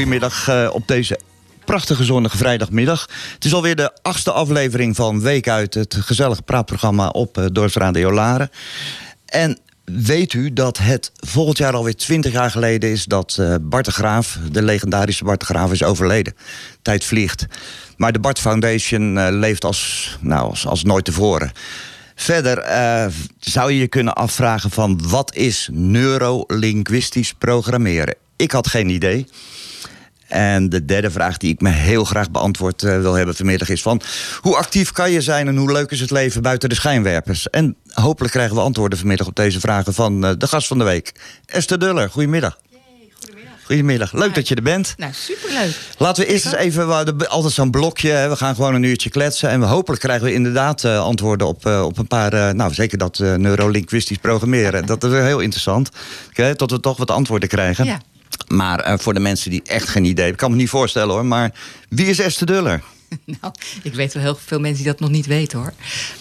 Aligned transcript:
Een 0.00 0.06
hele 0.06 0.20
goede 0.20 0.36
middag 0.36 0.68
eh, 0.68 0.74
op 0.74 0.88
deze 0.88 1.18
prachtige 1.64 2.04
zonnige 2.04 2.36
vrijdagmiddag. 2.36 3.08
Het 3.34 3.44
is 3.44 3.54
alweer 3.54 3.76
de 3.76 3.92
achtste 4.02 4.32
aflevering 4.32 4.96
van 4.96 5.20
Week 5.20 5.48
uit, 5.48 5.74
het 5.74 5.96
gezellige 6.00 6.42
praatprogramma 6.42 7.08
op 7.08 7.38
uh, 7.38 7.44
Dorpsradio 7.52 8.12
Laren. 8.12 8.50
En 9.26 9.58
weet 9.84 10.32
u 10.32 10.52
dat 10.52 10.78
het 10.78 11.12
volgend 11.14 11.58
jaar 11.58 11.74
alweer 11.74 11.96
twintig 11.96 12.32
jaar 12.32 12.50
geleden 12.50 12.90
is 12.90 13.04
dat 13.04 13.36
uh, 13.40 13.54
Bart 13.60 13.84
de 13.84 13.90
Graaf, 13.90 14.38
de 14.50 14.62
legendarische 14.62 15.24
Bart 15.24 15.42
Graaf, 15.42 15.72
is 15.72 15.82
overleden. 15.82 16.34
Tijd 16.82 17.04
vliegt. 17.04 17.46
Maar 17.96 18.12
de 18.12 18.20
Bart 18.20 18.38
Foundation 18.38 19.38
leeft 19.38 19.64
als, 19.64 20.16
nou, 20.20 20.54
als, 20.64 20.82
nooit 20.82 21.04
tevoren. 21.04 21.52
Verder 22.14 22.64
zou 23.38 23.72
je 23.72 23.78
je 23.78 23.88
kunnen 23.88 24.14
afvragen 24.14 24.70
van 24.70 25.00
wat 25.08 25.34
is 25.34 25.68
neurolinguistisch 25.72 27.32
programmeren? 27.32 28.14
Ik 28.36 28.50
had 28.50 28.68
geen 28.68 28.88
idee. 28.88 29.26
En 30.30 30.68
de 30.68 30.84
derde 30.84 31.10
vraag 31.10 31.36
die 31.36 31.52
ik 31.52 31.60
me 31.60 31.70
heel 31.70 32.04
graag 32.04 32.30
beantwoord 32.30 32.82
uh, 32.82 33.00
wil 33.00 33.14
hebben 33.14 33.34
vanmiddag 33.34 33.68
is 33.68 33.82
van... 33.82 34.00
hoe 34.40 34.56
actief 34.56 34.92
kan 34.92 35.10
je 35.10 35.20
zijn 35.20 35.48
en 35.48 35.56
hoe 35.56 35.72
leuk 35.72 35.90
is 35.90 36.00
het 36.00 36.10
leven 36.10 36.42
buiten 36.42 36.68
de 36.68 36.74
schijnwerpers? 36.74 37.50
En 37.50 37.76
hopelijk 37.92 38.32
krijgen 38.32 38.54
we 38.54 38.60
antwoorden 38.60 38.98
vanmiddag 38.98 39.26
op 39.26 39.36
deze 39.36 39.60
vragen 39.60 39.94
van 39.94 40.24
uh, 40.24 40.30
de 40.38 40.46
gast 40.46 40.66
van 40.66 40.78
de 40.78 40.84
week. 40.84 41.12
Esther 41.46 41.78
Duller, 41.78 42.10
goedemiddag. 42.10 42.58
Goedemiddag. 43.64 44.12
Leuk 44.12 44.34
dat 44.34 44.48
je 44.48 44.54
er 44.54 44.62
bent. 44.62 44.94
Nou, 44.96 45.12
superleuk. 45.14 45.76
Laten 45.98 46.24
we 46.24 46.30
eerst 46.30 46.44
eens 46.44 46.54
even, 46.54 47.28
altijd 47.28 47.52
zo'n 47.52 47.70
blokje. 47.70 48.26
We 48.28 48.36
gaan 48.36 48.54
gewoon 48.54 48.74
een 48.74 48.82
uurtje 48.82 49.10
kletsen. 49.10 49.48
En 49.48 49.60
we, 49.60 49.66
hopelijk 49.66 50.02
krijgen 50.02 50.24
we 50.26 50.32
inderdaad 50.32 50.84
uh, 50.84 51.00
antwoorden 51.00 51.46
op, 51.46 51.66
uh, 51.66 51.82
op 51.84 51.98
een 51.98 52.06
paar... 52.06 52.34
Uh, 52.34 52.50
nou, 52.50 52.74
zeker 52.74 52.98
dat 52.98 53.18
neurolinguistisch 53.18 54.18
programmeren. 54.18 54.86
Dat 54.86 55.04
is 55.04 55.12
heel 55.12 55.40
interessant. 55.40 55.90
Okay, 56.30 56.54
tot 56.54 56.70
we 56.70 56.80
toch 56.80 56.96
wat 56.96 57.10
antwoorden 57.10 57.48
krijgen. 57.48 57.84
Ja. 57.84 58.00
Maar 58.50 58.98
voor 59.00 59.14
de 59.14 59.20
mensen 59.20 59.50
die 59.50 59.62
echt 59.64 59.88
geen 59.88 60.04
idee 60.04 60.14
hebben... 60.14 60.32
Ik 60.32 60.38
kan 60.38 60.50
me 60.50 60.56
niet 60.56 60.68
voorstellen 60.68 61.14
hoor, 61.14 61.26
maar 61.26 61.52
wie 61.88 62.06
is 62.06 62.18
Esther 62.18 62.46
Duller? 62.46 62.82
Nou, 63.40 63.54
ik 63.82 63.94
weet 63.94 64.12
wel 64.12 64.22
heel 64.22 64.38
veel 64.44 64.60
mensen 64.60 64.82
die 64.82 64.92
dat 64.92 65.00
nog 65.00 65.10
niet 65.10 65.26
weten 65.26 65.58
hoor. 65.58 65.72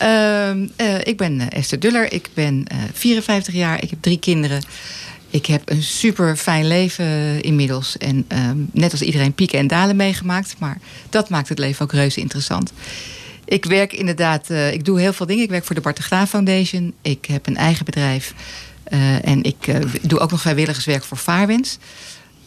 Uh, 0.02 0.98
ik 1.04 1.18
ben 1.18 1.50
Esther 1.50 1.80
Duller, 1.80 2.14
ik 2.14 2.30
ben 2.34 2.66
54 2.94 3.54
jaar, 3.54 3.84
ik 3.84 3.90
heb 3.90 4.02
drie 4.02 4.20
kinderen. 4.20 4.64
Ik 5.30 5.46
heb 5.46 5.70
een 5.70 5.84
super 5.84 6.36
fijn 6.36 6.68
leven 6.68 7.42
inmiddels. 7.42 7.98
En 7.98 8.26
uh, 8.34 8.50
net 8.72 8.92
als 8.92 9.02
iedereen 9.02 9.34
pieken 9.34 9.60
en 9.60 9.68
dalen 9.68 9.96
meegemaakt. 9.96 10.56
Maar 10.58 10.78
dat 11.10 11.30
maakt 11.30 11.50
het 11.50 11.60
leven 11.60 11.84
ook 11.84 11.92
reuze 11.92 12.20
interessant. 12.20 12.74
Ik 13.46 13.66
werk 13.66 13.94
inderdaad, 13.94 14.50
ik 14.50 14.86
doe 14.86 15.00
heel 15.00 15.14
veel 15.14 15.26
dingen. 15.26 15.44
Ik 15.44 15.50
werk 15.50 15.66
voor 15.66 15.76
de 15.76 15.82
Bart 15.82 15.96
de 15.96 16.02
Graaf 16.02 16.30
Foundation. 16.30 16.94
Ik 17.02 17.26
heb 17.26 17.48
een 17.48 17.58
eigen 17.58 17.86
bedrijf. 17.86 18.34
En 19.22 19.44
ik 19.44 19.56
doe 20.02 20.20
ook 20.20 20.32
nog 20.32 20.42
vrijwilligerswerk 20.42 21.04
voor 21.04 21.18
Vaarwens. 21.18 21.78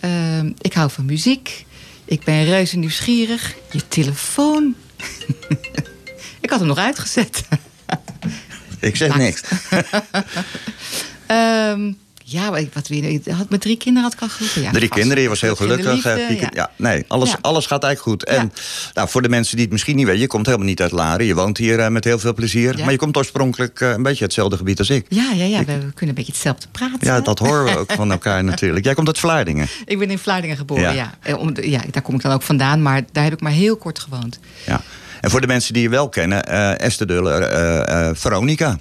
Ehm, 0.03 0.53
ik 0.61 0.73
hou 0.73 0.91
van 0.91 1.05
muziek. 1.05 1.65
Ik 2.05 2.25
ben 2.25 2.45
reuze 2.45 2.77
nieuwsgierig. 2.77 3.55
Je 3.71 3.89
telefoon. 3.89 4.75
ik 6.41 6.51
had 6.51 6.59
hem 6.59 6.69
nog 6.69 6.79
uitgezet. 6.79 7.45
ik 8.81 8.97
zeg 8.97 9.17
niks. 9.17 9.43
um, 11.29 11.99
ja, 12.33 12.51
wat 12.73 12.89
weer, 12.89 13.21
had 13.31 13.51
met 13.51 13.61
drie 13.61 13.77
kinderen 13.77 14.03
had 14.03 14.13
ik 14.13 14.21
al 14.21 14.29
geroepen. 14.29 14.63
Ja, 14.63 14.71
drie 14.71 14.89
vast. 14.89 15.01
kinderen, 15.01 15.23
je 15.23 15.29
was 15.29 15.41
heel 15.41 15.57
gelukkig. 15.57 15.93
Liefde, 15.93 16.27
uh, 16.31 16.41
ja. 16.41 16.51
ja. 16.55 16.71
nee, 16.77 17.05
alles, 17.09 17.31
Ja. 17.31 17.39
alles 17.41 17.67
gaat 17.67 17.85
eigenlijk 17.85 18.21
goed. 18.23 18.29
En 18.39 18.53
nou, 18.95 19.09
voor 19.09 19.23
de 19.23 19.29
mensen 19.29 19.55
die 19.55 19.65
het 19.65 19.73
misschien 19.73 19.97
niet 19.97 20.07
weten, 20.07 20.21
je 20.21 20.27
komt 20.27 20.47
helemaal 20.47 20.67
niet 20.67 20.81
uit 20.81 20.91
Laren. 20.93 21.27
Je 21.27 21.35
woont 21.35 21.59
hier 21.59 21.79
uh, 21.79 21.89
met 21.89 22.05
heel 22.05 22.19
veel 22.19 22.35
plezier. 22.35 22.79
Maar 22.79 22.91
je 22.91 22.97
komt 22.99 23.17
oorspronkelijk 23.17 23.81
uh, 23.81 23.91
een 23.91 24.03
beetje 24.03 24.25
hetzelfde 24.25 24.57
gebied 24.57 24.79
als 24.79 24.91
ik. 24.91 25.07
Ja, 25.09 25.31
ja, 25.33 25.45
ja, 25.45 25.59
we 25.59 25.65
kunnen 25.65 25.93
een 26.01 26.15
beetje 26.15 26.33
hetzelfde 26.33 26.67
praten. 26.73 26.99
Ja, 27.01 27.21
dat 27.21 27.39
horen 27.39 27.65
we 27.65 27.79
ook 27.79 27.93
van 27.93 28.11
elkaar 28.11 28.45
natuurlijk. 28.45 28.85
Jij 28.85 28.95
komt 28.95 29.07
uit 29.07 29.19
Vlaardingen. 29.19 29.67
Ik 29.85 29.99
ben 29.99 30.11
in 30.11 30.19
Vlaardingen 30.19 30.57
geboren, 30.57 30.83
Ja. 30.83 30.91
ja. 30.93 31.15
Eh, 31.23 31.39
om 31.39 31.55
de- 31.55 31.71
ja. 31.71 31.81
Daar 31.91 32.03
kom 32.03 32.15
ik 32.15 32.23
dan 32.23 32.33
ook 32.33 32.43
vandaan, 32.43 32.83
maar 32.83 33.03
daar 33.13 33.25
heb 33.25 33.33
ik 33.33 33.41
maar 33.41 33.53
heel 33.53 33.77
kort 33.77 33.99
gewoond. 33.99 34.39
Ja. 34.67 34.81
En 35.21 35.31
voor 35.31 35.41
de 35.41 35.47
mensen 35.47 35.73
die 35.75 35.83
je 35.83 35.89
wel 35.89 36.09
kennen, 36.09 36.45
eh, 36.47 36.81
Esther 36.81 37.07
Duller, 37.07 37.43
eh, 37.43 38.09
eh, 38.09 38.17
Veronica. 38.17 38.79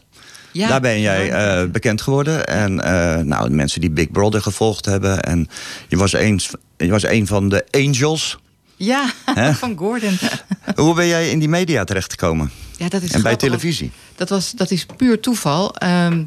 Ja, 0.52 0.68
Daar 0.68 0.82
ben 0.82 1.02
jij 1.02 1.32
eh, 1.32 1.70
bekend 1.70 2.02
geworden. 2.02 2.46
En 2.46 2.82
eh, 2.82 3.24
nou, 3.24 3.50
de 3.50 3.56
mensen 3.56 3.82
die 3.82 3.92
Big 3.92 4.12
Brother 4.12 4.42
gevolgd 4.42 4.86
hebben. 4.86 5.20
En 5.20 5.48
je 5.88 5.98
was, 5.98 6.14
eens, 6.14 6.50
je 6.78 6.90
was 6.90 7.04
een 7.04 7.28
van 7.28 7.50
de 7.50 7.66
angels. 7.72 8.38
Ja, 8.76 9.12
van 9.54 9.78
Gordon. 9.78 10.18
Hoe 10.76 10.96
ben 10.96 11.08
jij 11.08 11.30
in 11.30 11.40
die 11.40 11.50
media 11.50 11.84
terechtgekomen? 11.84 12.52
Ja, 12.78 12.90
dat 12.90 13.02
is 13.02 13.12
En 13.12 13.22
bij 13.22 13.32
grappig, 13.32 13.50
televisie? 13.50 13.92
Dat, 14.16 14.30
was, 14.30 14.52
dat 14.52 14.72
is 14.72 14.86
puur 14.98 15.20
toeval. 15.20 15.76
Ehm, 15.76 16.24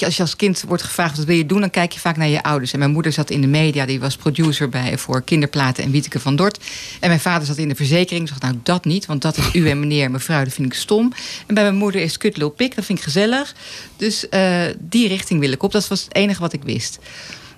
als 0.00 0.16
je 0.16 0.22
als 0.22 0.36
kind 0.36 0.64
wordt 0.66 0.82
gevraagd 0.82 1.16
wat 1.16 1.26
wil 1.26 1.36
je 1.36 1.46
doen, 1.46 1.60
dan 1.60 1.70
kijk 1.70 1.92
je 1.92 2.00
vaak 2.00 2.16
naar 2.16 2.28
je 2.28 2.42
ouders. 2.42 2.72
En 2.72 2.78
mijn 2.78 2.90
moeder 2.90 3.12
zat 3.12 3.30
in 3.30 3.40
de 3.40 3.46
media, 3.46 3.86
die 3.86 4.00
was 4.00 4.16
producer 4.16 4.68
bij 4.68 4.98
voor 4.98 5.22
kinderplaten 5.22 5.84
en 5.84 5.90
Wieteke 5.90 6.20
van 6.20 6.36
Dort. 6.36 6.58
En 7.00 7.08
mijn 7.08 7.20
vader 7.20 7.46
zat 7.46 7.56
in 7.56 7.68
de 7.68 7.74
verzekering. 7.74 8.24
Ik 8.24 8.28
dacht, 8.28 8.42
nou 8.42 8.56
dat 8.62 8.84
niet, 8.84 9.06
want 9.06 9.22
dat 9.22 9.36
is 9.36 9.54
u 9.54 9.68
en 9.68 9.80
meneer 9.80 10.04
en 10.04 10.10
mevrouw, 10.10 10.44
dat 10.44 10.52
vind 10.52 10.66
ik 10.66 10.78
stom. 10.78 11.12
En 11.46 11.54
bij 11.54 11.64
mijn 11.64 11.76
moeder 11.76 12.00
is 12.00 12.16
kut 12.16 12.56
pik, 12.56 12.74
dat 12.74 12.84
vind 12.84 12.98
ik 12.98 13.04
gezellig. 13.04 13.54
Dus 13.96 14.28
eh, 14.28 14.62
die 14.78 15.08
richting 15.08 15.40
wil 15.40 15.52
ik 15.52 15.62
op. 15.62 15.72
Dat 15.72 15.88
was 15.88 16.04
het 16.04 16.14
enige 16.14 16.40
wat 16.40 16.52
ik 16.52 16.62
wist. 16.62 16.98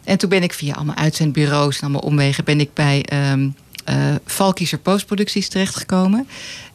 En 0.04 0.18
toen 0.18 0.28
ben 0.28 0.42
ik 0.42 0.52
via 0.52 0.74
allemaal 0.74 0.94
uitzendbureaus 0.94 1.76
en 1.76 1.82
allemaal 1.82 2.00
omwegen... 2.00 2.44
ben 2.44 2.60
ik 2.60 2.74
bij 2.74 3.02
ehm 3.02 3.48
eh 3.84 4.14
Valkiezer 4.26 4.78
Postproducties 4.78 5.48
terechtgekomen. 5.48 6.28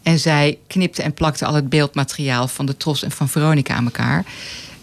En 0.04 0.20
zij 0.20 0.58
knipte 0.68 1.02
en 1.02 1.14
plakte 1.14 1.46
al 1.46 1.54
het 1.54 1.70
beeldmateriaal 1.70 2.48
van 2.48 2.66
de 2.66 2.78
Tros 2.78 3.04
en 3.04 3.12
van 3.12 3.30
Veronica 3.30 3.74
aan 3.74 3.86
elkaar. 3.86 4.26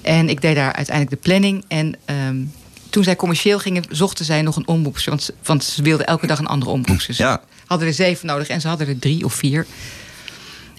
En 0.06 0.28
ik 0.28 0.40
deed 0.40 0.54
daar 0.54 0.72
uiteindelijk 0.72 1.16
de 1.22 1.28
planning. 1.30 1.64
En 1.68 1.94
ehm, 2.04 2.36
toen 2.90 3.04
zij 3.04 3.16
commercieel 3.16 3.58
gingen, 3.58 3.84
zochten 3.90 4.24
zij 4.24 4.42
nog 4.42 4.56
een 4.56 4.66
omroepster. 4.68 5.10
Want, 5.10 5.22
ze- 5.22 5.34
want 5.44 5.64
ze 5.64 5.82
wilden 5.82 6.06
elke 6.06 6.26
dag 6.26 6.38
een 6.38 6.46
andere 6.46 6.70
omroepster. 6.70 7.14
Ze 7.14 7.22
Ja. 7.22 7.40
hadden 7.66 7.88
er 7.88 7.94
zeven 7.94 8.26
nodig 8.26 8.48
en 8.48 8.60
ze 8.60 8.68
hadden 8.68 8.88
er 8.88 8.98
drie 8.98 9.24
of 9.24 9.34
vier. 9.34 9.66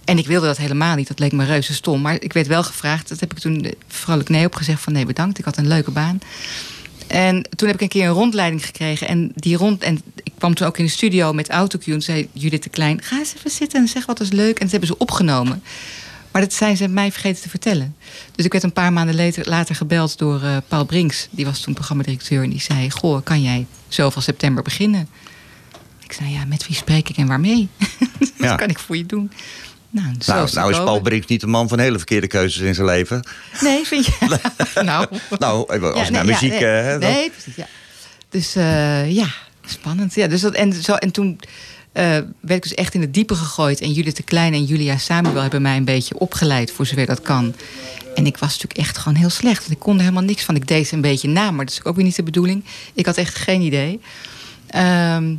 En 0.05 0.17
ik 0.17 0.27
wilde 0.27 0.45
dat 0.47 0.57
helemaal 0.57 0.95
niet. 0.95 1.07
Dat 1.07 1.19
leek 1.19 1.31
me 1.31 1.45
reuze 1.45 1.73
stom. 1.73 2.01
Maar 2.01 2.17
ik 2.21 2.33
werd 2.33 2.47
wel 2.47 2.63
gevraagd. 2.63 3.09
Dat 3.09 3.19
heb 3.19 3.31
ik 3.31 3.39
toen 3.39 3.73
vrolijk 3.87 4.29
nee 4.29 4.45
op 4.45 4.55
gezegd. 4.55 4.81
Van 4.81 4.93
nee, 4.93 5.05
bedankt. 5.05 5.39
Ik 5.39 5.45
had 5.45 5.57
een 5.57 5.67
leuke 5.67 5.91
baan. 5.91 6.19
En 7.07 7.45
toen 7.55 7.67
heb 7.67 7.75
ik 7.77 7.81
een 7.81 7.87
keer 7.87 8.05
een 8.07 8.13
rondleiding 8.13 8.65
gekregen. 8.65 9.07
En 9.07 9.31
die 9.35 9.57
rond. 9.57 9.83
En 9.83 10.01
ik 10.23 10.31
kwam 10.37 10.53
toen 10.53 10.67
ook 10.67 10.77
in 10.77 10.85
de 10.85 10.91
studio 10.91 11.33
met 11.33 11.49
autocue. 11.49 11.93
En 11.93 12.01
zei 12.01 12.27
Judith 12.33 12.63
de 12.63 12.69
Klein: 12.69 13.01
Ga 13.03 13.17
eens 13.17 13.33
even 13.37 13.51
zitten 13.51 13.79
en 13.81 13.87
zeg 13.87 14.05
wat 14.05 14.19
is 14.19 14.31
leuk. 14.31 14.55
En 14.57 14.61
dat 14.61 14.71
hebben 14.71 14.89
ze 14.89 14.97
opgenomen. 14.97 15.63
Maar 16.37 16.45
dat 16.45 16.55
zijn 16.55 16.77
ze 16.77 16.87
mij 16.87 17.11
vergeten 17.11 17.41
te 17.41 17.49
vertellen. 17.49 17.95
Dus 18.35 18.45
ik 18.45 18.51
werd 18.51 18.63
een 18.63 18.73
paar 18.73 18.93
maanden 18.93 19.15
later, 19.15 19.49
later 19.49 19.75
gebeld 19.75 20.17
door 20.17 20.43
eh, 20.43 20.57
Paul 20.67 20.85
Brinks. 20.85 21.27
Die 21.31 21.45
was 21.45 21.61
toen 21.61 21.73
programmadirecteur. 21.73 22.43
En 22.43 22.49
die 22.49 22.61
zei: 22.61 22.91
Goh, 22.91 23.23
kan 23.23 23.41
jij 23.41 23.65
zoveel 23.87 24.21
september 24.21 24.63
beginnen? 24.63 25.09
Ik 26.03 26.11
zei: 26.11 26.29
Ja, 26.29 26.45
met 26.45 26.67
wie 26.67 26.75
spreek 26.75 27.09
ik 27.09 27.17
en 27.17 27.27
waarmee? 27.27 27.69
Wat 28.19 28.31
Ja. 28.37 28.55
kan 28.55 28.69
ik 28.69 28.79
voor 28.79 28.97
je 28.97 29.05
doen? 29.05 29.31
Nou, 29.89 30.07
zo 30.19 30.33
Nou, 30.33 30.49
nou 30.53 30.71
is. 30.71 30.77
Paul 30.77 31.01
Brink 31.01 31.27
niet 31.27 31.41
de 31.41 31.47
man 31.47 31.67
van 31.67 31.79
hele 31.79 31.97
verkeerde 31.97 32.27
keuzes 32.27 32.61
in 32.61 32.75
zijn 32.75 32.87
leven. 32.87 33.27
Nee, 33.61 33.85
vind 33.85 34.05
je? 34.05 34.39
nou, 34.83 35.07
Nou, 35.39 35.79
als 35.93 36.07
Ja, 36.07 36.13
naar 36.13 36.25
muziek... 36.25 36.53
Ja, 36.53 36.59
nee, 36.59 36.79
eh, 36.79 36.85
hè, 36.85 36.97
nee, 36.97 37.29
precies. 37.29 37.55
Ja. 37.55 37.67
Dus 38.29 38.55
eh, 38.55 39.11
ja, 39.11 39.27
spannend. 39.65 40.15
Ja, 40.15 40.27
dus 40.27 40.41
dat, 40.41 40.53
en, 40.53 40.73
zo, 40.73 40.93
en 40.93 41.11
toen 41.11 41.39
werd 42.01 42.35
ik 42.49 42.61
dus 42.61 42.73
echt 42.73 42.93
in 42.93 43.01
het 43.01 43.13
diepe 43.13 43.35
gegooid. 43.35 43.81
En 43.81 43.91
Judith 43.91 44.15
de 44.15 44.23
Klein 44.23 44.53
en 44.53 44.63
Julia 44.63 44.97
Samuel 44.97 45.41
hebben 45.41 45.61
mij 45.61 45.77
een 45.77 45.85
beetje 45.85 46.19
opgeleid, 46.19 46.71
voor 46.71 46.85
zover 46.85 47.05
dat 47.05 47.21
kan. 47.21 47.55
En 48.15 48.25
ik 48.25 48.37
was 48.37 48.49
natuurlijk 48.49 48.79
echt 48.79 48.97
gewoon 48.97 49.17
heel 49.17 49.29
slecht. 49.29 49.71
Ik 49.71 49.79
kon 49.79 49.95
er 49.95 50.01
helemaal 50.01 50.23
niks 50.23 50.43
van. 50.43 50.55
Ik 50.55 50.67
deed 50.67 50.87
ze 50.87 50.95
een 50.95 51.01
beetje 51.01 51.27
na, 51.27 51.51
maar 51.51 51.65
dat 51.65 51.73
is 51.73 51.83
ook 51.83 51.95
weer 51.95 52.05
niet 52.05 52.15
de 52.15 52.23
bedoeling. 52.23 52.63
Ik 52.93 53.05
had 53.05 53.17
echt 53.17 53.35
geen 53.35 53.61
idee. 53.61 53.99
Ehm, 54.67 55.35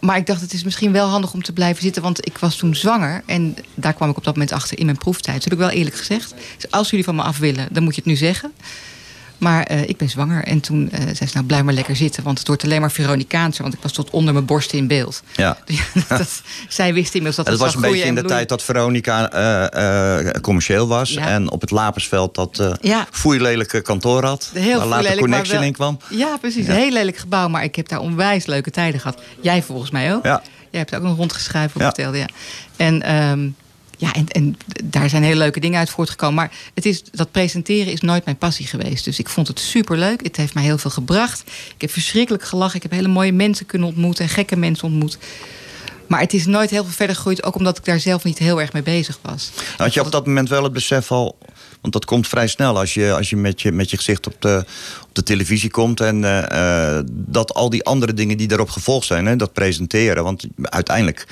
maar 0.00 0.16
ik 0.16 0.26
dacht, 0.26 0.40
het 0.40 0.52
is 0.52 0.64
misschien 0.64 0.92
wel 0.92 1.08
handig 1.08 1.32
om 1.32 1.42
te 1.42 1.52
blijven 1.52 1.82
zitten. 1.82 2.02
Want 2.02 2.26
ik 2.26 2.38
was 2.38 2.56
toen 2.56 2.74
zwanger. 2.74 3.22
En 3.26 3.56
daar 3.74 3.94
kwam 3.94 4.10
ik 4.10 4.16
op 4.16 4.24
dat 4.24 4.34
moment 4.34 4.52
achter 4.52 4.78
in 4.78 4.84
mijn 4.84 4.98
proeftijd. 4.98 5.34
Dat 5.34 5.44
heb 5.44 5.52
ik 5.52 5.58
wel 5.58 5.70
eerlijk 5.70 5.96
gezegd. 5.96 6.34
Dus 6.56 6.70
als 6.70 6.90
jullie 6.90 7.04
van 7.04 7.14
me 7.14 7.22
af 7.22 7.38
willen, 7.38 7.68
dan 7.70 7.82
moet 7.82 7.94
je 7.94 8.00
het 8.00 8.10
nu 8.10 8.16
zeggen. 8.16 8.52
Maar 9.38 9.62
eh, 9.62 9.88
ik 9.88 9.96
ben 9.96 10.08
zwanger. 10.08 10.44
En 10.44 10.60
toen 10.60 10.90
uh, 10.92 10.98
zei 11.00 11.14
ze, 11.14 11.30
nou 11.32 11.46
blijf 11.46 11.62
maar 11.62 11.74
lekker 11.74 11.96
zitten. 11.96 12.22
Want 12.22 12.38
het 12.38 12.46
wordt 12.46 12.64
alleen 12.64 12.80
maar 12.80 12.90
Veronicaanser. 12.90 13.62
Want 13.62 13.74
ik 13.74 13.82
was 13.82 13.92
tot 13.92 14.10
onder 14.10 14.32
mijn 14.32 14.44
borst 14.44 14.72
in 14.72 14.86
beeld. 14.86 15.22
Ja. 15.36 15.58
dat, 16.08 16.42
zij 16.68 16.94
wist 16.94 17.14
inmiddels 17.14 17.36
dat 17.36 17.46
het 17.46 17.54
het 17.54 17.64
was 17.64 17.74
een 17.74 17.90
beetje 17.90 18.04
in 18.06 18.14
de 18.14 18.24
tijd 18.24 18.48
dat 18.48 18.62
Veronica 18.62 19.30
eh, 19.32 20.18
eh, 20.18 20.40
commercieel 20.40 20.88
was. 20.88 21.10
Ja. 21.10 21.26
En 21.28 21.50
op 21.50 21.60
het 21.60 21.70
Lapersveld 21.70 22.34
dat 22.34 22.58
eh 22.58 22.72
Ja. 22.80 23.06
foeilelijke 23.10 23.80
kantoor 23.80 24.24
had. 24.24 24.50
Heel 24.54 24.78
waar 24.78 24.86
later 24.86 25.02
lelijk, 25.02 25.20
Connection 25.20 25.62
in 25.62 25.72
kwam. 25.72 25.98
Ja, 26.10 26.36
precies. 26.40 26.66
Ja. 26.66 26.72
Een 26.72 26.78
heel 26.78 26.90
lelijk 26.92 27.16
gebouw. 27.16 27.48
Maar 27.48 27.64
ik 27.64 27.76
heb 27.76 27.88
daar 27.88 28.00
onwijs 28.00 28.46
leuke 28.46 28.70
tijden 28.70 29.00
gehad. 29.00 29.20
Jij 29.40 29.62
volgens 29.62 29.90
mij 29.90 30.14
ook. 30.14 30.24
Ja. 30.24 30.42
Jij 30.70 30.80
hebt 30.80 30.94
ook 30.94 31.02
nog 31.02 31.16
rondgeschreven 31.16 31.80
Ja. 31.80 31.84
vertelde. 31.84 32.18
Ja. 32.18 32.26
En, 32.76 33.02
ehm, 33.02 33.48
ja, 33.96 34.12
en, 34.12 34.28
en 34.28 34.56
daar 34.84 35.08
zijn 35.08 35.22
hele 35.22 35.36
leuke 35.36 35.60
dingen 35.60 35.78
uit 35.78 35.90
voortgekomen. 35.90 36.34
Maar 36.34 36.52
het 36.74 36.86
is, 36.86 37.02
dat 37.12 37.30
presenteren 37.30 37.92
is 37.92 38.00
nooit 38.00 38.24
mijn 38.24 38.36
passie 38.36 38.66
geweest. 38.66 39.04
Dus 39.04 39.18
ik 39.18 39.28
vond 39.28 39.48
het 39.48 39.60
superleuk. 39.60 40.22
Het 40.22 40.36
heeft 40.36 40.54
mij 40.54 40.62
heel 40.62 40.78
veel 40.78 40.90
gebracht. 40.90 41.42
Ik 41.74 41.80
heb 41.80 41.90
verschrikkelijk 41.90 42.44
gelachen. 42.44 42.76
Ik 42.76 42.82
heb 42.82 42.90
hele 42.90 43.08
mooie 43.08 43.32
mensen 43.32 43.66
kunnen 43.66 43.88
ontmoeten. 43.88 44.24
En 44.24 44.30
gekke 44.30 44.56
mensen 44.56 44.88
ontmoet. 44.88 45.18
Maar 46.06 46.20
het 46.20 46.32
is 46.32 46.46
nooit 46.46 46.70
heel 46.70 46.84
veel 46.84 46.92
verder 46.92 47.16
gegroeid. 47.16 47.42
Ook 47.42 47.54
omdat 47.54 47.78
ik 47.78 47.84
daar 47.84 48.00
zelf 48.00 48.24
niet 48.24 48.38
heel 48.38 48.60
erg 48.60 48.72
mee 48.72 48.82
bezig 48.82 49.18
was. 49.22 49.50
Had 49.76 49.94
je 49.94 50.00
op 50.00 50.12
dat 50.12 50.26
moment 50.26 50.48
wel 50.48 50.62
het 50.62 50.72
besef 50.72 51.10
al... 51.12 51.38
Want 51.80 51.92
dat 51.92 52.04
komt 52.04 52.28
vrij 52.28 52.46
snel 52.46 52.78
als 52.78 52.94
je, 52.94 53.12
als 53.12 53.30
je, 53.30 53.36
met, 53.36 53.62
je 53.62 53.72
met 53.72 53.90
je 53.90 53.96
gezicht 53.96 54.26
op 54.26 54.34
de, 54.38 54.64
op 55.02 55.14
de 55.14 55.22
televisie 55.22 55.70
komt. 55.70 56.00
En 56.00 56.24
eh, 56.24 56.98
eh, 56.98 57.04
dat 57.10 57.54
al 57.54 57.70
die 57.70 57.84
andere 57.84 58.14
dingen 58.14 58.36
die 58.36 58.48
daarop 58.48 58.70
gevolgd 58.70 59.06
zijn. 59.06 59.26
Hè, 59.26 59.36
dat 59.36 59.52
presenteren. 59.52 60.24
Want 60.24 60.46
uiteindelijk 60.62 61.26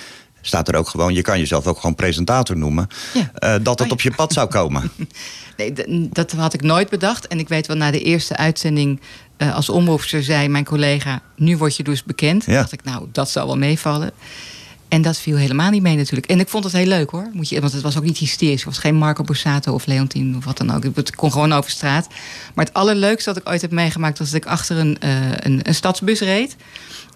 staat 0.47 0.69
er 0.69 0.75
ook 0.75 0.89
gewoon... 0.89 1.15
Je 1.15 1.23
kan 1.23 1.39
jezelf 1.39 1.67
ook 1.67 1.81
gewoon 1.81 1.95
presentator 1.95 2.57
noemen. 2.57 2.89
Ja. 3.15 3.31
eh, 3.35 3.55
dat 3.63 3.79
het 3.79 3.89
Oh 3.89 3.93
op 3.93 4.01
je 4.01 4.11
pad 4.11 4.33
zou 4.33 4.49
komen. 4.49 4.91
Nee, 5.57 5.73
dat 6.13 6.33
had 6.33 6.55
ik 6.55 6.63
nooit 6.63 6.89
bedacht. 6.89 7.27
En 7.27 7.39
ik 7.39 7.49
weet 7.49 7.67
wel, 7.67 7.77
na 7.77 7.91
de 7.91 8.03
eerste 8.03 8.37
uitzending 8.37 9.01
eh, 9.37 9.55
als 9.55 9.69
omroepster 9.69 10.23
zei 10.23 10.49
mijn 10.49 10.65
collega... 10.65 11.23
nu 11.37 11.57
word 11.57 11.77
je 11.77 11.83
dus 11.83 12.05
bekend. 12.05 12.45
Ja. 12.45 12.55
dacht 12.55 12.73
ik, 12.73 12.85
nou, 12.85 13.07
dat 13.13 13.31
zal 13.31 13.47
wel 13.47 13.57
meevallen. 13.57 14.13
En 14.89 15.03
dat 15.03 15.19
viel 15.19 15.37
helemaal 15.37 15.71
niet 15.71 15.83
mee 15.83 15.97
natuurlijk. 15.97 16.27
En 16.27 16.41
ik 16.41 16.49
vond 16.49 16.65
het 16.65 16.73
heel 16.73 16.87
leuk 16.87 17.11
hoor. 17.11 17.29
Moet 17.33 17.49
je, 17.49 17.61
want 17.61 17.73
het 17.73 17.83
was 17.83 17.97
ook 17.97 18.05
niet 18.05 18.19
hysterisch. 18.19 18.65
Het 18.65 18.65
was 18.65 18.79
geen 18.79 18.95
Marco 18.95 19.23
Borsato 19.23 19.73
of 19.73 19.87
Leontien 19.87 20.37
of 20.37 20.45
wat 20.45 20.57
dan 20.57 20.71
ook. 20.71 20.85
Het 20.95 21.17
kon 21.17 21.33
gewoon 21.33 21.53
over 21.53 21.71
straat. 21.71 22.09
Maar 22.55 22.65
het 22.65 22.75
allerleukste 22.75 23.33
dat 23.33 23.43
ik 23.43 23.49
ooit 23.49 23.61
heb 23.61 23.71
meegemaakt... 23.71 24.19
was 24.19 24.31
dat 24.31 24.43
ik 24.43 24.49
achter 24.49 24.77
een, 24.77 24.99
eh, 25.01 25.31
een, 25.31 25.61
een 25.63 25.75
stadsbus 25.75 26.21
reed. 26.21 26.57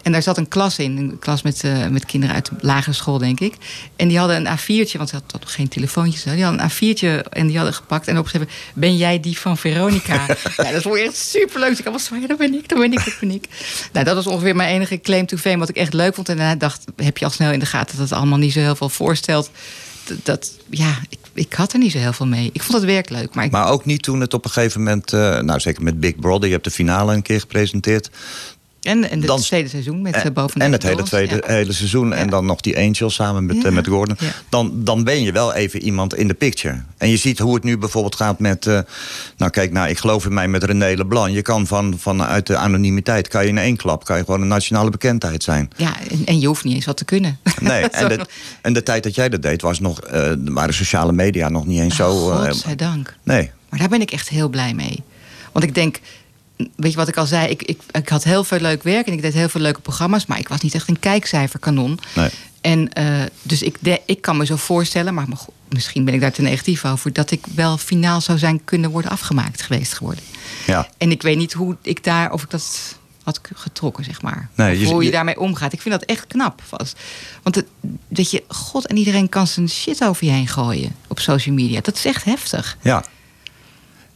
En 0.08 0.14
daar 0.14 0.22
zat 0.22 0.38
een 0.38 0.48
klas 0.48 0.78
in. 0.78 0.96
Een 0.96 1.18
klas 1.18 1.42
met, 1.42 1.64
eh, 1.64 1.86
met 1.86 2.04
kinderen 2.04 2.34
uit 2.34 2.46
de 2.46 2.56
lagere 2.60 2.92
school, 2.92 3.18
denk 3.18 3.40
ik. 3.40 3.54
En 3.96 4.08
die 4.08 4.18
hadden 4.18 4.36
een 4.36 4.58
A4'tje, 4.58 4.96
want 4.98 5.08
ze 5.08 5.14
hadden 5.14 5.40
nog 5.40 5.52
geen 5.52 5.68
telefoontjes. 5.68 6.22
Die 6.22 6.44
hadden 6.44 6.60
een 6.60 6.70
A4'tje 6.70 7.28
en 7.30 7.46
die 7.46 7.56
hadden 7.56 7.74
gepakt 7.74 8.08
en 8.08 8.18
opgeschreven... 8.18 8.48
ben 8.74 8.96
jij 8.96 9.20
die 9.20 9.38
van 9.38 9.56
Veronica? 9.56 10.26
ja, 10.56 10.72
dat 10.72 10.82
vond 10.82 10.96
ik 10.96 11.04
echt 11.04 11.16
superleuk. 11.16 11.78
Ik 11.78 11.84
was 11.84 12.02
van, 12.02 12.20
ja, 12.20 12.26
dat 12.26 12.38
ben 12.38 12.54
ik, 12.54 12.68
dat 12.68 12.78
ben 12.78 12.92
ik, 12.92 13.04
dat 13.04 13.16
ben 13.20 13.30
ik. 13.30 13.44
Nou, 13.92 14.04
dat 14.04 14.14
was 14.14 14.26
ongeveer 14.26 14.56
mijn 14.56 14.74
enige 14.74 15.00
claim 15.00 15.26
to 15.26 15.36
fame... 15.36 15.58
wat 15.58 15.68
ik 15.68 15.76
echt 15.76 15.92
leuk 15.92 16.14
vond. 16.14 16.28
En 16.28 16.36
daarna 16.36 16.54
dacht, 16.54 16.84
heb 16.96 17.18
je 17.18 17.24
al 17.24 17.30
snel 17.30 17.52
in 17.52 17.58
de 17.58 17.66
gaten... 17.66 17.96
dat 17.96 18.08
het 18.08 18.18
allemaal 18.18 18.38
niet 18.38 18.52
zo 18.52 18.60
heel 18.60 18.76
veel 18.76 18.88
voorstelt. 18.88 19.50
Dat, 20.04 20.24
dat 20.24 20.52
ja, 20.70 20.98
ik, 21.08 21.18
ik 21.34 21.52
had 21.52 21.72
er 21.72 21.78
niet 21.78 21.92
zo 21.92 21.98
heel 21.98 22.12
veel 22.12 22.26
mee. 22.26 22.50
Ik 22.52 22.62
vond 22.62 22.78
het 22.78 22.86
werk 22.86 23.10
leuk, 23.10 23.34
maar 23.34 23.44
ik, 23.44 23.50
Maar 23.50 23.70
ook 23.70 23.84
niet 23.84 24.02
toen 24.02 24.20
het 24.20 24.34
op 24.34 24.44
een 24.44 24.50
gegeven 24.50 24.82
moment... 24.82 25.12
eh, 25.12 25.40
nou, 25.40 25.60
zeker 25.60 25.82
met 25.82 26.00
Big 26.00 26.16
Brother. 26.16 26.46
Je 26.46 26.52
hebt 26.52 26.64
de 26.64 26.70
finale 26.70 27.14
een 27.14 27.22
keer 27.22 27.40
gepresenteerd. 27.40 28.10
En, 28.88 29.10
en 29.10 29.22
het 29.22 29.42
tweede 29.42 29.68
seizoen 29.68 30.02
met 30.02 30.14
En- 30.14 30.26
uh, 30.26 30.32
boven 30.32 30.60
en 30.60 30.72
het 30.72 30.82
hele 30.82 31.02
tweede 31.02 31.42
hele 31.46 31.72
seizoen. 31.72 32.12
En 32.12 32.28
dan 32.30 32.46
nog 32.46 32.60
die 32.60 32.76
Angels 32.78 33.14
samen 33.14 33.46
met, 33.46 33.64
eh, 33.64 33.72
met 33.72 33.86
Gordon. 33.86 34.16
Dan, 34.48 34.72
dan 34.74 35.04
ben 35.04 35.22
je 35.22 35.32
wel 35.32 35.54
even 35.54 35.82
iemand 35.82 36.14
in 36.14 36.28
de 36.28 36.34
picture. 36.34 36.82
En 36.98 37.08
je 37.08 37.16
ziet 37.16 37.38
hoe 37.38 37.54
het 37.54 37.64
nu 37.64 37.78
bijvoorbeeld 37.78 38.16
gaat 38.16 38.38
met... 38.38 38.66
eh, 38.66 38.80
nou 39.36 39.50
kijk, 39.50 39.72
nou, 39.72 39.88
ik 39.88 39.98
geloof 39.98 40.24
in 40.24 40.34
mij 40.34 40.48
met 40.48 40.64
René 40.64 40.94
Leblanc. 40.96 41.30
Je 41.34 41.42
kan 41.42 41.66
van, 41.66 41.94
vanuit 41.98 42.46
de 42.46 42.56
anonimiteit... 42.56 43.28
kan 43.28 43.42
je 43.42 43.48
in 43.48 43.58
één 43.58 43.76
klap 43.76 44.04
kan 44.04 44.16
je 44.16 44.24
gewoon 44.24 44.40
een 44.40 44.48
nationale 44.48 44.90
bekendheid 44.90 45.42
zijn. 45.42 45.70
Ja, 45.76 45.96
en, 46.10 46.22
en 46.24 46.40
je 46.40 46.46
hoeft 46.46 46.64
niet 46.64 46.74
eens 46.74 46.84
wat 46.86 46.96
te 46.96 47.04
kunnen. 47.04 47.38
Nee, 47.60 47.82
en 47.88 48.00
Zo. 48.00 48.08
de, 48.16 48.26
en 48.62 48.72
de 48.72 48.82
tijd 48.82 49.02
dat 49.02 49.14
jij 49.14 49.28
dat 49.28 49.42
deed... 49.42 49.62
Was 49.62 49.80
nog, 49.80 50.00
eh, 50.00 50.32
waren 50.44 50.74
sociale 50.74 51.12
media 51.12 51.48
nog 51.48 51.66
niet 51.66 51.80
eens 51.80 51.96
zo... 51.96 52.10
Oh, 52.10 52.44
eh, 52.44 52.50
Godzijdank. 52.50 53.16
nee, 53.22 53.50
Maar 53.68 53.78
daar 53.78 53.88
ben 53.88 54.00
ik 54.00 54.10
echt 54.10 54.28
heel 54.28 54.48
blij 54.48 54.74
mee. 54.74 55.02
Want 55.52 55.64
ik 55.64 55.74
denk, 55.74 56.00
weet 56.76 56.90
je 56.90 56.96
wat 56.96 57.08
ik 57.08 57.16
al 57.16 57.26
zei? 57.26 57.48
Ik, 57.48 57.62
ik, 57.62 57.80
ik 57.90 58.08
had 58.08 58.24
heel 58.24 58.44
veel 58.44 58.60
leuk 58.60 58.82
werk 58.82 59.06
en 59.06 59.12
ik 59.12 59.22
deed 59.22 59.34
heel 59.34 59.48
veel 59.48 59.60
leuke 59.60 59.80
programma's. 59.80 60.26
Maar 60.26 60.38
ik 60.38 60.48
was 60.48 60.60
niet 60.60 60.74
echt 60.74 60.88
een 60.88 60.98
kijkcijferkanon. 60.98 61.98
nee. 62.14 62.30
En 62.60 62.92
eh, 62.92 63.22
dus 63.42 63.62
ik, 63.62 63.76
de, 63.80 64.00
ik 64.06 64.20
kan 64.20 64.36
me 64.36 64.46
zo 64.46 64.56
voorstellen, 64.56 65.14
maar 65.14 65.26
misschien 65.68 66.04
ben 66.04 66.14
ik 66.14 66.20
daar 66.20 66.32
te 66.32 66.42
negatief 66.42 66.84
over, 66.84 67.12
dat 67.12 67.30
ik 67.30 67.44
wel 67.54 67.76
finaal 67.78 68.20
zou 68.20 68.38
zijn 68.38 68.64
kunnen 68.64 68.90
worden 68.90 69.10
afgemaakt 69.10 69.62
geweest 69.62 69.92
geworden. 69.94 70.24
Ja. 70.66 70.88
En 70.98 71.10
ik 71.10 71.22
weet 71.22 71.36
niet 71.36 71.52
hoe 71.52 71.76
ik 71.82 72.04
daar, 72.04 72.32
of 72.32 72.42
ik 72.42 72.50
dat 72.50 72.96
had 73.22 73.40
getrokken, 73.54 74.04
zeg 74.04 74.22
maar. 74.22 74.48
Nee, 74.54 74.78
je- 74.78 74.86
hoe 74.86 74.98
je, 75.00 75.04
je- 75.06 75.12
daarmee 75.12 75.38
omgaat. 75.40 75.72
Ik 75.72 75.80
vind 75.82 75.94
dat 76.00 76.08
echt 76.08 76.26
knap. 76.26 76.62
Vast. 76.66 76.98
Want 77.42 77.54
het, 77.54 77.66
dat 78.08 78.30
je, 78.30 78.44
god 78.48 78.86
en 78.86 78.96
iedereen 78.96 79.28
kan 79.28 79.46
zijn 79.46 79.68
shit 79.68 80.04
over 80.04 80.24
je 80.26 80.32
heen 80.32 80.48
gooien 80.48 80.94
op 81.08 81.20
social 81.20 81.54
media. 81.54 81.80
Dat 81.80 81.96
is 81.96 82.04
echt 82.04 82.24
heftig. 82.24 82.76
ja. 82.82 83.04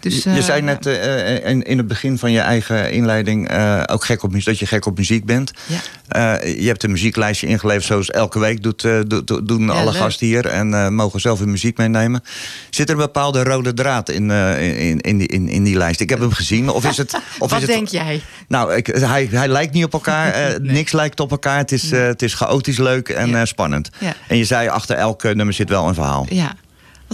Dus, 0.02 0.22
je, 0.22 0.30
je 0.30 0.36
eh, 0.38 0.42
zei 0.44 0.62
net 0.62 0.86
eh, 0.86 1.36
eh, 1.36 1.50
in, 1.50 1.62
in 1.62 1.78
het 1.78 1.86
begin 1.86 2.18
van 2.18 2.32
je 2.32 2.40
eigen 2.40 2.92
inleiding 2.92 3.50
ook 3.86 4.04
gek 4.04 4.22
op, 4.22 4.30
muziek- 4.30 4.46
dat 4.46 4.58
je 4.58 4.66
gek 4.66 4.86
op 4.86 4.96
muziek 4.98 5.24
bent. 5.24 5.52
Ja. 5.66 6.40
Je 6.44 6.66
hebt 6.66 6.82
een 6.82 6.90
muzieklijstje 6.90 7.46
ingeleverd 7.46 7.84
zoals 7.84 8.10
elke 8.10 8.38
week 8.38 8.62
doet, 8.62 8.82
do- 8.82 9.24
do- 9.24 9.42
doen 9.42 9.70
alle 9.70 9.84
leuk. 9.90 9.94
gasten 10.00 10.26
hier. 10.26 10.46
En 10.46 10.94
mogen 10.94 11.20
zelf 11.20 11.38
hun 11.38 11.50
muziek 11.50 11.76
meenemen. 11.76 12.22
Zit 12.70 12.88
er 12.88 12.94
een 12.94 13.00
bepaalde 13.00 13.42
rode 13.44 13.74
draad 13.74 14.10
in, 14.10 14.30
in, 14.30 15.00
in, 15.00 15.18
die, 15.18 15.28
in, 15.28 15.48
in 15.48 15.62
die 15.64 15.76
lijst? 15.76 16.00
Ik 16.00 16.10
heb 16.10 16.18
hem 16.20 16.32
gezien. 16.32 16.68
Of 16.68 16.84
is 16.84 16.96
het, 16.96 17.14
of 17.38 17.50
Wat 17.50 17.52
is 17.52 17.58
het, 17.66 17.66
denk 17.76 17.88
jij? 17.88 18.22
Nou, 18.48 18.74
ik, 18.74 18.86
hij, 18.86 19.28
hij 19.30 19.48
lijkt 19.48 19.72
niet 19.72 19.84
op 19.84 19.92
elkaar. 19.92 20.56
Niks 20.60 20.92
lijkt 20.92 21.20
op 21.20 21.30
elkaar. 21.30 21.58
Het 21.58 21.72
is, 21.72 21.90
het 21.90 22.22
is 22.22 22.34
chaotisch 22.34 22.78
leuk 22.78 23.08
en 23.08 23.28
Ja. 23.28 23.44
spannend. 23.44 23.90
Ja. 23.98 24.14
En 24.28 24.36
je 24.36 24.44
zei 24.44 24.68
achter 24.68 24.96
elk 24.96 25.22
nummer 25.22 25.52
zit 25.54 25.68
wel 25.68 25.88
een 25.88 25.94
verhaal. 25.94 26.26
Ja, 26.28 26.54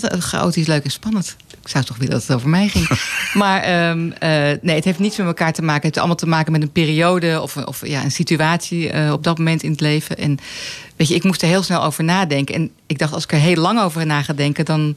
wat 0.02 0.24
chaotisch, 0.24 0.66
leuk 0.66 0.84
en 0.84 0.90
spannend. 0.90 1.36
Ik 1.62 1.68
zou 1.68 1.84
toch 1.84 1.96
willen 1.96 2.12
dat 2.12 2.26
het 2.26 2.36
over 2.36 2.48
mij 2.48 2.68
ging. 2.68 2.88
maar 3.42 3.62
ehm, 3.62 4.10
eh, 4.10 4.58
nee, 4.62 4.74
het 4.74 4.84
heeft 4.84 4.98
niets 4.98 5.16
met 5.16 5.26
elkaar 5.26 5.52
te 5.52 5.62
maken. 5.62 5.74
Het 5.74 5.84
heeft 5.84 5.98
allemaal 5.98 6.16
te 6.16 6.26
maken 6.26 6.52
met 6.52 6.62
een 6.62 6.72
periode 6.72 7.40
of, 7.42 7.56
of 7.56 7.86
ja, 7.86 8.04
een 8.04 8.10
situatie 8.10 8.90
eh, 8.90 9.12
op 9.12 9.24
dat 9.24 9.38
moment 9.38 9.62
in 9.62 9.70
het 9.70 9.80
leven. 9.80 10.18
En 10.18 10.38
weet 10.96 11.08
je, 11.08 11.14
ik 11.14 11.24
moest 11.24 11.42
er 11.42 11.48
heel 11.48 11.62
snel 11.62 11.82
over 11.82 12.04
nadenken. 12.04 12.54
En 12.54 12.70
ik 12.86 12.98
dacht, 12.98 13.12
als 13.12 13.24
ik 13.24 13.32
er 13.32 13.38
heel 13.38 13.56
lang 13.56 13.80
over 13.80 14.06
na 14.06 14.22
ga 14.22 14.32
denken, 14.32 14.64
dan 14.64 14.94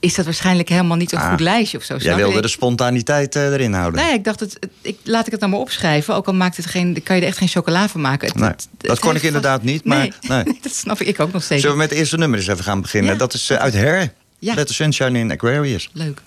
is 0.00 0.14
dat 0.14 0.24
waarschijnlijk 0.24 0.68
helemaal 0.68 0.96
niet 0.96 1.12
een 1.12 1.18
Ah, 1.18 1.30
goed 1.30 1.40
lijstje 1.40 1.78
of 1.78 1.84
zo. 1.84 1.96
Jij 1.96 2.14
wilde 2.16 2.36
Ik- 2.36 2.42
de 2.42 2.48
spontaniteit 2.48 3.36
eh, 3.36 3.52
erin 3.52 3.72
houden. 3.72 4.04
Nee, 4.04 4.12
ik 4.14 4.24
dacht, 4.24 4.40
het, 4.40 4.56
het- 4.60 4.70
ik, 4.82 4.96
laat 5.04 5.26
ik 5.26 5.32
het 5.32 5.40
dan 5.40 5.50
maar 5.50 5.58
opschrijven. 5.58 6.14
Ook 6.14 6.26
al 6.26 6.34
maakt 6.34 6.56
het 6.56 6.66
geen, 6.66 7.02
kan 7.02 7.16
je 7.16 7.22
er 7.22 7.28
echt 7.28 7.38
geen 7.38 7.48
chocola 7.48 7.88
van 7.88 8.00
maken. 8.00 8.28
Het- 8.28 8.36
Nee, 8.36 8.50
dat 8.78 8.98
kon 8.98 9.16
ik 9.16 9.22
inderdaad 9.22 9.60
vast- 9.60 9.72
niet, 9.72 9.84
maar- 9.84 9.98
Nee, 9.98 10.12
nee. 10.44 10.58
dat 10.62 10.74
snap 10.74 11.00
ik, 11.00 11.20
ook 11.20 11.32
nog 11.32 11.42
steeds. 11.42 11.60
Zullen 11.60 11.76
we 11.76 11.82
met 11.82 11.90
het 11.90 11.98
eerste 11.98 12.16
nummer 12.16 12.38
eens 12.38 12.48
even 12.48 12.64
gaan 12.64 12.80
beginnen? 12.80 13.12
Ja. 13.12 13.18
Dat 13.18 13.34
is 13.34 13.50
eh, 13.50 13.56
uit 13.56 13.72
Her. 13.74 14.12
Ja. 14.38 14.54
Let 14.54 14.66
the 14.66 14.74
Sunshine 14.74 15.18
in 15.18 15.30
Aquarius. 15.30 15.90
Leuk. 15.92 16.20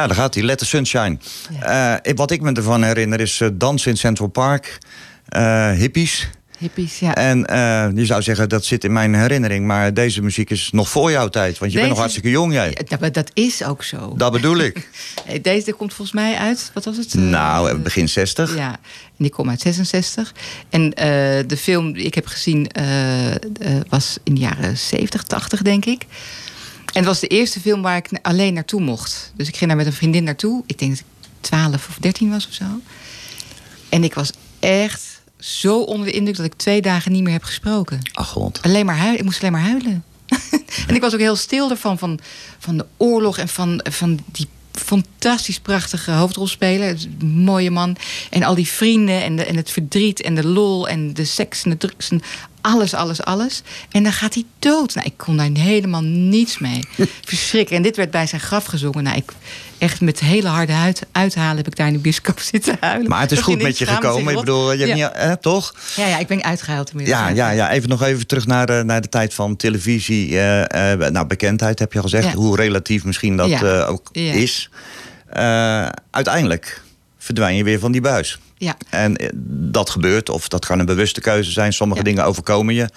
Ja, 0.00 0.06
daar 0.06 0.16
gaat 0.16 0.34
hij. 0.34 0.42
Let 0.42 0.58
the 0.58 0.66
Sunshine. 0.66 1.18
Eh, 1.60 1.94
wat 2.14 2.30
ik 2.30 2.40
me 2.40 2.52
ervan 2.52 2.82
herinner 2.82 3.20
is 3.20 3.40
uh, 3.40 3.48
dansen 3.52 3.90
in 3.90 3.96
Central 3.96 4.28
Park. 4.28 4.78
eh, 5.28 5.70
hippies. 5.70 6.28
Hippies, 6.58 6.98
ja. 6.98 7.14
En 7.14 7.46
eh, 7.46 7.88
je 7.94 8.06
zou 8.06 8.22
zeggen, 8.22 8.48
dat 8.48 8.64
zit 8.64 8.84
in 8.84 8.92
mijn 8.92 9.14
herinnering. 9.14 9.66
Maar 9.66 9.94
deze 9.94 10.22
muziek 10.22 10.50
is 10.50 10.68
nog 10.72 10.88
voor 10.88 11.10
jouw 11.10 11.28
tijd. 11.28 11.58
Want 11.58 11.72
je 11.72 11.78
bent 11.78 11.90
nog 11.90 11.98
hartstikke 11.98 12.30
jong, 12.30 12.52
jij. 12.52 12.76
Ja, 12.88 12.96
dat, 12.96 13.14
dat 13.14 13.30
is 13.34 13.64
ook 13.64 13.82
zo. 13.84 14.14
Dat 14.16 14.32
bedoel 14.32 14.56
ik. 14.58 14.78
Eh, 15.26 15.42
Deze 15.42 15.72
komt 15.72 15.94
volgens 15.94 16.16
mij 16.16 16.36
uit, 16.36 16.70
wat 16.74 16.84
was 16.84 16.96
het? 16.96 17.14
Eh, 17.14 17.20
nou, 17.20 17.78
begin 17.78 18.08
60. 18.08 18.56
Ja, 18.56 18.70
en 18.70 18.78
die 19.16 19.30
komt 19.30 19.48
uit 19.48 19.60
66. 19.60 20.34
En 20.70 20.92
eh, 20.94 21.06
de 21.46 21.56
film 21.56 21.92
die 21.92 22.04
ik 22.04 22.14
heb 22.14 22.26
gezien 22.26 22.68
eh, 22.68 23.30
eh, 23.30 23.36
was 23.88 24.18
in 24.24 24.34
de 24.34 24.40
jaren 24.40 24.78
70, 24.78 25.22
80, 25.22 25.62
denk 25.62 25.84
ik. 25.84 26.06
En 26.92 26.96
het 26.96 27.04
was 27.04 27.20
de 27.20 27.26
eerste 27.26 27.60
film 27.60 27.82
waar 27.82 27.96
ik 27.96 28.08
alleen 28.22 28.54
naartoe 28.54 28.80
mocht. 28.80 29.32
Dus 29.36 29.48
ik 29.48 29.56
ging 29.56 29.68
daar 29.70 29.78
met 29.78 29.86
een 29.86 29.92
vriendin 29.92 30.24
naartoe. 30.24 30.62
Ik 30.66 30.78
denk 30.78 30.90
dat 30.90 31.00
ik 31.00 31.06
12 31.40 31.88
of 31.88 31.96
13 32.00 32.30
was 32.30 32.46
of 32.46 32.52
zo. 32.52 32.64
En 33.88 34.04
ik 34.04 34.14
was 34.14 34.30
echt 34.58 35.20
zo 35.38 35.80
onder 35.80 36.06
de 36.06 36.12
indruk 36.12 36.36
dat 36.36 36.46
ik 36.46 36.54
twee 36.54 36.82
dagen 36.82 37.12
niet 37.12 37.22
meer 37.22 37.32
heb 37.32 37.42
gesproken. 37.42 37.98
Ach, 38.12 38.28
god. 38.28 38.62
Alleen 38.62 38.86
maar 38.86 38.96
huilen. 38.96 39.18
Ik 39.18 39.24
moest 39.24 39.40
alleen 39.40 39.52
maar 39.52 39.60
huilen. 39.60 40.04
en 40.88 40.94
ik 40.94 41.00
was 41.00 41.12
ook 41.12 41.20
heel 41.20 41.36
stil 41.36 41.70
ervan. 41.70 41.98
Van, 41.98 42.18
van 42.58 42.76
de 42.76 42.86
oorlog 42.96 43.38
en 43.38 43.48
van, 43.48 43.80
van 43.90 44.20
die 44.32 44.48
fantastisch 44.72 45.60
prachtige 45.60 46.10
hoofdrolspeler. 46.10 46.96
Een 47.18 47.26
mooie 47.26 47.70
man. 47.70 47.96
En 48.30 48.42
al 48.42 48.54
die 48.54 48.68
vrienden 48.68 49.22
en, 49.22 49.36
de, 49.36 49.44
en 49.44 49.56
het 49.56 49.70
verdriet 49.70 50.22
en 50.22 50.34
de 50.34 50.46
lol 50.46 50.88
en 50.88 51.14
de 51.14 51.24
seks 51.24 51.62
en 51.62 51.70
de 51.70 51.76
drugs. 51.76 52.10
En 52.10 52.22
alles, 52.60 52.94
alles, 52.94 53.22
alles. 53.22 53.62
En 53.90 54.02
dan 54.02 54.12
gaat 54.12 54.34
hij 54.34 54.44
dood. 54.58 54.94
Nou, 54.94 55.06
ik 55.06 55.16
kon 55.16 55.36
daar 55.36 55.48
helemaal 55.52 56.02
niets 56.02 56.58
mee. 56.58 56.80
Verschrikkelijk. 57.24 57.70
En 57.70 57.82
dit 57.82 57.96
werd 57.96 58.10
bij 58.10 58.26
zijn 58.26 58.40
graf 58.40 58.64
gezongen. 58.64 59.02
Nou, 59.02 59.16
ik 59.16 59.32
echt 59.78 60.00
met 60.00 60.20
hele 60.20 60.48
harde 60.48 60.72
huid, 60.72 61.06
uithalen 61.12 61.56
heb 61.56 61.66
ik 61.66 61.76
daar 61.76 61.86
in 61.86 61.92
de 61.92 61.98
bioscoop 61.98 62.40
zitten 62.52 62.76
huilen. 62.80 63.08
Maar 63.08 63.20
het 63.20 63.32
is 63.32 63.40
goed 63.40 63.62
met 63.62 63.78
je 63.78 63.86
gekomen. 63.86 64.32
Ik 64.32 64.38
bedoel, 64.38 64.72
je 64.72 64.84
hebt 64.86 64.98
Ja. 64.98 65.06
niet, 65.08 65.16
eh, 65.16 65.32
toch? 65.32 65.74
Ja, 65.96 66.06
ja, 66.06 66.18
ik 66.18 66.26
ben 66.26 66.44
uitgehuild 66.44 66.90
inmiddels. 66.90 67.18
Ja, 67.18 67.28
ja, 67.28 67.50
ja, 67.50 67.70
even 67.70 67.88
nog 67.88 68.02
even 68.02 68.26
terug 68.26 68.46
naar, 68.46 68.66
de- 68.66 68.82
naar 68.86 69.00
de 69.00 69.08
tijd 69.08 69.34
van 69.34 69.56
televisie. 69.56 70.38
eh, 70.38 70.92
eh, 70.92 71.12
nou, 71.12 71.26
bekendheid 71.26 71.78
heb 71.78 71.92
je 71.92 71.98
al 71.98 72.04
gezegd. 72.04 72.26
Ja. 72.26 72.34
Hoe 72.34 72.56
relatief 72.56 73.04
misschien 73.04 73.36
dat 73.36 73.48
Ja. 73.48 73.62
eh, 73.62 73.90
ook 73.90 74.08
is. 74.12 74.70
Eh, 75.26 75.88
uiteindelijk 76.10 76.82
verdwijn 77.30 77.56
je 77.56 77.64
weer 77.64 77.78
van 77.78 77.92
die 77.92 78.00
buis. 78.00 78.38
Ja. 78.58 78.76
En 78.88 79.16
eh, 79.16 79.28
dat 79.72 79.90
gebeurt, 79.90 80.28
of 80.28 80.48
dat 80.48 80.66
kan 80.66 80.78
een 80.78 80.86
bewuste 80.86 81.20
keuze 81.20 81.50
zijn. 81.50 81.72
Sommige 81.72 81.98
Ja. 82.00 82.06
dingen 82.06 82.24
overkomen 82.24 82.74
je. 82.74 82.88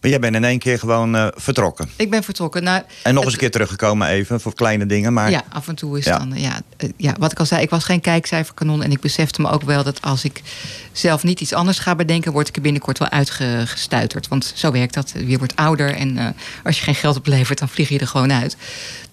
Maar 0.00 0.10
jij 0.10 0.18
bent 0.20 0.34
in 0.36 0.44
één 0.44 0.58
keer 0.58 0.78
gewoon 0.78 1.16
eh, 1.16 1.26
vertrokken. 1.34 1.88
Ik 1.96 2.10
ben 2.10 2.22
vertrokken. 2.22 2.62
Nou, 2.62 2.76
En 2.78 2.84
nog 3.02 3.14
het- 3.14 3.22
eens 3.24 3.32
een 3.32 3.38
keer 3.38 3.50
teruggekomen 3.50 4.08
even, 4.08 4.40
voor 4.40 4.54
kleine 4.54 4.86
dingen. 4.86 5.12
Maar 5.12 5.30
Ja, 5.30 5.42
af 5.48 5.68
en 5.68 5.74
toe 5.74 5.98
is 5.98 6.04
Ja. 6.04 6.18
dan. 6.18 6.32
Ja, 6.34 6.60
eh, 6.76 6.88
ja, 6.96 7.14
wat 7.18 7.32
ik 7.32 7.38
al 7.38 7.46
zei, 7.46 7.62
ik 7.62 7.70
was 7.70 7.84
geen 7.84 8.00
kijkcijferkanon. 8.00 8.82
En 8.82 8.90
ik 8.90 9.00
besefte 9.00 9.40
me 9.40 9.50
ook 9.50 9.62
wel 9.62 9.82
dat 9.82 10.02
als 10.02 10.24
ik 10.24 10.42
zelf 10.92 11.22
niet 11.22 11.40
iets 11.40 11.52
anders 11.52 11.78
ga 11.78 11.94
bedenken, 11.94 12.32
word 12.32 12.48
ik 12.48 12.56
er 12.56 12.62
binnenkort 12.62 12.98
wel 12.98 13.08
uitgestuiterd. 13.08 14.28
Want 14.28 14.52
zo 14.56 14.70
werkt 14.72 14.94
dat. 14.94 15.12
Je 15.26 15.38
wordt 15.38 15.56
ouder 15.56 15.94
en 15.94 16.34
als 16.64 16.76
je 16.78 16.82
geen 16.84 16.94
geld 16.94 17.16
oplevert, 17.16 17.58
dan 17.58 17.68
vlieg 17.68 17.88
je 17.88 17.98
er 17.98 18.06
gewoon 18.06 18.32
uit. 18.32 18.56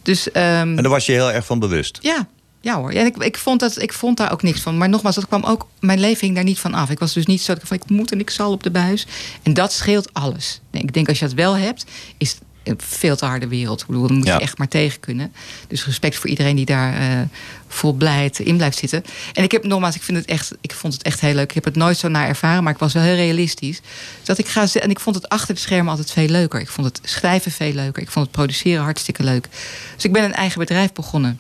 Dus 0.03 0.31
ehm, 0.31 0.46
En 0.46 0.75
daar 0.75 0.89
was 0.89 1.05
je 1.05 1.12
heel 1.12 1.31
erg 1.31 1.46
van 1.46 1.60
bewust. 1.60 1.98
ja. 2.01 2.27
Ja 2.67 2.75
hoor, 2.75 2.93
ja, 2.93 3.03
ik, 3.05 3.17
ik, 3.17 3.38
vond 3.38 3.59
dat, 3.59 3.81
ik 3.81 3.93
vond 3.93 4.17
daar 4.17 4.31
ook 4.31 4.43
niks 4.43 4.59
van. 4.62 4.77
Maar 4.77 4.89
nogmaals, 4.89 5.15
dat 5.15 5.27
kwam 5.27 5.43
ook, 5.43 5.67
mijn 5.79 6.00
leven 6.00 6.21
hing 6.21 6.36
daar 6.36 6.43
niet 6.43 6.59
van 6.59 6.74
af. 6.74 6.89
Ik 6.89 7.00
was 7.00 7.13
dus 7.13 7.25
niet 7.25 7.41
zo 7.41 7.53
dat 7.53 7.62
ik 7.62 7.67
van, 7.67 7.77
ik 7.77 7.89
moet 7.89 8.12
en 8.12 8.19
ik 8.19 8.29
zal 8.29 8.51
op 8.51 8.63
de 8.63 8.71
buis. 8.71 9.05
En 9.43 9.53
dat 9.53 9.74
scheelt 9.74 10.13
alles. 10.13 10.62
Nee, 10.71 10.81
Ik 10.81 10.93
denk 10.93 11.07
als 11.09 11.19
je 11.19 11.25
dat 11.25 11.33
wel 11.33 11.57
hebt, 11.57 11.86
is 12.17 12.29
het 12.29 12.41
een 12.63 12.75
veel 12.77 13.15
te 13.15 13.25
harde 13.25 13.47
wereld. 13.47 13.81
Ik 13.81 13.88
bedoel, 13.88 14.07
dan 14.07 14.17
moet 14.17 14.27
Ja. 14.27 14.36
je 14.36 14.41
echt 14.41 14.57
maar 14.57 14.67
tegen 14.67 15.00
kunnen. 15.00 15.33
Dus 15.67 15.86
respect 15.86 16.15
voor 16.15 16.29
iedereen 16.29 16.55
die 16.55 16.65
daar 16.65 16.93
eh, 16.93 17.21
vol 17.67 17.93
blijheid 17.93 18.39
in 18.39 18.57
blijft 18.57 18.77
zitten. 18.77 19.03
En 19.33 19.43
ik 19.43 19.51
heb 19.51 19.63
nogmaals, 19.63 19.95
ik, 19.95 20.01
vind 20.03 20.17
het 20.17 20.27
echt, 20.27 20.51
ik 20.62 20.71
vond 20.74 20.93
het 20.93 21.01
echt 21.03 21.19
heel 21.19 21.33
leuk. 21.33 21.50
Ik 21.50 21.55
heb 21.55 21.65
het 21.65 21.75
nooit 21.75 21.97
zo 21.97 22.07
naar 22.07 22.27
ervaren, 22.27 22.63
maar 22.63 22.74
ik 22.74 22.79
was 22.79 22.93
wel 22.93 23.03
heel 23.03 23.15
realistisch. 23.15 23.81
Dat 24.24 24.38
ik 24.38 24.47
ga 24.47 24.67
en 24.74 24.89
ik 24.89 25.00
vond 25.00 25.15
het 25.15 25.29
achter 25.29 25.53
de 25.55 25.62
schermen 25.62 25.89
altijd 25.89 26.12
veel 26.12 26.27
leuker. 26.27 26.59
Ik 26.59 26.69
vond 26.69 26.88
het 26.88 27.00
schrijven 27.03 27.51
veel 27.51 27.74
leuker. 27.74 28.01
Ik 28.01 28.12
vond 28.12 28.25
het 28.25 28.36
produceren 28.36 28.83
hartstikke 28.83 29.24
leuk. 29.24 29.47
Dus 29.95 30.05
ik 30.05 30.12
ben 30.13 30.24
een 30.24 30.33
eigen 30.33 30.59
bedrijf 30.59 30.93
begonnen. 30.93 31.39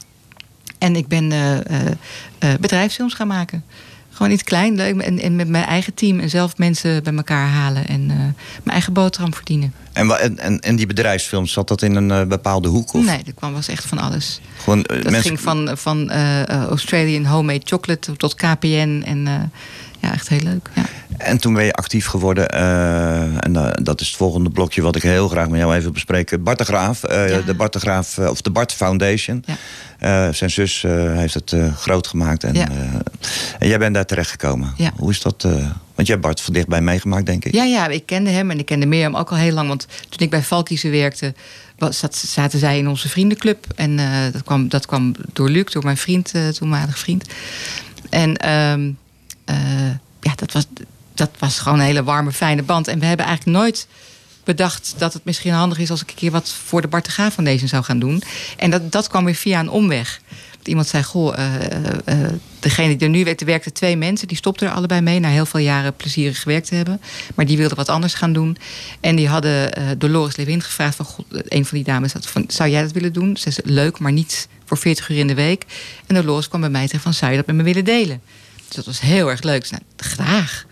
En 0.77 0.95
ik 0.95 1.07
ben 1.07 1.31
eh, 1.31 1.57
eh, 1.57 1.87
eh, 2.39 2.49
bedrijfsfilms 2.59 3.13
gaan 3.13 3.27
maken. 3.27 3.63
Gewoon 4.11 4.31
iets 4.31 4.43
klein, 4.43 4.75
leuk. 4.75 5.01
En, 5.01 5.19
en 5.19 5.35
met 5.35 5.47
mijn 5.47 5.65
eigen 5.65 5.93
team 5.93 6.19
en 6.19 6.29
zelf 6.29 6.57
mensen 6.57 7.03
bij 7.03 7.13
elkaar 7.13 7.47
halen. 7.47 7.87
En 7.87 8.05
mijn 8.05 8.35
eigen 8.63 8.93
boterham 8.93 9.33
verdienen. 9.33 9.73
En, 9.93 10.37
en, 10.39 10.59
en, 10.59 10.75
die 10.75 10.85
bedrijfsfilms, 10.85 11.51
zat 11.51 11.67
dat 11.67 11.81
in 11.81 11.95
een 11.95 12.27
bepaalde 12.27 12.67
hoek? 12.67 12.93
Of 12.93 13.05
Nee, 13.05 13.23
dat 13.23 13.33
kwam 13.33 13.53
was 13.53 13.67
echt 13.67 13.85
van 13.85 13.97
alles. 13.97 14.39
gewoon, 14.57 14.81
Dat 14.81 15.03
mensen- 15.03 15.21
ging 15.21 15.39
van, 15.39 15.69
van 15.77 16.11
Australian 16.49 17.25
homemade 17.25 17.61
chocolate 17.63 18.15
tot 18.15 18.35
KPN. 18.35 19.03
En 19.05 19.51
ja, 20.07 20.13
echt 20.13 20.29
heel 20.29 20.39
leuk. 20.43 20.69
Ja. 20.73 20.83
En 21.17 21.37
toen 21.37 21.53
ben 21.53 21.63
je 21.63 21.73
actief 21.73 22.05
geworden. 22.07 22.49
eh, 22.49 23.21
en 23.45 23.55
eh, 23.55 23.69
dat 23.83 24.01
is 24.01 24.07
het 24.07 24.15
volgende 24.15 24.49
blokje 24.49 24.81
wat 24.81 24.95
ik 24.95 25.01
heel 25.01 25.27
graag 25.27 25.47
met 25.49 25.59
jou 25.59 25.71
even 25.71 25.83
wil 25.83 25.91
bespreken. 25.91 26.43
Bart 26.43 26.57
de 26.57 26.63
Graaf, 26.65 27.03
eh, 27.03 27.29
Ja. 27.29 27.41
de 27.41 27.53
Bart 27.53 27.73
de 27.73 27.79
Graaf, 27.79 28.17
of 28.17 28.41
de 28.41 28.49
Bart 28.49 28.73
Foundation. 28.73 29.43
Ja. 29.45 30.31
Zijn 30.33 30.49
zus 30.49 30.81
heeft 30.87 31.33
het 31.33 31.55
groot 31.75 32.07
gemaakt. 32.07 32.43
En, 32.43 32.53
Ja. 32.53 32.67
en 33.59 33.67
jij 33.67 33.77
bent 33.79 33.93
daar 33.93 34.05
terechtgekomen. 34.05 34.73
Ja. 34.77 34.91
Hoe 34.97 35.09
is 35.09 35.21
dat? 35.21 35.41
want 35.95 36.07
jij 36.09 36.15
hebt 36.17 36.21
Bart 36.21 36.41
van 36.41 36.53
dichtbij 36.53 36.81
meegemaakt, 36.81 37.25
denk 37.25 37.45
ik. 37.45 37.53
Ja, 37.53 37.63
ja, 37.63 37.87
ik 37.87 38.05
kende 38.05 38.29
hem 38.29 38.51
en 38.51 38.59
ik 38.59 38.65
kende 38.65 38.85
Mirjam 38.85 39.15
ook 39.15 39.29
al 39.29 39.37
heel 39.37 39.53
lang. 39.53 39.67
Want 39.67 39.87
toen 40.09 40.19
ik 40.19 40.29
bij 40.29 40.43
Valkiezen 40.43 40.91
werkte, 40.91 41.33
was, 41.77 41.99
zat, 41.99 42.15
zaten 42.15 42.59
zij 42.59 42.77
in 42.77 42.87
onze 42.87 43.09
vriendenclub. 43.09 43.65
En 43.75 43.99
dat, 44.31 44.43
kwam, 44.43 44.69
dat 44.69 44.85
kwam 44.85 45.15
door 45.33 45.49
Luc, 45.49 45.65
door 45.71 45.83
mijn 45.83 45.97
vriend, 45.97 46.33
toenmalig 46.53 46.99
vriend. 46.99 47.25
En 48.09 48.35
ehm, 48.37 48.81
eh, 48.81 48.93
ja, 50.19 50.35
dat 50.35 50.51
was, 50.51 50.65
dat 51.13 51.29
was 51.39 51.59
gewoon 51.59 51.79
een 51.79 51.85
hele 51.85 52.03
warme, 52.03 52.31
fijne 52.31 52.63
band. 52.63 52.87
En 52.87 52.99
we 52.99 53.05
hebben 53.05 53.25
eigenlijk 53.25 53.57
nooit 53.57 53.87
bedacht 54.47 54.93
dat 54.97 55.13
het 55.13 55.25
misschien 55.25 55.53
handig 55.53 55.77
is 55.77 55.89
als 55.89 56.01
ik 56.01 56.09
een 56.09 56.15
keer 56.15 56.31
wat 56.31 56.49
voor 56.49 56.81
de 56.81 56.87
Bart 56.87 57.05
de 57.05 57.11
Graaf 57.11 57.33
Foundation 57.33 57.67
zou 57.67 57.83
gaan 57.83 57.99
doen. 57.99 58.23
En 58.57 58.69
dat, 58.69 58.91
dat 58.91 59.07
kwam 59.07 59.25
weer 59.25 59.35
via 59.35 59.59
een 59.59 59.69
omweg. 59.69 60.21
Iemand 60.63 60.87
zei: 60.87 61.03
Goh, 61.03 61.37
eh, 61.37 61.55
eh, 61.55 61.83
eh, 62.05 62.31
degene 62.59 62.95
die 62.95 63.07
er 63.07 63.13
nu 63.13 63.23
werkte, 63.23 63.45
werkten 63.45 63.73
twee 63.73 63.97
mensen. 63.97 64.27
Die 64.27 64.37
stopten 64.37 64.67
er 64.67 64.73
allebei 64.73 65.01
mee 65.01 65.19
na 65.19 65.29
heel 65.29 65.45
veel 65.45 65.59
jaren 65.59 65.95
plezierig 65.95 66.41
gewerkt 66.41 66.67
te 66.67 66.75
hebben. 66.75 67.01
Maar 67.35 67.45
die 67.45 67.57
wilden 67.57 67.77
wat 67.77 67.89
anders 67.89 68.13
gaan 68.13 68.33
doen. 68.33 68.57
En 68.99 69.15
die 69.15 69.27
hadden 69.27 69.73
eh, 69.73 69.83
Dolores 69.97 70.35
Lewin 70.35 70.61
gevraagd: 70.61 70.95
van, 70.95 71.05
God, 71.05 71.25
een 71.29 71.65
van 71.65 71.77
die 71.77 71.85
dames 71.85 72.13
had 72.13 72.27
van: 72.27 72.43
Zou 72.47 72.69
jij 72.69 72.81
dat 72.81 72.91
willen 72.91 73.13
doen? 73.13 73.37
Ze 73.37 73.51
zei: 73.51 73.71
Leuk, 73.71 73.99
maar 73.99 74.11
niet 74.11 74.47
voor 74.65 74.77
40 74.77 75.09
uur 75.09 75.17
in 75.17 75.27
de 75.27 75.33
week. 75.33 75.65
En 76.07 76.15
Dolores 76.15 76.47
kwam 76.47 76.61
bij 76.61 76.69
mij 76.69 76.85
tegen: 76.87 76.99
van, 76.99 77.13
Zou 77.13 77.31
je 77.31 77.37
dat 77.37 77.45
met 77.45 77.55
me 77.55 77.63
willen 77.63 77.85
delen? 77.85 78.21
Dus 78.67 78.75
dat 78.75 78.85
was 78.85 78.99
heel 78.99 79.29
erg 79.29 79.41
leuk. 79.41 79.61
Dus, 79.61 79.71
nou, 79.71 79.83
graag. 79.97 80.65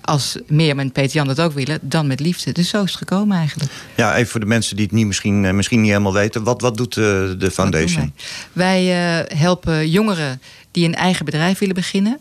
Als 0.00 0.38
Mirjam 0.46 0.78
en 0.78 0.92
Peter 0.92 1.14
Jan 1.16 1.26
dat 1.26 1.40
ook 1.40 1.52
willen, 1.52 1.78
dan 1.82 2.06
met 2.06 2.20
liefde. 2.20 2.52
Dus 2.52 2.68
zo 2.68 2.82
is 2.82 2.90
het 2.90 2.98
gekomen 2.98 3.36
eigenlijk. 3.36 3.70
Ja, 3.94 4.16
even 4.16 4.30
voor 4.30 4.40
de 4.40 4.46
mensen 4.46 4.76
die 4.76 4.84
het 4.84 4.94
niet, 4.94 5.06
misschien, 5.06 5.44
eh, 5.44 5.52
misschien 5.52 5.80
niet 5.80 5.90
helemaal 5.90 6.12
weten. 6.12 6.42
Wat, 6.42 6.60
wat 6.60 6.76
doet 6.76 6.96
eh, 6.96 7.04
de 7.04 7.36
doen 7.38 7.50
foundation? 7.50 8.12
Wij, 8.52 8.84
Wij 8.86 9.24
eh, 9.24 9.38
helpen 9.38 9.90
jongeren 9.90 10.40
die 10.70 10.84
een 10.84 10.94
eigen 10.94 11.24
bedrijf 11.24 11.58
willen 11.58 11.74
beginnen. 11.74 12.18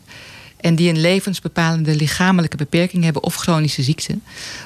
En 0.65 0.75
die 0.75 0.89
een 0.89 0.99
levensbepalende 0.99 1.95
lichamelijke 1.95 2.57
beperking 2.57 3.03
hebben 3.03 3.23
of 3.23 3.35
chronische 3.35 3.83
ziekte. 3.83 4.17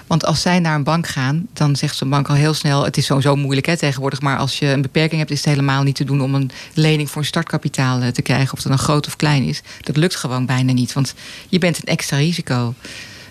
Want 0.08 0.26
als 0.26 0.42
zij 0.42 0.60
naar 0.60 0.76
een 0.76 0.84
bank 0.84 1.08
gaan, 1.08 1.48
dan 1.54 1.76
zegt 1.76 1.96
zo'n 1.96 2.10
bank 2.10 2.28
al 2.30 2.36
heel 2.36 2.54
snel: 2.54 2.84
Het 2.84 2.98
is 2.98 3.06
sowieso 3.06 3.36
moeilijk 3.36 3.68
hè, 3.68 3.78
tegenwoordig. 3.78 4.22
Maar 4.22 4.38
als 4.38 4.60
je 4.60 4.66
een 4.66 4.82
beperking 4.82 5.20
hebt, 5.20 5.32
is 5.32 5.38
het 5.38 5.50
helemaal 5.50 5.84
niet 5.84 5.96
te 5.96 6.04
doen 6.04 6.22
om 6.22 6.36
een 6.36 6.52
lening 6.74 7.10
voor 7.10 7.22
een 7.22 7.28
startkapitaal 7.28 8.02
eh, 8.02 8.08
te 8.08 8.22
krijgen. 8.22 8.54
Of 8.54 8.62
dat 8.62 8.72
dan 8.72 8.82
groot 8.82 9.08
of 9.08 9.16
klein 9.16 9.44
is. 9.44 9.62
Dat 9.82 9.98
lukt 9.98 10.16
gewoon 10.16 10.46
bijna 10.46 10.72
niet. 10.72 10.94
Want 10.94 11.14
je 11.50 11.60
bent 11.60 11.78
een 11.78 11.84
extra 11.84 12.18
risico. 12.18 12.74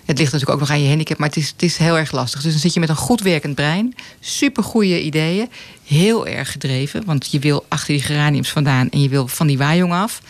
Het 0.05 0.19
ligt 0.19 0.33
natuurlijk 0.33 0.51
ook 0.51 0.61
nog 0.61 0.71
aan 0.71 0.83
je 0.83 0.89
handicap, 0.89 1.19
maar 1.19 1.29
het 1.29 1.37
is, 1.37 1.49
het 1.49 1.63
is 1.63 1.77
heel 1.77 1.99
erg 1.99 2.13
lastig. 2.13 2.43
Dus 2.43 2.53
dan 2.53 2.61
zit 2.61 2.75
je 2.75 2.81
met 2.81 2.89
een 2.89 2.97
goed 2.97 3.21
werkend 3.21 3.55
brein, 3.55 3.95
supergoeie 4.21 5.03
ideeën, 5.03 5.49
heel 5.85 6.27
erg 6.27 6.53
gedreven. 6.53 7.05
Want 7.05 7.31
je 7.31 7.39
wil 7.39 7.65
achter 7.69 7.95
die 7.95 8.03
geraniums 8.03 8.51
vandaan 8.51 8.91
en 8.91 9.01
je 9.01 9.09
wil 9.09 9.29
van 9.29 9.47
die 9.47 9.59
waaijong 9.59 9.93
af. 9.93 10.21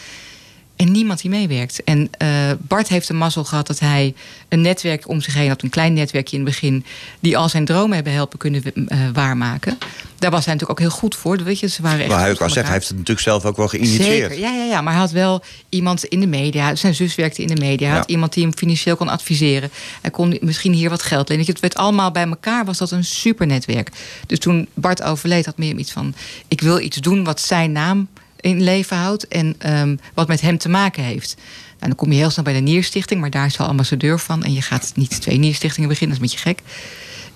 En 0.79 0.93
niemand 0.93 1.21
die 1.21 1.31
meewerkt. 1.31 1.85
En 1.85 2.09
eh, 2.19 2.29
Bart 2.59 2.89
heeft 2.89 3.07
de 3.07 3.15
mazzel 3.15 3.45
gehad 3.45 3.67
dat 3.67 3.79
hij 3.79 4.15
een 4.49 4.61
netwerk 4.61 5.09
om 5.09 5.21
zich 5.21 5.35
heen 5.35 5.49
had. 5.49 5.63
Een 5.63 5.71
klein 5.71 5.93
netwerkje 5.93 6.37
in 6.37 6.45
het 6.45 6.51
begin. 6.51 6.85
Die 7.21 7.37
al 7.37 7.49
zijn 7.49 7.65
dromen 7.65 7.95
hebben 7.95 8.13
helpen 8.13 8.39
kunnen 8.39 8.63
eh, 8.63 8.99
waarmaken. 9.13 9.79
Daar 10.19 10.31
was 10.31 10.45
hij 10.45 10.55
natuurlijk 10.55 10.81
ook 10.81 10.87
heel 10.89 10.99
goed 10.99 11.15
voor. 11.15 11.37
Weet 11.37 11.61
je, 11.61 11.67
ze 11.67 11.83
waren 11.83 12.01
echt 12.01 12.09
Maar 12.09 12.21
hij 12.21 12.35
zeggen, 12.35 12.65
hij 12.65 12.73
heeft 12.73 12.89
het 12.89 12.97
natuurlijk 12.97 13.27
zelf 13.27 13.45
ook 13.45 13.57
wel 13.57 13.69
geïnitieerd. 13.69 14.05
Zeker, 14.05 14.39
ja, 14.39 14.53
ja, 14.53 14.65
ja. 14.65 14.81
Maar 14.81 14.93
hij 14.93 15.03
had 15.03 15.11
wel 15.11 15.43
iemand 15.69 16.05
in 16.05 16.21
de 16.21 16.27
media. 16.27 16.75
Zijn 16.75 16.95
zus 16.95 17.15
werkte 17.15 17.43
in 17.43 17.49
de 17.49 17.61
media. 17.61 17.89
Hij 17.89 17.97
had 17.97 18.11
iemand 18.11 18.33
die 18.33 18.43
hem 18.43 18.55
financieel 18.57 18.97
kon 18.97 19.09
adviseren. 19.09 19.71
Hij 20.01 20.11
kon 20.11 20.39
misschien 20.41 20.73
hier 20.73 20.91
wat 20.91 21.03
geld 21.03 21.29
lenen. 21.29 21.47
Het 21.47 21.61
werd 21.61 21.77
allemaal 21.77 22.11
bij 22.11 22.27
elkaar, 22.27 22.65
was 22.65 22.79
dat 22.79 22.91
een 22.91 23.05
supernetwerk. 23.05 23.91
Dus 24.27 24.39
toen 24.39 24.69
Bart 24.75 25.03
overleed, 25.03 25.47
had 25.47 25.59
meer 25.59 25.77
iets 25.77 25.93
van... 25.93 26.15
ik 26.49 26.61
wil 26.61 26.81
iets 26.81 26.97
doen 26.97 27.25
wat 27.25 27.41
zijn 27.41 27.73
naam 27.73 28.09
in 28.41 28.63
leven 28.63 28.97
houdt... 28.97 29.29
en 29.29 29.55
ehm, 29.59 29.97
wat 30.15 30.29
met 30.29 30.41
hem 30.41 30.59
te 30.59 30.69
maken 30.69 31.03
heeft. 31.03 31.35
Nou, 31.37 31.91
dan 31.91 31.95
kom 31.95 32.13
je 32.13 32.19
heel 32.19 32.31
snel 32.31 32.45
bij 32.45 32.55
de 32.55 32.61
Nierstichting... 32.61 33.21
maar 33.21 33.31
daar 33.31 33.47
is 33.47 33.59
al 33.59 33.67
ambassadeur 33.67 34.19
van. 34.19 34.45
En 34.45 34.53
je 34.53 34.63
gaat 34.63 34.93
niet 34.95 35.21
twee 35.21 35.39
Nierstichtingen 35.39 35.89
beginnen, 35.89 36.19
dat 36.19 36.27
is 36.27 36.33
een 36.33 36.41
beetje 36.41 36.63
gek. 36.63 36.77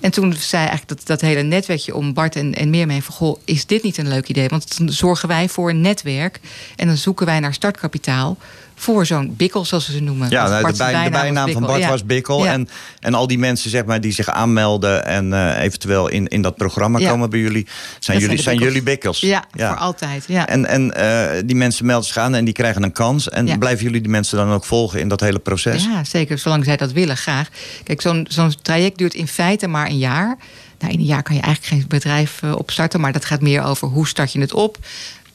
En 0.01 0.11
toen 0.11 0.33
zei 0.33 0.67
eigenlijk 0.67 0.89
dat, 0.89 1.07
dat 1.07 1.21
hele 1.21 1.43
netwerkje 1.43 1.95
om 1.95 2.13
Bart 2.13 2.37
en, 2.37 2.55
en 2.55 2.71
meer 2.71 2.87
mee 2.87 3.03
van... 3.03 3.15
Goh, 3.15 3.39
is 3.45 3.67
dit 3.67 3.83
niet 3.83 3.99
een 3.99 4.09
leuk 4.09 4.29
idee? 4.29 4.49
Want 4.49 4.79
dan 4.79 4.89
zorgen 4.89 5.29
wij 5.29 5.49
voor 5.49 5.71
een 5.71 5.81
netwerk... 5.81 6.41
en 6.77 6.87
dan 6.87 6.97
zoeken 6.97 7.27
wij 7.27 7.41
naar 7.41 7.55
startkapitaal 7.55 8.37
voor 8.83 9.07
zo'n 9.07 9.35
bikkel, 9.37 9.65
zoals 9.65 9.85
ze 9.85 9.93
ze 9.93 10.01
noemen. 10.01 10.31
Ja, 10.31 10.49
nou, 10.49 10.73
de, 10.73 10.77
bij- 10.79 11.11
bijnaam 11.11 11.53
van. 11.53 11.63
Bart 11.63 11.79
Ja. 11.81 11.89
was 11.89 12.05
Bikkel. 12.05 12.45
Ja. 12.45 12.53
En, 12.53 12.69
en 13.01 13.15
al 13.15 13.27
die 13.27 13.39
mensen 13.39 13.71
zeg 13.71 13.85
maar, 13.85 14.01
die 14.01 14.13
zich 14.13 14.29
aanmelden 14.29 15.07
en 15.07 15.33
eh, 15.33 15.63
eventueel 15.63 16.09
in, 16.09 16.29
in 16.29 16.43
dat 16.43 16.57
programma 16.57 16.99
Ja. 16.99 17.11
komen 17.11 17.31
bij 17.31 17.39
jullie, 17.41 17.67
zijn, 17.99 18.19
jullie, 18.19 18.37
zijn 18.43 18.57
bikkels. 18.57 18.69
jullie 18.75 18.83
bikkels. 18.83 19.21
Ja, 19.21 19.45
voor 19.57 19.77
altijd. 19.77 20.25
Ja. 20.29 20.47
En, 20.47 20.67
en 20.67 20.95
eh, 20.95 21.43
die 21.45 21.57
mensen 21.57 21.87
melden 21.87 22.07
zich 22.07 22.17
aan 22.17 22.35
en 22.35 22.45
die 22.45 22.55
krijgen 22.55 22.83
een 22.83 22.93
kans. 22.93 23.29
En 23.29 23.59
blijven 23.59 23.85
jullie 23.85 24.01
die 24.01 24.11
mensen 24.11 24.37
dan 24.37 24.51
ook 24.53 24.65
volgen 24.65 25.01
in 25.01 25.09
dat 25.09 25.21
hele 25.21 25.39
proces? 25.39 25.85
Ja, 25.85 26.05
zeker. 26.05 26.39
Zolang 26.39 26.65
zij 26.65 26.77
dat 26.77 26.93
willen, 26.93 27.17
graag. 27.17 27.49
Kijk, 27.85 28.01
zo'n 28.01 28.27
zo'n 28.29 28.55
traject 28.63 28.99
duurt 28.99 29.15
in 29.15 29.29
feite 29.29 29.67
maar 29.67 29.87
een 29.89 29.99
jaar. 29.99 30.37
Nou, 30.79 30.95
in 30.95 31.01
een 31.01 31.07
jaar 31.07 31.23
kan 31.23 31.35
je 31.37 31.41
eigenlijk 31.43 31.75
geen 31.75 31.89
bedrijf 31.89 32.43
eh, 32.43 32.55
opstarten. 32.57 33.01
Maar 33.01 33.13
dat 33.13 33.25
gaat 33.25 33.41
meer 33.41 33.63
over 33.65 33.89
hoe 33.89 34.07
start 34.09 34.33
je 34.33 34.41
het 34.41 34.53
op. 34.53 34.79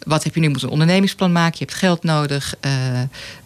Wat 0.07 0.23
heb 0.23 0.33
je 0.33 0.39
nu? 0.39 0.45
Je 0.45 0.51
moet 0.51 0.63
een 0.63 0.69
ondernemingsplan 0.69 1.31
maken. 1.31 1.55
Je 1.59 1.65
hebt 1.65 1.77
geld 1.77 2.03
nodig. 2.03 2.53
eh, 2.59 2.71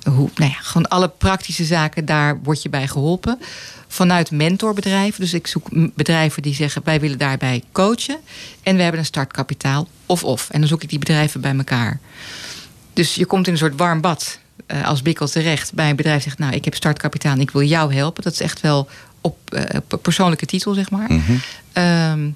hoe, 0.04 0.30
nou 0.36 0.52
ja, 0.52 0.58
gewoon 0.62 0.88
alle 0.88 1.08
praktische 1.08 1.64
zaken, 1.66 2.06
daar 2.06 2.40
word 2.44 2.62
je 2.62 2.70
bij 2.70 2.88
geholpen. 2.88 3.40
Vanuit 3.88 4.32
mentorbedrijven. 4.32 5.22
Dus 5.22 5.34
ik 5.34 5.48
zoek 5.48 5.68
bedrijven 5.96 6.42
die 6.42 6.54
zeggen: 6.54 6.82
wij 6.86 7.00
willen 7.00 7.18
daarbij 7.18 7.64
coachen. 7.72 8.18
En 8.64 8.76
we 8.76 8.82
hebben 8.82 9.00
een 9.00 9.06
startkapitaal. 9.06 9.88
Of 10.06 10.24
of. 10.24 10.50
En 10.50 10.60
dan 10.60 10.70
zoek 10.70 10.84
ik 10.84 10.90
die 10.90 11.00
bedrijven 11.00 11.42
bij 11.42 11.56
elkaar. 11.58 12.00
Dus 12.94 13.16
je 13.16 13.26
komt 13.26 13.48
in 13.48 13.52
een 13.54 13.60
soort 13.60 13.76
warm 13.78 14.02
bad 14.02 14.40
eh, 14.66 14.88
als 14.88 15.02
bikkel 15.02 15.28
terecht 15.28 15.74
bij 15.74 15.90
een 15.90 15.96
bedrijf 15.96 16.24
zegt: 16.24 16.38
Nou, 16.40 16.54
ik 16.54 16.66
heb 16.66 16.76
startkapitaal 16.76 17.34
en 17.34 17.40
ik 17.42 17.52
wil 17.52 17.64
jou 17.64 17.94
helpen. 17.94 18.24
Dat 18.24 18.34
is 18.34 18.42
echt 18.42 18.62
wel 18.62 18.90
op 19.22 19.54
eh, 19.54 19.80
persoonlijke 20.02 20.46
titel, 20.46 20.74
zeg 20.74 20.90
maar. 20.90 21.14
Mhm. 21.14 21.32
Ehm, 21.74 22.30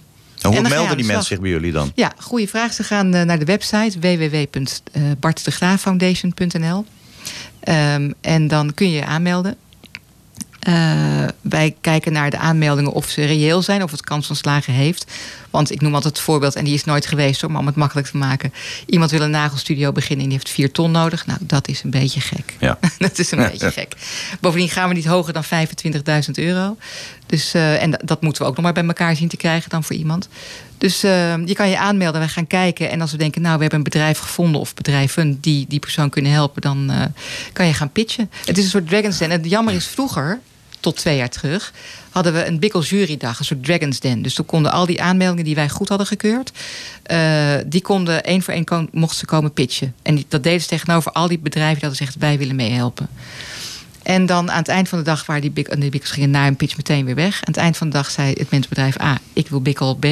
En 0.54 0.60
hoe 0.60 0.70
melden 0.70 0.90
de 0.90 0.96
die 0.96 1.06
mensen 1.06 1.26
zich 1.26 1.40
bij 1.40 1.50
jullie 1.50 1.72
dan? 1.72 1.92
ja, 1.96 2.14
goede 2.18 2.48
vraag. 2.48 2.74
Ze 2.74 2.84
gaan 2.84 3.14
eh, 3.14 3.22
naar 3.22 3.40
de 3.40 3.46
website 3.46 4.00
www.bartdegraaffoundation.nl 4.00 6.86
Ehm 7.60 8.12
En 8.22 8.48
dan 8.48 8.74
kun 8.74 8.90
je 8.90 8.96
je 8.96 9.06
aanmelden. 9.06 9.56
Eh, 10.60 10.74
wij 11.42 11.76
kijken 11.82 12.12
naar 12.12 12.30
de 12.30 12.38
aanmeldingen 12.38 12.92
of 12.92 13.10
ze 13.10 13.26
reëel 13.26 13.62
zijn, 13.62 13.84
of 13.84 13.92
het 13.92 14.02
kans 14.02 14.28
van 14.28 14.36
slagen 14.36 14.74
heeft. 14.74 15.12
Want 15.56 15.72
ik 15.72 15.82
noem 15.82 15.96
altijd 15.96 16.14
het 16.16 16.24
voorbeeld, 16.24 16.56
en 16.56 16.64
die 16.64 16.74
is 16.74 16.84
nooit 16.84 17.06
geweest 17.06 17.42
hoor, 17.42 17.52
maar 17.52 17.60
om 17.60 17.66
het 17.66 17.76
makkelijk 17.76 18.08
te 18.08 18.18
maken. 18.18 18.54
Iemand 18.86 19.12
wil 19.12 19.22
een 19.22 19.30
nagelstudio 19.30 19.92
beginnen 19.92 20.24
en 20.24 20.30
die 20.30 20.38
heeft 20.38 20.50
vier 20.50 20.72
ton 20.72 20.92
nodig. 20.92 21.26
Nou, 21.26 21.40
dat 21.42 21.68
is 21.68 21.84
een 21.84 21.90
beetje 21.90 22.22
gek. 22.22 22.56
Ja. 22.60 22.80
dat 22.98 23.20
is 23.20 23.32
een 23.32 23.38
beetje 23.38 23.72
gek. 23.72 23.94
Bovendien 24.40 24.70
gaan 24.70 24.90
we 24.90 24.96
niet 24.96 25.06
hoger 25.06 25.34
dan 25.34 25.44
25.000 25.44 26.32
euro. 26.34 26.78
Dus, 27.26 27.54
eh, 27.54 27.82
en 27.82 27.92
dat, 28.04 28.22
moeten 28.22 28.42
we 28.42 28.48
ook 28.48 28.56
nog 28.56 28.64
maar 28.64 28.74
bij 28.74 28.86
elkaar 28.86 29.16
zien 29.16 29.28
te 29.28 29.38
krijgen 29.38 29.70
dan 29.70 29.84
voor 29.84 29.96
iemand. 29.96 30.30
Dus 30.78 31.04
eh, 31.04 31.46
je 31.46 31.54
kan 31.54 31.70
je 31.70 31.78
aanmelden, 31.78 32.20
wij 32.20 32.30
gaan 32.30 32.48
kijken. 32.48 32.90
En 32.90 33.02
als 33.02 33.12
we 33.12 33.18
denken, 33.18 33.42
nou, 33.42 33.56
we 33.56 33.62
hebben 33.62 33.80
een 33.80 33.84
bedrijf 33.84 34.20
gevonden 34.20 34.62
of 34.62 34.74
bedrijven 34.74 35.38
die 35.42 35.66
die 35.68 35.80
persoon 35.80 36.10
kunnen 36.10 36.32
helpen, 36.32 36.62
dan 36.62 36.90
eh, 36.90 37.02
kan 37.54 37.66
je 37.66 37.74
gaan 37.74 37.92
pitchen. 37.92 38.32
Het 38.46 38.58
is 38.58 38.64
een 38.64 38.70
soort 38.70 38.88
Dragon's 38.88 39.18
Den. 39.18 39.32
En 39.32 39.42
het 39.42 39.50
jammer 39.50 39.74
is 39.74 39.88
vroeger, 39.88 40.40
tot 40.86 40.96
twee 40.96 41.18
jaar 41.18 41.30
terug, 41.30 41.74
hadden 42.10 42.34
we 42.34 42.46
een 42.46 42.60
Bikkel 42.60 42.84
jurydag, 42.84 43.40
een 43.40 43.46
soort 43.46 43.64
Dragon's 43.64 44.00
Den. 44.00 44.22
Dus 44.22 44.34
toen 44.34 44.46
konden 44.46 44.72
al 44.72 44.86
die 44.86 45.02
aanmeldingen 45.02 45.46
die 45.46 45.56
wij 45.56 45.70
goed 45.70 45.90
hadden 45.90 46.08
gekeurd, 46.08 46.52
eh, 47.04 47.54
die 47.66 47.82
konden 47.82 48.24
één 48.24 48.42
voor 48.42 48.54
één 48.54 48.90
mochten 48.92 49.18
ze 49.18 49.26
komen 49.26 49.54
pitchen. 49.54 49.94
En 50.02 50.24
dat 50.28 50.44
deden 50.44 50.62
ze 50.62 50.68
tegenover 50.68 51.12
al 51.12 51.28
die 51.28 51.40
bedrijven 51.40 51.74
die 51.74 51.88
hadden 51.88 51.98
gezegd, 51.98 52.20
wij 52.20 52.38
willen 52.38 52.56
meehelpen. 52.56 53.10
En 54.04 54.26
dan 54.26 54.52
aan 54.52 54.58
het 54.58 54.68
eind 54.68 54.90
van 54.90 54.98
de 54.98 55.04
dag 55.04 55.26
waren 55.26 55.42
die, 55.42 55.52
bik, 55.52 55.68
en 55.68 55.80
die 55.80 55.90
bikkels 55.90 56.12
gingen 56.12 56.30
na 56.30 56.48
een 56.48 56.56
pitch 56.56 56.78
meteen 56.78 57.06
weer 57.06 57.16
weg. 57.16 57.36
Aan 57.36 57.54
het 57.54 57.58
eind 57.58 57.78
van 57.78 57.90
de 57.90 57.94
dag 57.94 58.12
zei 58.12 58.34
het 58.38 58.52
mensenbedrijf 58.52 59.02
A, 59.02 59.18
ik 59.34 59.48
wil 59.48 59.62
bikkel 59.62 59.96
B. 59.96 60.06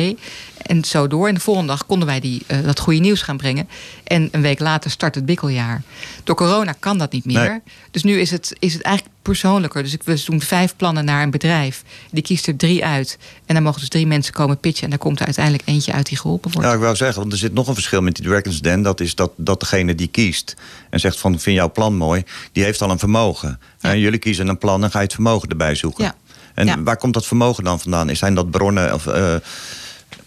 En 0.63 0.83
zo 0.85 1.07
door. 1.07 1.27
En 1.27 1.33
de 1.33 1.39
volgende 1.39 1.69
dag 1.69 1.85
konden 1.85 2.07
wij 2.07 2.19
die, 2.19 2.41
eh, 2.47 2.57
dat 2.63 2.79
goede 2.79 2.99
nieuws 2.99 3.21
gaan 3.21 3.37
brengen. 3.37 3.69
En 4.03 4.29
een 4.31 4.41
week 4.41 4.59
later 4.59 4.91
start 4.91 5.15
het 5.15 5.25
bikkeljaar. 5.25 5.81
Door 6.23 6.35
corona 6.35 6.73
kan 6.79 6.97
dat 6.97 7.11
niet 7.11 7.25
meer. 7.25 7.49
Nee. 7.49 7.59
Dus 7.91 8.03
nu 8.03 8.19
is 8.19 8.31
het, 8.31 8.55
is 8.59 8.73
het 8.73 8.81
eigenlijk 8.81 9.15
persoonlijker. 9.21 9.83
Dus 9.83 9.93
ik, 9.93 10.03
we 10.03 10.23
doen 10.25 10.41
vijf 10.41 10.75
plannen 10.75 11.05
naar 11.05 11.23
een 11.23 11.31
bedrijf. 11.31 11.83
Die 12.11 12.23
kiest 12.23 12.47
er 12.47 12.55
drie 12.55 12.85
uit. 12.85 13.17
En 13.45 13.53
dan 13.53 13.63
mogen 13.63 13.79
dus 13.79 13.89
drie 13.89 14.07
mensen 14.07 14.33
komen 14.33 14.57
pitchen. 14.59 14.83
En 14.83 14.89
daar 14.89 14.99
komt 14.99 15.19
er 15.19 15.25
uiteindelijk 15.25 15.67
eentje 15.67 15.93
uit 15.93 16.05
die 16.07 16.17
geholpen 16.17 16.51
wordt. 16.51 16.67
Ja, 16.67 16.73
ik 16.73 16.79
wou 16.79 16.95
zeggen, 16.95 17.19
want 17.19 17.31
er 17.31 17.37
zit 17.37 17.53
nog 17.53 17.67
een 17.67 17.73
verschil 17.73 18.01
met 18.01 18.15
die 18.15 18.25
Dragons 18.25 18.61
Den. 18.61 18.81
Dat 18.81 18.99
is 18.99 19.15
dat, 19.15 19.31
dat 19.37 19.59
degene 19.59 19.95
die 19.95 20.07
kiest 20.07 20.55
en 20.89 20.99
zegt 20.99 21.19
van, 21.19 21.39
vind 21.39 21.55
jouw 21.55 21.71
plan 21.71 21.95
mooi... 21.95 22.23
die 22.51 22.63
heeft 22.63 22.81
al 22.81 22.89
een 22.89 22.99
vermogen. 22.99 23.59
Ja. 23.79 23.91
En 23.91 23.99
jullie 23.99 24.19
kiezen 24.19 24.47
een 24.47 24.57
plan 24.57 24.83
en 24.83 24.91
ga 24.91 24.97
je 24.97 25.03
het 25.05 25.13
vermogen 25.13 25.49
erbij 25.49 25.75
zoeken. 25.75 26.03
Ja. 26.03 26.15
En 26.53 26.65
Ja. 26.65 26.83
waar 26.83 26.97
komt 26.97 27.13
dat 27.13 27.25
vermogen 27.25 27.63
dan 27.63 27.79
vandaan? 27.79 28.15
Zijn 28.15 28.35
dat 28.35 28.51
bronnen? 28.51 28.93
Of, 28.93 29.07
eh, 29.07 29.35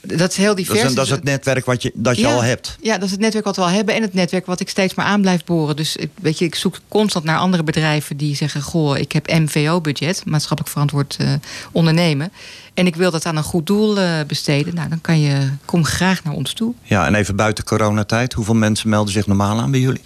Dat 0.07 0.31
is 0.31 0.37
heel 0.37 0.47
dat, 0.47 0.57
divers. 0.57 0.83
is, 0.83 0.95
dat 0.95 1.05
is 1.05 1.11
het 1.11 1.25
netwerk 1.25 1.65
wat 1.65 1.83
je, 1.83 1.91
dat 1.95 2.17
je 2.17 2.23
Ja. 2.23 2.35
al 2.35 2.43
hebt. 2.43 2.77
Ja, 2.81 2.95
dat 2.95 3.05
is 3.05 3.11
het 3.11 3.21
netwerk 3.21 3.45
wat 3.45 3.57
we 3.57 3.63
al 3.63 3.69
hebben 3.69 3.95
en 3.95 4.03
het 4.03 4.15
netwerk 4.15 4.47
wat 4.47 4.61
ik 4.61 4.69
steeds 4.69 4.95
maar 4.95 5.07
aan 5.07 5.21
blijf 5.21 5.45
boren. 5.45 5.77
Dus 5.77 5.97
ik- 5.97 6.11
weet 6.21 6.39
je, 6.39 6.45
ik 6.45 6.55
zoek 6.55 6.79
constant 6.89 7.25
naar 7.25 7.39
andere 7.39 7.63
bedrijven 7.63 8.17
die 8.17 8.37
zeggen: 8.37 8.63
Goh, 8.63 8.99
ik 8.99 9.13
heb 9.13 9.27
MVO-budget, 9.29 10.23
maatschappelijk 10.25 10.69
verantwoord 10.73 11.17
eh, 11.19 11.33
ondernemen. 11.73 12.33
En 12.75 12.87
ik 12.87 12.97
wil 12.97 13.11
dat 13.11 13.27
aan 13.27 13.37
een 13.37 13.43
goed 13.43 13.67
doel 13.67 13.99
eh, 14.01 14.11
besteden. 14.27 14.75
Nou, 14.75 14.89
dan 14.89 15.01
kan 15.01 15.21
je, 15.21 15.49
kom 15.65 15.85
graag 15.85 16.25
naar 16.25 16.33
ons 16.35 16.53
toe. 16.53 16.75
Ja, 16.83 17.07
en 17.07 17.15
even 17.15 17.37
buiten 17.37 17.65
coronatijd. 17.65 18.33
Hoeveel 18.33 18.55
mensen 18.55 18.89
melden 18.89 19.13
zich 19.13 19.27
normaal 19.27 19.61
aan 19.61 19.71
bij 19.71 19.81
jullie? 19.81 20.03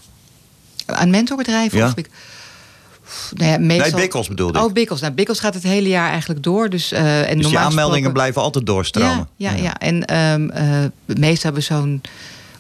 Aan 0.87 1.11
mentorbedrijven. 1.11 1.79
Ja. 1.79 1.87
Of 1.87 1.97
ik, 1.97 2.09
nou 3.35 3.51
ja, 3.51 3.59
meestal, 3.59 3.91
Nee, 3.91 4.01
bikkels 4.01 4.29
bedoelde 4.29 4.59
ik. 4.59 4.65
Oh, 4.65 4.73
bikkels. 4.73 5.01
Nou, 5.01 5.13
bikkels 5.13 5.41
gaat 5.41 5.55
het 5.55 5.63
hele 5.63 5.89
jaar 5.89 6.11
eigenlijk 6.11 6.43
door. 6.43 6.69
Dus, 6.71 6.93
eh, 6.93 7.31
en 7.31 7.37
Dus 7.39 7.47
die 7.47 7.59
aanmeldingen 7.59 7.87
gesproken- 7.87 8.13
blijven 8.13 8.43
altijd 8.43 8.67
doorstromen. 8.67 9.29
Ja, 9.37 9.51
ja, 9.51 9.63
ja. 9.63 9.79
en 9.79 10.05
eh, 10.07 11.15
meestal 11.17 11.53
hebben 11.53 11.61
we 11.61 11.75
zo'n... 11.75 12.01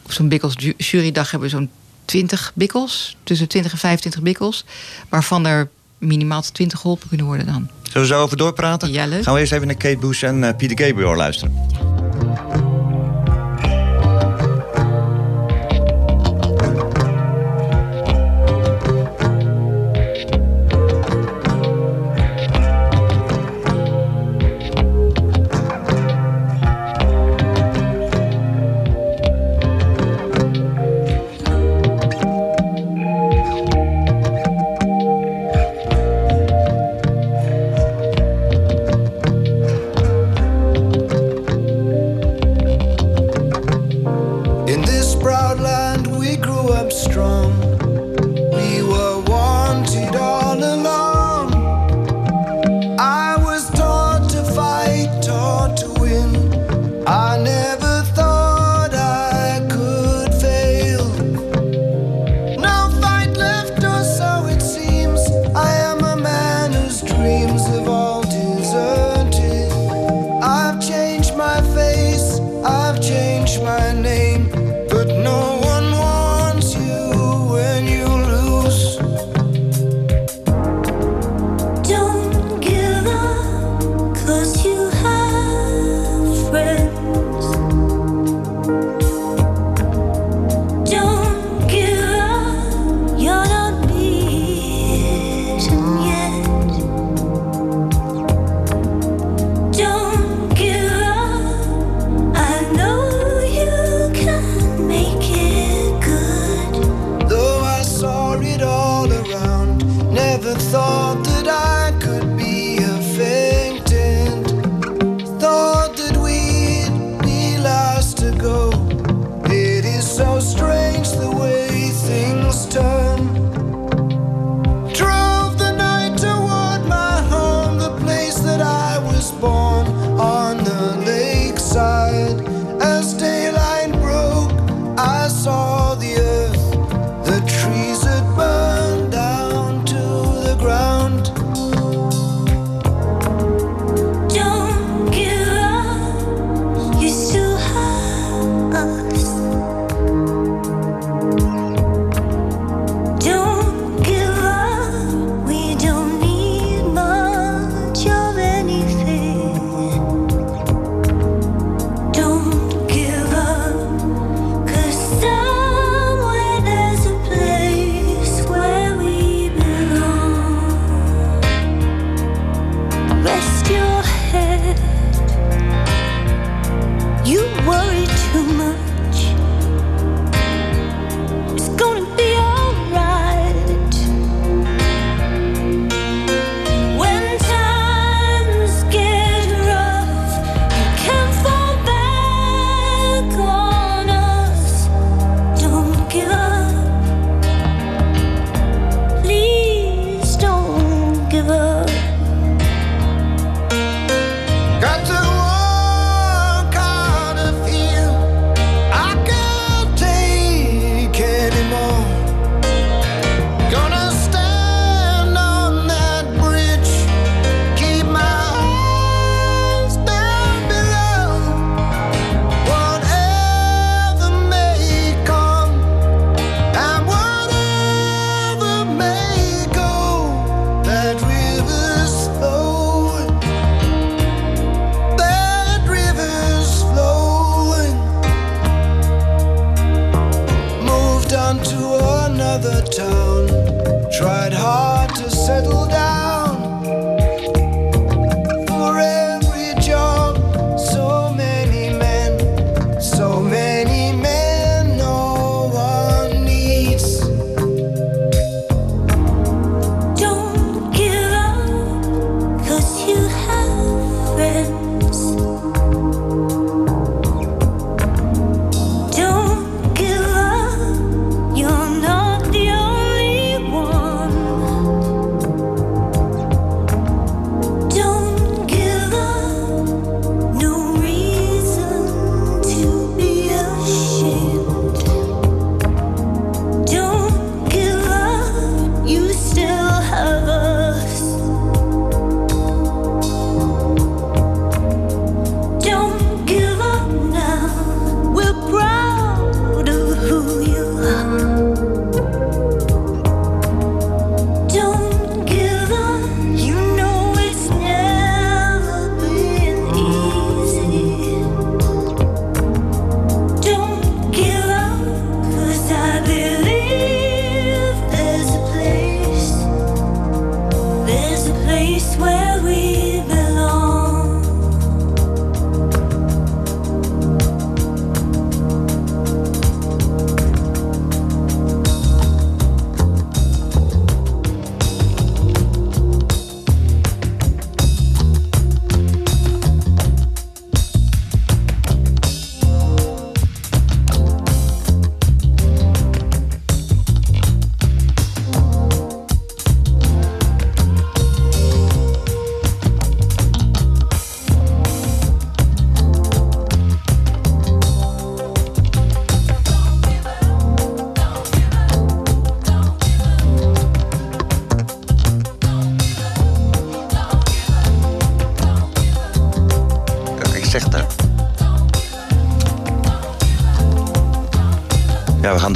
Op 0.05 0.13
zo'n 0.13 0.29
bikkels 0.29 0.55
ju- 0.59 0.75
jurydag 0.77 1.31
hebben 1.31 1.51
we 1.51 1.57
zo'n 1.57 1.71
20 2.05 2.53
bikkels. 2.55 3.17
Tussen 3.23 3.49
20 3.49 3.73
en 3.73 3.79
25 3.79 4.23
bikkels. 4.23 4.65
Waarvan 5.09 5.47
er 5.47 5.69
minimaal 5.99 6.43
20 6.53 6.81
geholpen 6.81 7.09
kunnen 7.09 7.27
worden 7.27 7.47
dan. 7.47 7.69
Zullen 7.83 8.09
we 8.09 8.15
zo 8.15 8.23
over 8.23 8.37
doorpraten? 8.37 8.93
Ja, 8.93 9.07
leuk. 9.07 9.23
Gaan 9.23 9.35
we 9.35 9.41
eerst 9.41 9.53
even 9.53 9.67
naar 9.67 9.77
Kate 9.77 9.99
Bush 9.99 10.23
en 10.23 10.45
eh, 10.45 10.57
Pieter 10.57 10.87
Gabriel 10.87 11.17
luisteren. 11.17 11.55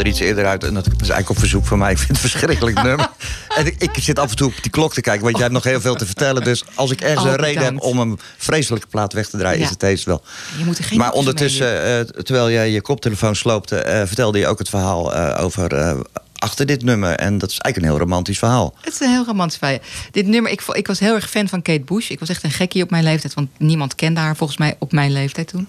Er 0.05 0.11
iets 0.11 0.21
eerder 0.21 0.47
uit. 0.47 0.65
En 0.65 0.75
dat 0.75 0.87
is 0.87 0.93
eigenlijk 0.97 1.31
op 1.31 1.39
verzoek 1.39 1.67
van 1.67 1.79
mij. 1.79 1.91
Ik 1.91 1.99
vind 1.99 2.09
het 2.09 2.19
verschrikkelijk 2.19 2.83
nummer. 2.83 3.09
En 3.55 3.67
ik, 3.67 3.75
ik 3.79 3.91
zit 3.95 4.19
af 4.19 4.31
en 4.31 4.37
toe 4.37 4.49
op 4.49 4.63
die 4.63 4.71
klok 4.71 4.93
te 4.95 5.01
kijken, 5.01 5.23
want 5.23 5.35
jij 5.35 5.43
hebt 5.43 5.55
nog 5.55 5.65
heel 5.65 5.81
veel 5.81 5.95
te 5.95 6.07
vertellen. 6.07 6.43
Dus 6.45 6.65
als 6.75 6.91
ik 6.91 7.01
ergens 7.01 7.25
Oh, 7.25 7.31
een 7.31 7.37
reden 7.37 7.63
heb 7.63 7.81
om 7.83 7.99
een 7.99 8.19
vreselijke 8.37 8.87
plaat 8.87 9.13
weg 9.13 9.29
te 9.29 9.37
draaien, 9.37 9.59
Ja. 9.59 9.65
is 9.65 9.71
het 9.71 9.81
deze 9.81 10.05
wel. 10.05 10.23
Je 10.59 10.65
moet 10.65 10.79
er 10.79 10.85
geen 10.85 10.99
maar 10.99 11.13
ondertussen, 11.13 11.83
eh, 11.85 12.01
terwijl 12.01 12.51
jij 12.51 12.71
je 12.71 12.81
koptelefoon 12.81 13.37
sloopte, 13.37 13.77
eh, 13.77 14.07
vertelde 14.07 14.39
je 14.39 14.47
ook 14.47 14.59
het 14.59 14.69
verhaal 14.69 15.15
eh, 15.15 15.45
over 15.45 15.97
achter 16.45 16.67
dit 16.67 16.83
nummer. 16.83 17.15
En 17.15 17.39
dat 17.39 17.51
is 17.51 17.59
eigenlijk 17.59 17.77
een 17.77 17.99
heel 17.99 18.09
romantisch 18.09 18.39
verhaal. 18.39 18.75
Het 18.81 18.93
is 18.93 19.01
een 19.01 19.11
heel 19.11 19.25
romantisch 19.25 19.59
verhaal. 19.59 19.79
Dit 20.11 20.27
nummer, 20.27 20.51
ik, 20.53 20.61
ik 20.73 20.87
was 20.87 20.99
heel 20.99 21.15
erg 21.15 21.31
fan 21.31 21.49
van 21.49 21.63
Kate 21.63 21.81
Bush. 21.81 22.09
Ik 22.11 22.19
was 22.19 22.29
echt 22.29 22.43
een 22.43 22.51
gekkie 22.51 22.83
op 22.83 22.91
mijn 22.91 23.05
leeftijd, 23.05 23.35
want 23.35 23.49
niemand 23.59 23.95
kende 23.95 24.21
haar 24.21 24.37
volgens 24.37 24.59
mij 24.59 24.77
op 24.79 24.93
mijn 24.93 25.13
leeftijd 25.13 25.49
toen. 25.49 25.69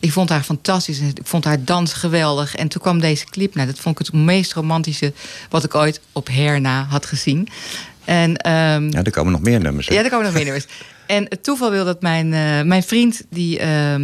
Ik 0.00 0.12
vond 0.12 0.28
haar 0.28 0.42
fantastisch 0.42 0.98
en 1.00 1.06
ik 1.06 1.18
vond 1.22 1.44
haar 1.44 1.64
dans 1.64 1.92
geweldig. 1.92 2.54
En 2.56 2.68
toen 2.68 2.80
kwam 2.82 3.00
deze 3.00 3.24
clip, 3.24 3.54
nou, 3.54 3.66
dat 3.66 3.78
vond 3.78 4.00
ik 4.00 4.06
het 4.06 4.14
meest 4.14 4.52
romantische 4.52 5.12
wat 5.50 5.64
ik 5.64 5.74
ooit 5.74 6.00
op 6.12 6.28
Herna 6.30 6.84
had 6.90 7.06
gezien. 7.06 7.48
En, 8.04 8.36
ehm, 8.36 8.90
Ja, 8.90 9.02
er 9.02 9.10
komen 9.10 9.32
nog 9.32 9.40
meer 9.40 9.60
nummers. 9.60 9.86
hè? 9.88 9.94
ja, 9.94 10.00
daar 10.00 10.10
komen 10.10 10.24
nog 10.26 10.34
meer 10.34 10.44
nummers. 10.44 10.66
En 11.06 11.26
het 11.28 11.42
toeval 11.42 11.70
wil 11.70 11.84
dat 11.84 12.02
mijn, 12.02 12.32
eh, 12.32 12.62
mijn 12.62 12.82
vriend, 12.82 13.22
die 13.30 13.58
eh, 13.58 13.94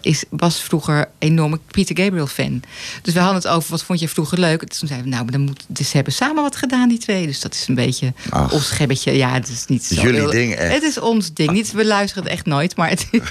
is, 0.00 0.24
was 0.30 0.60
vroeger 0.62 1.08
enorme 1.18 1.58
Peter 1.70 1.96
Gabriel 1.98 2.26
fan. 2.26 2.62
Dus 3.02 3.14
we 3.14 3.20
hadden 3.20 3.36
het 3.42 3.48
over, 3.48 3.70
wat 3.70 3.82
vond 3.82 4.00
je 4.00 4.08
vroeger 4.08 4.38
leuk? 4.38 4.62
En 4.62 4.68
toen 4.68 4.88
zeiden 4.88 5.08
we, 5.08 5.14
nou, 5.14 5.22
maar 5.24 5.32
dan 5.32 5.40
moet, 5.42 5.64
dus 5.68 5.88
ze 5.88 5.94
hebben 5.96 6.12
samen 6.12 6.42
wat 6.42 6.56
gedaan, 6.56 6.88
die 6.88 6.98
twee. 6.98 7.26
Dus 7.26 7.40
dat 7.40 7.54
is 7.54 7.64
een 7.68 7.74
beetje 7.74 8.12
Ach. 8.30 8.52
ons 8.52 8.70
gebbetje. 8.70 9.12
Ja, 9.16 9.32
het 9.32 9.48
is 9.48 9.64
niet 9.66 9.84
zo 9.84 9.94
Jullie 10.02 10.20
heel- 10.20 10.30
ding, 10.30 10.54
echt. 10.54 10.72
Het 10.74 10.82
is 10.82 10.98
ons 11.00 11.32
ding. 11.34 11.50
Niet, 11.50 11.72
we 11.72 11.84
luisteren 11.84 12.22
het 12.24 12.32
echt 12.32 12.46
nooit. 12.46 12.76
Maar 12.76 12.88
het, 12.88 13.06
in 13.12 13.22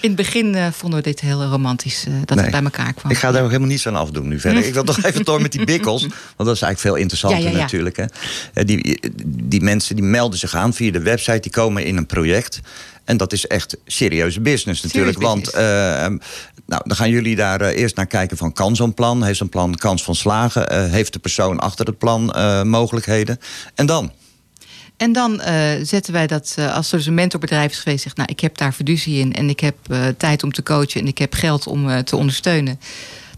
het 0.00 0.14
begin 0.16 0.54
eh, 0.54 0.66
vonden 0.72 0.98
we 0.98 1.04
dit 1.04 1.20
heel 1.20 1.42
romantisch, 1.44 2.04
dat 2.24 2.36
Nee. 2.36 2.44
het 2.44 2.54
bij 2.54 2.62
elkaar 2.64 2.92
kwam. 2.92 3.10
Ik 3.10 3.16
ga 3.18 3.30
daar 3.32 3.42
ook 3.42 3.48
helemaal 3.48 3.68
niets 3.70 3.86
aan 3.86 3.96
afdoen 3.96 4.28
nu 4.28 4.40
verder. 4.40 4.64
Ik 4.66 4.74
wil 4.74 4.84
toch 4.84 5.02
even 5.02 5.24
door 5.24 5.42
met 5.42 5.52
die 5.52 5.64
bikkels. 5.64 6.00
Want 6.36 6.48
dat 6.48 6.54
is 6.54 6.62
eigenlijk 6.62 6.80
veel 6.80 6.94
interessanter 6.94 7.40
Ja, 7.40 7.48
ja, 7.48 7.50
ja. 7.56 7.60
natuurlijk. 7.60 7.96
Hè. 7.96 8.64
Die, 8.64 9.00
die 9.26 9.60
mensen 9.60 9.96
die 9.96 10.04
melden 10.04 10.38
zich 10.38 10.54
aan 10.54 10.74
via 10.74 10.92
de 10.92 11.00
website. 11.00 11.40
Die 11.40 11.50
komen 11.50 11.84
in 11.84 11.96
een 11.96 12.06
project. 12.06 12.28
En 13.10 13.16
dat 13.16 13.32
is 13.32 13.46
echt 13.46 13.76
serieuze 13.86 14.40
business 14.40 14.82
natuurlijk. 14.82 15.18
Serious 15.18 15.34
want 15.34 15.48
eh, 15.48 16.26
nou, 16.66 16.82
dan 16.84 16.96
gaan 16.96 17.10
jullie 17.10 17.36
daar 17.36 17.60
eh, 17.60 17.80
eerst 17.80 17.96
naar 17.96 18.06
kijken 18.06 18.36
van... 18.36 18.52
kan 18.52 18.76
zo'n 18.76 18.94
plan? 18.94 19.24
Heeft 19.24 19.38
zo'n 19.38 19.48
plan 19.48 19.74
kans 19.74 20.02
van 20.02 20.14
slagen? 20.14 20.68
Eh, 20.68 20.90
heeft 20.90 21.12
de 21.12 21.18
persoon 21.18 21.58
achter 21.58 21.86
het 21.86 21.98
plan 21.98 22.24
mogelijkheden? 22.68 23.38
En 23.74 23.86
dan? 23.86 24.12
En 24.96 25.12
dan 25.12 25.40
zetten 25.82 26.12
wij 26.12 26.26
dat, 26.26 26.56
als 26.72 26.92
er 26.92 26.98
dus 26.98 27.06
een 27.06 27.14
mentorbedrijf 27.14 27.70
is 27.70 27.78
geweest, 27.78 28.02
zegt, 28.02 28.16
nou, 28.16 28.28
ik 28.32 28.40
heb 28.40 28.58
daar 28.58 28.72
fiducie 28.72 29.18
in 29.18 29.32
en 29.32 29.48
ik 29.48 29.60
heb 29.60 29.76
tijd 30.16 30.42
om 30.42 30.52
te 30.52 30.62
coachen 30.62 31.00
en 31.00 31.06
ik 31.06 31.18
heb 31.18 31.34
geld 31.34 31.66
om 31.66 32.04
te 32.04 32.16
ondersteunen. 32.16 32.80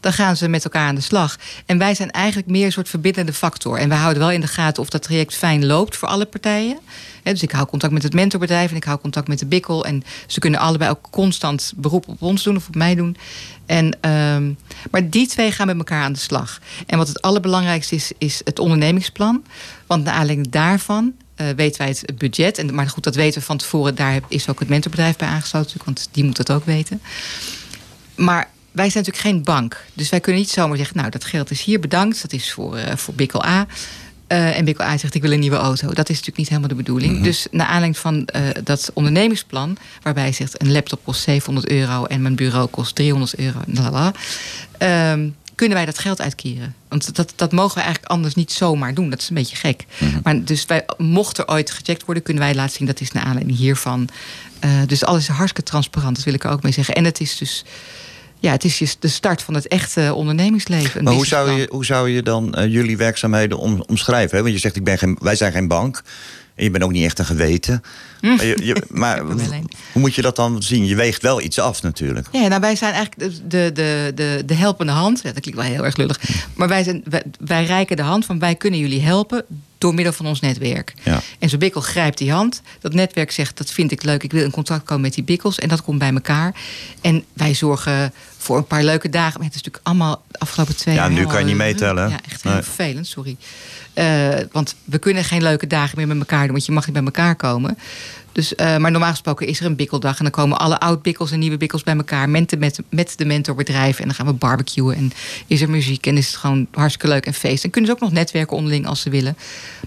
Dan 0.02 0.12
gaan 0.12 0.36
ze 0.36 0.48
met 0.48 0.64
elkaar 0.64 0.86
aan 0.86 0.94
de 0.94 1.00
slag. 1.00 1.36
En 1.66 1.78
wij 1.78 1.94
zijn 1.94 2.10
eigenlijk 2.10 2.48
meer 2.48 2.64
een 2.64 2.72
soort 2.72 2.88
verbindende 2.88 3.32
factor. 3.32 3.78
En 3.78 3.88
wij 3.88 3.98
houden 3.98 4.22
wel 4.22 4.30
in 4.30 4.40
de 4.40 4.46
gaten 4.46 4.82
of 4.82 4.88
dat 4.88 5.02
traject 5.02 5.34
fijn 5.34 5.66
loopt 5.66 5.96
voor 5.96 6.08
alle 6.08 6.26
partijen. 6.26 6.78
Hè, 7.22 7.32
dus 7.32 7.42
ik 7.42 7.50
hou 7.50 7.66
contact 7.66 7.92
met 7.92 8.02
het 8.02 8.14
mentorbedrijf 8.14 8.70
en 8.70 8.76
ik 8.76 8.84
hou 8.84 8.98
contact 8.98 9.28
met 9.28 9.38
de 9.38 9.46
Bikkel. 9.46 9.84
En 9.84 10.02
ze 10.26 10.40
kunnen 10.40 10.60
allebei 10.60 10.90
ook 10.90 11.08
constant 11.10 11.72
beroep 11.76 12.08
op 12.08 12.22
ons 12.22 12.42
doen 12.42 12.56
of 12.56 12.68
op 12.68 12.74
mij 12.74 12.94
doen. 12.94 13.16
En, 13.66 13.98
ehm, 14.00 14.52
maar 14.90 15.10
die 15.10 15.26
twee 15.26 15.52
gaan 15.52 15.66
met 15.66 15.76
elkaar 15.76 16.02
aan 16.02 16.12
de 16.12 16.18
slag. 16.18 16.60
En 16.86 16.98
wat 16.98 17.08
het 17.08 17.22
allerbelangrijkste 17.22 17.94
is, 17.94 18.12
is 18.18 18.40
het 18.44 18.58
ondernemingsplan. 18.58 19.44
Want 19.86 20.04
naar 20.04 20.14
aanleiding 20.14 20.50
daarvan 20.50 21.12
eh, 21.34 21.46
weten 21.56 21.78
wij 21.78 21.88
het 21.88 22.18
budget. 22.18 22.58
En, 22.58 22.74
maar 22.74 22.88
goed, 22.88 23.04
dat 23.04 23.14
weten 23.14 23.40
we 23.40 23.46
van 23.46 23.56
tevoren. 23.56 23.94
Daar 23.94 24.20
is 24.28 24.48
ook 24.48 24.58
het 24.58 24.68
mentorbedrijf 24.68 25.16
bij 25.16 25.28
aangesloten. 25.28 25.80
Want 25.84 26.08
die 26.10 26.24
moet 26.24 26.38
het 26.38 26.50
ook 26.50 26.64
weten. 26.64 27.02
Maar 28.14 28.48
wij 28.72 28.90
zijn 28.90 29.04
natuurlijk 29.04 29.34
geen 29.34 29.42
bank. 29.54 29.84
Dus 29.92 30.08
wij 30.08 30.20
kunnen 30.20 30.40
niet 30.40 30.50
zomaar 30.50 30.76
zeggen... 30.76 30.96
nou, 30.96 31.10
dat 31.10 31.24
geld 31.24 31.50
is 31.50 31.62
hier 31.62 31.80
bedankt. 31.80 32.22
Dat 32.22 32.32
is 32.32 32.52
voor, 32.52 32.76
eh, 32.76 32.96
voor 32.96 33.14
Bikkel 33.14 33.44
A. 33.44 33.66
Eh, 34.26 34.58
en 34.58 34.64
Bikkel 34.64 34.84
A 34.84 34.96
zegt, 34.96 35.14
ik 35.14 35.22
wil 35.22 35.32
een 35.32 35.40
nieuwe 35.40 35.56
auto. 35.56 35.86
Dat 35.86 36.08
is 36.08 36.16
natuurlijk 36.16 36.36
niet 36.36 36.48
helemaal 36.48 36.68
de 36.68 36.74
bedoeling. 36.74 37.22
Dus 37.22 37.46
naar 37.50 37.66
aanleiding 37.66 37.98
van 37.98 38.26
eh, 38.26 38.42
dat 38.64 38.90
ondernemingsplan... 38.94 39.76
waarbij 40.02 40.26
je 40.26 40.32
zegt, 40.32 40.62
een 40.62 40.72
laptop 40.72 41.00
kost 41.04 41.22
700 41.22 41.68
euro... 41.68 42.04
en 42.04 42.22
mijn 42.22 42.34
bureau 42.34 42.66
kost 42.66 42.94
300 42.94 43.38
euro. 43.38 43.60
Lalala, 43.66 44.12
ehm, 44.78 45.28
kunnen 45.54 45.76
wij 45.76 45.86
dat 45.86 45.98
geld 45.98 46.20
uitkeren. 46.20 46.74
Want 46.88 47.16
dat, 47.16 47.32
dat 47.36 47.52
mogen 47.52 47.74
we 47.74 47.80
eigenlijk 47.80 48.12
anders 48.12 48.34
niet 48.34 48.52
zomaar 48.52 48.94
doen. 48.94 49.10
Dat 49.10 49.20
is 49.20 49.28
een 49.28 49.34
beetje 49.34 49.56
gek. 49.56 49.84
Maar 50.22 50.44
dus 50.44 50.66
wij, 50.66 50.84
mocht 50.96 51.38
er 51.38 51.48
ooit 51.48 51.70
gecheckt 51.70 52.04
worden... 52.04 52.22
kunnen 52.22 52.42
wij 52.42 52.54
laten 52.54 52.76
zien, 52.76 52.86
dat 52.86 53.00
is 53.00 53.12
naar 53.12 53.24
aanleiding 53.24 53.58
hiervan. 53.58 54.08
Dus 54.86 55.04
alles 55.04 55.22
is 55.22 55.28
hartstikke 55.28 55.70
transparant. 55.70 56.16
Dat 56.16 56.24
wil 56.24 56.34
ik 56.34 56.44
er 56.44 56.50
ook 56.50 56.62
mee 56.62 56.72
zeggen. 56.72 56.94
En 56.94 57.04
het 57.04 57.20
is 57.20 57.36
dus... 57.36 57.64
Ja, 58.42 58.50
het 58.52 58.64
is 58.64 58.78
je- 58.78 58.94
de 58.98 59.08
start 59.08 59.42
van 59.42 59.54
het 59.54 59.68
echte 59.68 60.14
ondernemingsleven. 60.14 61.04
Maar 61.04 61.12
hoe 61.12 61.26
zou, 61.26 61.50
je, 61.50 61.66
hoe 61.70 61.84
zou 61.84 62.10
je 62.10 62.22
dan 62.22 62.54
eh, 62.54 62.72
jullie 62.72 62.96
werkzaamheden 62.96 63.58
om, 63.58 63.82
omschrijven? 63.86 64.36
Hè? 64.36 64.42
Want 64.42 64.54
je 64.54 64.60
zegt, 64.60 64.76
ik 64.76 64.84
ben 64.84 64.98
geen, 64.98 65.16
wij 65.20 65.36
zijn 65.36 65.52
geen 65.52 65.68
bank. 65.68 66.02
En 66.54 66.64
je 66.64 66.70
bent 66.70 66.84
ook 66.84 66.92
niet 66.92 67.04
echt 67.04 67.18
een 67.18 67.24
geweten. 67.24 67.82
Maar, 68.20 68.46
je, 68.46 68.58
je- 68.64 68.82
maar 69.02 69.18
een. 69.18 69.40
hoe 69.92 70.00
moet 70.00 70.14
je 70.14 70.22
dat 70.22 70.36
dan 70.36 70.62
zien? 70.62 70.86
Je 70.86 70.94
weegt 70.94 71.22
wel 71.22 71.40
iets 71.40 71.58
af 71.58 71.82
natuurlijk. 71.82 72.26
Ja, 72.32 72.46
nou, 72.48 72.60
wij 72.60 72.76
zijn 72.76 72.92
eigenlijk 72.94 73.30
de, 73.32 73.46
de, 73.48 73.70
de, 73.74 74.12
de, 74.14 74.42
de 74.46 74.54
helpende 74.54 74.92
hand. 74.92 75.20
Ja, 75.22 75.32
dat 75.32 75.40
klinkt 75.42 75.60
wel 75.60 75.70
heel 75.70 75.84
erg 75.84 75.96
lullig. 75.96 76.20
Maar 76.54 76.68
wij, 76.68 76.82
zijn, 76.82 77.02
wij, 77.04 77.22
wij 77.40 77.64
reiken 77.64 77.96
de 77.96 78.02
hand 78.02 78.24
van 78.24 78.38
wij 78.38 78.54
kunnen 78.54 78.80
jullie 78.80 79.00
helpen 79.00 79.44
door 79.78 79.94
middel 79.94 80.12
van 80.12 80.26
ons 80.26 80.40
netwerk. 80.40 80.94
Ja. 81.02 81.20
En 81.38 81.48
zo'n 81.48 81.58
bikkel 81.58 81.80
grijpt 81.80 82.18
die 82.18 82.32
hand. 82.32 82.62
Dat 82.80 82.92
netwerk 82.94 83.30
zegt, 83.30 83.56
dat 83.56 83.70
vind 83.70 83.92
ik 83.92 84.02
leuk. 84.02 84.22
Ik 84.22 84.32
wil 84.32 84.44
in 84.44 84.50
contact 84.50 84.84
komen 84.84 85.02
met 85.02 85.14
die 85.14 85.24
bikkels. 85.24 85.58
En 85.58 85.68
dat 85.68 85.82
komt 85.82 85.98
bij 85.98 86.12
elkaar. 86.12 86.54
En 87.00 87.24
wij 87.32 87.54
zorgen 87.54 88.12
voor 88.42 88.56
een 88.56 88.66
paar 88.66 88.82
leuke 88.82 89.08
dagen. 89.08 89.38
Maar 89.38 89.46
het 89.48 89.54
is 89.56 89.62
natuurlijk 89.62 89.86
allemaal 89.86 90.22
de 90.28 90.38
afgelopen 90.38 90.76
twee 90.76 90.94
Ja, 90.94 91.00
jaar... 91.00 91.10
nu 91.10 91.16
heel, 91.18 91.26
kan 91.26 91.38
je 91.38 91.44
niet 91.44 91.52
eh, 91.52 91.58
meetellen. 91.60 92.08
Ja, 92.08 92.18
echt 92.28 92.42
heel 92.42 92.52
Nee. 92.52 92.62
vervelend, 92.62 93.06
sorry. 93.06 93.36
Eh, 93.94 94.38
want 94.52 94.74
we 94.84 94.98
kunnen 94.98 95.24
geen 95.24 95.42
leuke 95.42 95.66
dagen 95.66 95.98
meer 95.98 96.06
met 96.06 96.18
elkaar 96.18 96.42
doen. 96.42 96.52
Want 96.52 96.66
je 96.66 96.72
mag 96.72 96.84
niet 96.84 96.94
bij 96.94 97.04
elkaar 97.04 97.36
komen. 97.36 97.78
Dus, 98.32 98.54
eh, 98.54 98.76
maar 98.76 98.90
normaal 98.90 99.10
gesproken 99.10 99.46
is 99.46 99.60
er 99.60 99.66
een 99.66 99.76
bikkeldag. 99.76 100.18
En 100.18 100.22
dan 100.22 100.32
komen 100.32 100.58
alle 100.58 100.80
oud-bikkels 100.80 101.30
en 101.30 101.38
nieuwe 101.38 101.56
bikkels 101.56 101.82
bij 101.82 101.96
elkaar. 101.96 102.28
Met 102.28 102.58
met, 102.58 102.80
met 102.90 103.14
de 103.16 103.24
mentorbedrijven. 103.24 104.00
En 104.00 104.06
dan 104.06 104.14
gaan 104.14 104.26
we 104.26 104.32
barbecuen. 104.32 104.96
En 104.96 105.12
is 105.46 105.60
er 105.60 105.70
muziek. 105.70 106.06
En 106.06 106.16
is 106.16 106.26
het 106.26 106.36
gewoon 106.36 106.66
hartstikke 106.70 107.08
leuk 107.08 107.26
en 107.26 107.34
feest. 107.34 107.64
En 107.64 107.70
kunnen 107.70 107.90
ze 107.90 107.96
ook 107.96 108.02
nog 108.02 108.12
netwerken 108.12 108.56
onderling 108.56 108.86
als 108.86 109.00
ze 109.00 109.10
willen. 109.10 109.36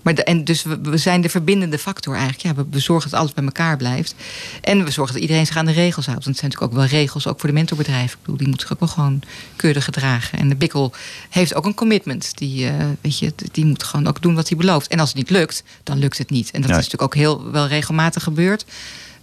Maar 0.01 0.13
en 0.13 0.43
dus 0.43 0.63
we, 0.81 0.97
zijn 0.97 1.21
de 1.21 1.29
verbindende 1.29 1.77
factor 1.77 2.13
eigenlijk. 2.13 2.43
Ja, 2.43 2.55
we, 2.55 2.65
we 2.71 2.79
zorgen 2.79 3.09
dat 3.09 3.19
alles 3.19 3.33
bij 3.33 3.43
elkaar 3.43 3.77
blijft. 3.77 4.15
En 4.61 4.83
we 4.83 4.91
zorgen 4.91 5.13
dat 5.13 5.23
iedereen 5.23 5.45
zich 5.45 5.57
aan 5.57 5.65
de 5.65 5.71
regels 5.71 6.05
houdt. 6.05 6.25
Want 6.25 6.37
het 6.37 6.37
zijn 6.37 6.51
natuurlijk 6.51 6.73
ook 6.73 6.89
wel 6.89 6.99
regels. 6.99 7.27
Ook 7.27 7.39
voor 7.39 7.49
de 7.49 7.55
mentorbedrijven. 7.55 8.11
Ik 8.11 8.19
bedoel, 8.19 8.37
die 8.37 8.47
moeten 8.47 8.67
zich 8.67 8.75
ook 8.75 8.79
wel 8.79 8.95
gewoon 8.95 9.21
keurig 9.55 9.83
gedragen. 9.83 10.39
En 10.39 10.49
de 10.49 10.55
bikkel 10.55 10.93
heeft 11.29 11.55
ook 11.55 11.65
een 11.65 11.73
commitment. 11.73 12.37
Die, 12.37 12.67
eh, 12.67 12.73
weet 13.01 13.19
je, 13.19 13.33
die 13.51 13.65
moet 13.65 13.83
gewoon 13.83 13.94
ook 14.03 14.21
doen 14.21 14.35
wat 14.35 14.49
hij 14.49 14.57
belooft. 14.57 14.87
En 14.87 14.99
als 14.99 15.09
het 15.09 15.17
niet 15.17 15.29
lukt, 15.29 15.63
dan 15.83 15.97
lukt 15.97 16.17
het 16.17 16.29
niet. 16.29 16.51
En 16.51 16.61
dat 16.61 16.69
is 16.69 16.75
natuurlijk 16.75 17.03
ook 17.03 17.15
heel 17.15 17.51
wel 17.51 17.67
regelmatig 17.67 18.23
gebeurd. 18.23 18.65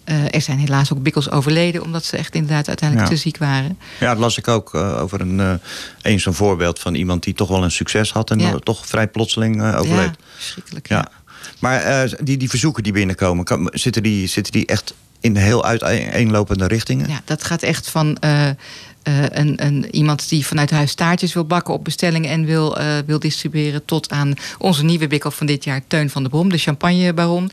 Eh, 0.04 0.34
er 0.34 0.40
zijn 0.40 0.58
helaas 0.58 0.92
ook 0.92 1.02
bikkels 1.02 1.30
overleden... 1.30 1.82
omdat 1.82 2.04
ze 2.04 2.16
echt 2.16 2.34
inderdaad 2.34 2.68
uiteindelijk 2.68 3.08
Ja. 3.10 3.14
te 3.16 3.20
ziek 3.22 3.38
waren. 3.38 3.78
Ja, 4.00 4.08
dat 4.10 4.18
las 4.18 4.38
ik 4.38 4.48
ook 4.48 4.74
eh, 4.74 5.00
over 5.02 5.20
een, 5.20 5.40
eh 5.40 5.52
eens 6.02 6.22
zo'n 6.22 6.34
voorbeeld 6.34 6.78
van 6.78 6.94
iemand 6.94 7.22
die 7.22 7.34
toch 7.34 7.48
wel 7.48 7.62
een 7.64 7.70
succes 7.70 8.12
had 8.12 8.30
en 8.30 8.38
Ja. 8.38 8.58
toch 8.58 8.86
vrij 8.86 9.08
plotseling 9.08 9.62
overleed. 9.74 10.06
Ja, 10.18 10.24
verschrikkelijk. 10.36 10.88
Ja. 10.88 10.96
Ja. 10.96 11.10
Maar 11.58 12.08
die, 12.22 12.36
die 12.36 12.48
verzoeken 12.48 12.82
die 12.82 12.92
binnenkomen, 12.92 13.44
kan- 13.44 13.68
zitten, 13.72 14.02
die, 14.02 14.26
zitten 14.26 14.52
die 14.52 14.66
echt 14.66 14.94
in 15.22 15.36
heel 15.36 15.64
uiteenlopende 15.64 16.66
richtingen? 16.66 17.08
Ja, 17.08 17.20
dat 17.24 17.44
gaat 17.44 17.62
echt 17.62 17.90
van 17.90 18.16
eh, 18.16 18.48
eh, 18.48 18.54
een, 19.02 19.64
een, 19.64 19.94
iemand 19.94 20.28
die 20.28 20.46
vanuit 20.46 20.70
huis 20.70 20.94
taartjes 20.94 21.34
wil 21.34 21.44
bakken 21.44 21.74
op 21.74 21.84
bestellingen 21.84 22.30
en 22.30 22.44
wil, 22.44 22.78
eh, 22.78 22.98
wil 23.06 23.18
distribueren. 23.18 23.84
Tot 23.84 24.10
aan 24.10 24.34
onze 24.58 24.84
nieuwe 24.84 25.06
bikkel 25.06 25.30
van 25.30 25.46
dit 25.46 25.64
jaar, 25.64 25.80
Teun 25.86 26.10
van 26.10 26.22
der 26.22 26.30
Brom, 26.30 26.50
de 26.50 26.58
champagnebaron. 26.58 27.50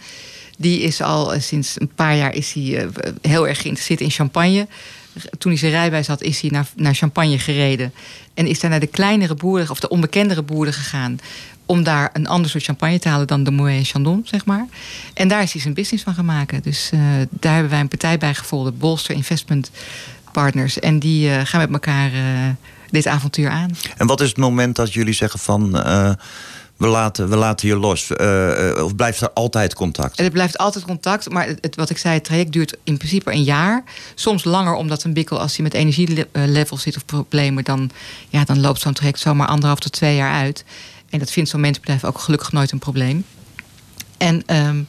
Die 0.57 0.81
is 0.81 1.01
al 1.01 1.39
sinds 1.39 1.79
een 1.79 1.91
paar 1.95 2.15
jaar 2.15 2.33
is 2.33 2.53
hij, 2.53 2.87
heel 3.21 3.47
erg 3.47 3.61
geïnteresseerd 3.61 4.01
in 4.01 4.11
champagne. 4.11 4.67
Toen 5.37 5.51
hij 5.51 5.59
zijn 5.59 5.71
rijbewijs 5.71 6.07
had, 6.07 6.21
is 6.21 6.41
hij 6.41 6.49
naar, 6.49 6.67
naar 6.75 6.93
Champagne 6.93 7.39
gereden. 7.39 7.93
En 8.33 8.47
is 8.47 8.59
daar 8.59 8.69
naar 8.69 8.79
de 8.79 8.87
kleinere 8.87 9.35
boeren, 9.35 9.69
of 9.69 9.79
de 9.79 9.89
onbekendere 9.89 10.41
boeren 10.41 10.73
gegaan. 10.73 11.19
Om 11.69 11.83
daar 11.83 12.09
een 12.13 12.27
ander 12.27 12.49
soort 12.51 12.63
champagne 12.63 12.99
te 12.99 13.09
halen 13.09 13.27
dan 13.27 13.43
de 13.43 13.51
Moët 13.51 13.87
Chandon, 13.87 14.21
zeg 14.25 14.45
maar. 14.45 14.65
En 15.13 15.27
daar 15.27 15.41
is 15.41 15.51
hij 15.53 15.61
zijn 15.61 15.73
business 15.73 16.03
van 16.03 16.13
gaan 16.13 16.25
maken. 16.25 16.61
Dus 16.63 16.89
eh, 16.93 16.99
daar 17.29 17.53
hebben 17.53 17.71
wij 17.71 17.79
een 17.79 17.87
partij 17.87 18.17
bij 18.17 18.33
gevonden, 18.33 18.77
Bolster 18.77 19.15
Investment 19.15 19.71
Partners. 20.31 20.79
En 20.79 20.99
die 20.99 21.29
eh, 21.31 21.45
gaan 21.45 21.59
met 21.59 21.71
elkaar 21.71 22.13
eh, 22.13 22.19
dit 22.89 23.07
avontuur 23.07 23.49
aan. 23.49 23.71
En 23.97 24.07
wat 24.07 24.21
is 24.21 24.27
het 24.29 24.37
moment 24.37 24.75
dat 24.75 24.93
jullie 24.93 25.13
zeggen 25.13 25.39
van 25.39 25.71
we, 26.77 26.87
laten, 26.87 27.29
we 27.29 27.35
laten 27.35 27.67
je 27.67 27.75
los? 27.77 28.11
Of 28.83 28.95
blijft 28.95 29.21
er 29.21 29.31
altijd 29.33 29.73
contact? 29.73 30.17
En 30.17 30.23
het 30.23 30.33
blijft 30.33 30.57
altijd 30.57 30.85
contact. 30.85 31.29
Maar 31.29 31.47
het, 31.47 31.57
het- 31.61 31.75
wat 31.75 31.89
ik 31.89 31.97
zei, 31.97 32.13
het 32.13 32.23
traject 32.23 32.51
duurt 32.51 32.77
in 32.83 32.97
principe 32.97 33.31
een 33.31 33.43
jaar. 33.43 33.83
Soms 34.15 34.43
langer, 34.43 34.73
omdat 34.73 35.03
een 35.03 35.13
bikkel, 35.13 35.39
als 35.39 35.55
hij 35.55 35.63
met 35.63 35.73
energielevels 35.73 36.81
zit 36.81 36.95
of 36.95 37.05
problemen, 37.05 37.63
dan, 37.63 37.89
ja, 38.29 38.43
dan 38.43 38.59
loopt 38.61 38.81
zo'n 38.81 38.93
traject 38.93 39.19
zomaar 39.19 39.47
anderhalf 39.47 39.79
tot 39.79 39.91
twee 39.91 40.15
jaar 40.15 40.33
uit. 40.33 40.63
En 41.09 41.19
dat 41.19 41.31
vindt 41.31 41.49
zo'n 41.49 41.61
mensenbedrijf 41.61 42.03
ook 42.03 42.19
gelukkig 42.19 42.51
nooit 42.51 42.71
een 42.71 42.79
probleem. 42.79 43.25
En, 44.17 44.43
ehm, 44.45 44.83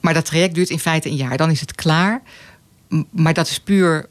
maar 0.00 0.14
dat 0.14 0.24
traject 0.24 0.54
duurt 0.54 0.70
in 0.70 0.78
feite 0.78 1.08
een 1.08 1.16
jaar. 1.16 1.36
Dan 1.36 1.50
is 1.50 1.60
het 1.60 1.74
klaar. 1.74 2.22
Maar 3.10 3.34
dat 3.34 3.48
is 3.48 3.60
puur. 3.60 4.08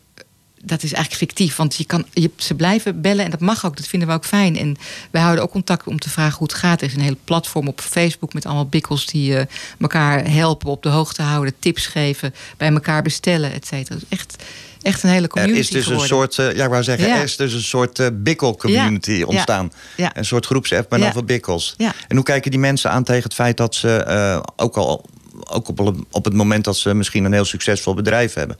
Dat 0.64 0.84
is 0.84 0.94
eigenlijk 0.94 1.24
fictief. 1.24 1.56
Want 1.56 1.76
je 1.76 1.86
kan, 1.86 2.06
je, 2.14 2.32
ze 2.36 2.54
blijven 2.56 3.02
bellen 3.02 3.26
en 3.26 3.32
dat 3.32 3.40
mag 3.40 3.66
ook. 3.66 3.78
Dat 3.78 3.88
vinden 3.88 4.08
we 4.08 4.14
ook 4.14 4.26
fijn. 4.26 4.58
En 4.58 4.78
wij 5.12 5.22
houden 5.22 5.44
ook 5.44 5.52
contact 5.52 5.88
om 5.88 6.00
te 6.00 6.10
vragen 6.10 6.38
hoe 6.38 6.48
het 6.48 6.56
gaat. 6.58 6.82
Er 6.82 6.88
is 6.88 6.94
een 6.96 7.02
hele 7.02 7.18
platform 7.24 7.68
op 7.68 7.82
Facebook 7.82 8.34
met 8.34 8.46
allemaal 8.46 8.66
bikkels 8.68 9.06
die 9.06 9.38
eh, 9.38 9.46
elkaar 9.80 10.32
helpen 10.32 10.70
op 10.70 10.84
de 10.84 10.90
hoogte 10.90 11.22
houden, 11.22 11.54
tips 11.60 11.86
geven, 11.88 12.34
bij 12.58 12.70
elkaar 12.72 13.02
bestellen, 13.02 13.54
et 13.54 13.68
cetera. 13.68 13.96
Dus 14.00 14.04
echt, 14.20 14.44
echt 14.82 15.04
een 15.04 15.10
hele 15.10 15.22
Er 15.24 15.28
community. 15.30 15.60
is 15.60 15.70
dus 15.70 15.88
een 15.88 16.00
soort, 16.00 16.38
eh, 16.40 16.56
ja, 16.56 16.64
ik 16.64 16.70
wou 16.70 16.84
zeggen, 16.84 17.08
Ja. 17.08 17.16
er 17.18 17.24
is 17.24 17.36
dus 17.36 17.54
een 17.54 17.62
soort 17.62 18.00
eh, 18.00 18.08
bikkel-community 18.14 19.12
Ja. 19.12 19.26
ontstaan. 19.26 19.72
Ja. 19.98 20.12
Een 20.18 20.26
soort 20.26 20.46
groepsapp, 20.46 20.90
maar 20.90 21.00
dan 21.00 21.12
voor 21.14 21.26
bikkels. 21.26 21.76
En 22.08 22.16
hoe 22.16 22.24
kijken 22.26 22.52
die 22.52 22.60
mensen 22.60 22.92
aan 22.92 23.04
tegen 23.04 23.24
het 23.24 23.34
feit 23.34 23.58
dat 23.58 23.76
ze, 23.76 23.96
eh, 23.98 24.40
ook 24.56 24.78
al 24.78 25.06
ook 25.44 25.68
op, 25.68 25.96
op 26.12 26.26
het 26.26 26.34
moment 26.34 26.64
dat 26.64 26.78
ze 26.78 26.94
misschien 26.94 27.24
een 27.24 27.34
heel 27.34 27.46
succesvol 27.46 27.94
bedrijf 27.94 28.34
hebben. 28.34 28.58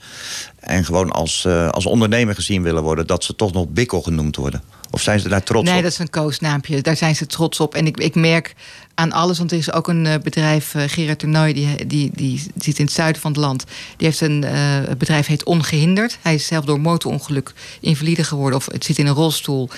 En 0.60 0.86
gewoon 0.86 1.12
als, 1.12 1.46
eh, 1.46 1.70
als 1.70 1.86
ondernemer 1.86 2.36
gezien 2.36 2.64
willen 2.64 2.84
worden, 2.84 3.08
dat 3.08 3.24
ze 3.24 3.36
toch 3.36 3.54
nog 3.54 3.68
Bikkel 3.68 4.02
genoemd 4.02 4.36
worden. 4.36 4.64
Of 4.92 5.02
zijn 5.02 5.20
ze 5.20 5.30
daar 5.30 5.44
trots 5.44 5.70
nee, 5.70 5.78
op? 5.78 5.84
dat 5.84 5.92
is 5.92 6.00
een 6.00 6.10
koosnaampje. 6.10 6.82
Daar 6.82 6.96
zijn 6.96 7.16
ze 7.16 7.26
trots 7.26 7.60
op. 7.60 7.76
En 7.76 7.86
ik, 7.86 7.98
ik 7.98 8.16
merk 8.16 8.56
aan 8.96 9.12
alles, 9.12 9.38
want 9.38 9.52
er 9.52 9.58
is 9.58 9.74
ook 9.74 9.88
een 9.88 10.06
eh, 10.06 10.20
bedrijf, 10.24 10.76
eh, 10.76 10.84
Gerard 10.88 11.20
die, 11.20 11.86
die, 11.86 12.12
die 12.14 12.44
zit 12.56 12.80
in 12.80 12.86
het 12.86 12.94
zuiden 12.94 13.22
van 13.22 13.32
het 13.32 13.40
land. 13.40 13.66
Die 13.98 14.08
heeft 14.08 14.22
een 14.22 14.46
bedrijf, 14.98 15.28
heet 15.28 15.44
Ongehinderd. 15.44 16.18
Hij 16.22 16.34
is 16.34 16.46
zelf 16.46 16.66
door 16.66 16.80
motorongeluk 16.80 17.54
invalide 17.80 18.24
geworden 18.24 18.60
of 18.60 18.66
het 18.72 18.86
zit 18.86 18.98
in 18.98 19.08
een 19.08 19.14
rolstoel. 19.14 19.70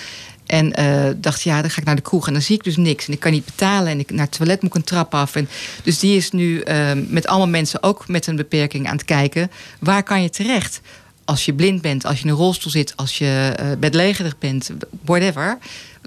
En 0.52 0.72
eh, 0.72 1.10
dacht, 1.16 1.42
ja, 1.42 1.60
dan 1.60 1.70
ga 1.70 1.80
ik 1.80 1.86
naar 1.86 1.96
de 1.96 2.02
kroeg 2.02 2.26
en 2.26 2.32
dan 2.32 2.42
zie 2.42 2.56
ik 2.56 2.64
dus 2.64 2.76
niks. 2.76 3.06
En 3.06 3.12
ik 3.12 3.20
kan 3.20 3.32
niet 3.32 3.44
betalen 3.44 3.88
en 3.88 3.98
ik, 3.98 4.10
naar 4.10 4.26
het 4.26 4.36
toilet 4.36 4.62
moet 4.62 4.70
ik 4.70 4.76
een 4.76 4.84
trap 4.84 5.14
af. 5.14 5.36
En, 5.36 5.48
dus 5.82 5.98
die 5.98 6.16
is 6.16 6.30
nu 6.30 6.60
eh, 6.60 6.90
met 7.06 7.26
allemaal 7.26 7.48
mensen, 7.48 7.82
ook 7.82 8.08
met 8.08 8.26
een 8.26 8.36
beperking, 8.36 8.86
aan 8.86 8.96
het 8.96 9.04
kijken... 9.04 9.50
waar 9.80 10.02
kan 10.02 10.22
je 10.22 10.30
terecht? 10.30 10.80
Als 11.24 11.44
je 11.44 11.54
blind 11.54 11.82
bent, 11.82 12.04
als 12.04 12.18
je 12.18 12.24
in 12.24 12.30
een 12.30 12.36
rolstoel 12.36 12.70
zit... 12.70 12.96
als 12.96 13.18
je 13.18 13.56
uh, 13.60 13.66
bedlegerig 13.78 14.38
bent, 14.38 14.70
whatever, 15.04 15.58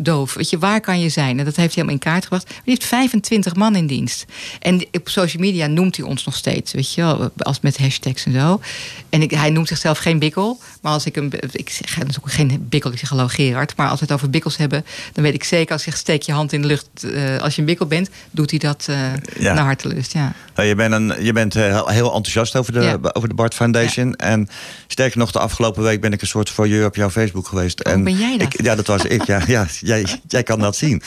doof. 0.02 0.34
Weet 0.34 0.50
je, 0.50 0.58
waar 0.58 0.82
kan 0.82 1.00
je 1.00 1.10
zijn? 1.10 1.40
En 1.40 1.46
dat 1.46 1.56
heeft 1.56 1.76
hij 1.76 1.84
helemaal 1.84 1.94
in 1.94 2.00
kaart 2.00 2.24
gebracht. 2.24 2.46
Maar 2.46 2.62
die 2.64 2.74
heeft 2.74 2.86
25 2.86 3.56
man 3.56 3.76
in 3.76 3.88
dienst. 3.88 4.26
En 4.60 4.86
op 4.92 5.10
social 5.10 5.44
media 5.44 5.68
noemt 5.68 5.98
hij 5.98 6.06
ons 6.06 6.26
nog 6.26 6.36
steeds, 6.36 6.74
weet 6.74 6.94
je 6.94 7.02
wel, 7.02 7.32
als 7.38 7.60
met 7.60 7.78
hashtags 7.78 8.26
en 8.26 8.32
zo. 8.32 8.60
En 9.10 9.22
ik, 9.22 9.32
hij 9.32 9.50
noemt 9.50 9.68
zichzelf 9.68 9.98
geen 9.98 10.20
bikkel. 10.20 10.60
Maar 10.82 10.92
als 10.92 11.06
ik 11.06 11.16
hem, 11.16 11.30
ik 11.52 11.70
zeg 11.70 12.00
ook 12.22 12.32
geen 12.32 12.66
bikkel, 12.70 12.92
ik 12.92 13.00
zeg 13.00 13.10
hallo 13.10 13.28
Gerard. 13.28 13.76
Maar 13.76 13.90
als 13.90 14.00
we 14.00 14.06
het 14.06 14.16
over 14.16 14.30
bikkels 14.30 14.58
hebben, 14.58 14.86
dan 15.14 15.24
weet 15.24 15.34
ik 15.34 15.44
zeker 15.44 15.72
als 15.72 15.86
ik 15.86 15.92
zeg 15.92 15.98
steek 16.00 16.22
je 16.22 16.32
hand 16.32 16.54
in 16.54 16.62
de 16.62 16.68
lucht 16.68 16.90
uh, 17.02 17.38
als 17.38 17.56
je 17.56 17.60
een 17.60 17.68
bikkel 17.68 17.86
bent, 17.86 18.10
doet 18.32 18.50
hij 18.50 18.60
dat 18.60 18.88
uh, 18.90 18.98
ja. 19.40 19.54
naar 19.54 19.64
hartelust. 19.64 20.14
Ja. 20.14 20.34
Nou, 20.56 20.68
je 20.68 20.76
bent, 20.76 20.94
een, 20.94 21.24
je 21.24 21.34
bent 21.34 21.54
heel, 21.54 21.88
heel 21.88 22.06
enthousiast 22.06 22.56
over 22.56 22.74
de, 22.74 22.82
ja. 22.82 22.98
over 23.14 23.30
de 23.30 23.36
Bart 23.36 23.54
Foundation. 23.54 24.08
Ja. 24.08 24.16
En 24.16 24.48
sterker 24.88 25.18
nog, 25.18 25.32
de 25.32 25.40
afgelopen 25.40 25.84
week 25.84 26.02
ben 26.02 26.14
ik 26.14 26.22
een 26.22 26.28
soort 26.28 26.50
voyeur 26.50 26.86
op 26.86 26.96
jouw 26.96 27.10
Facebook 27.10 27.48
geweest. 27.48 27.86
Oh, 27.86 27.92
en 27.92 28.04
ben 28.04 28.18
jij 28.18 28.38
dat? 28.38 28.54
Ik, 28.54 28.62
ja, 28.62 28.76
dat 28.76 28.88
was 28.88 29.04
ik. 29.04 29.24
Ja, 29.24 29.42
ja, 29.48 29.68
jij, 29.80 30.06
jij 30.28 30.44
kan 30.44 30.60
dat 30.60 30.76
zien. 30.76 31.02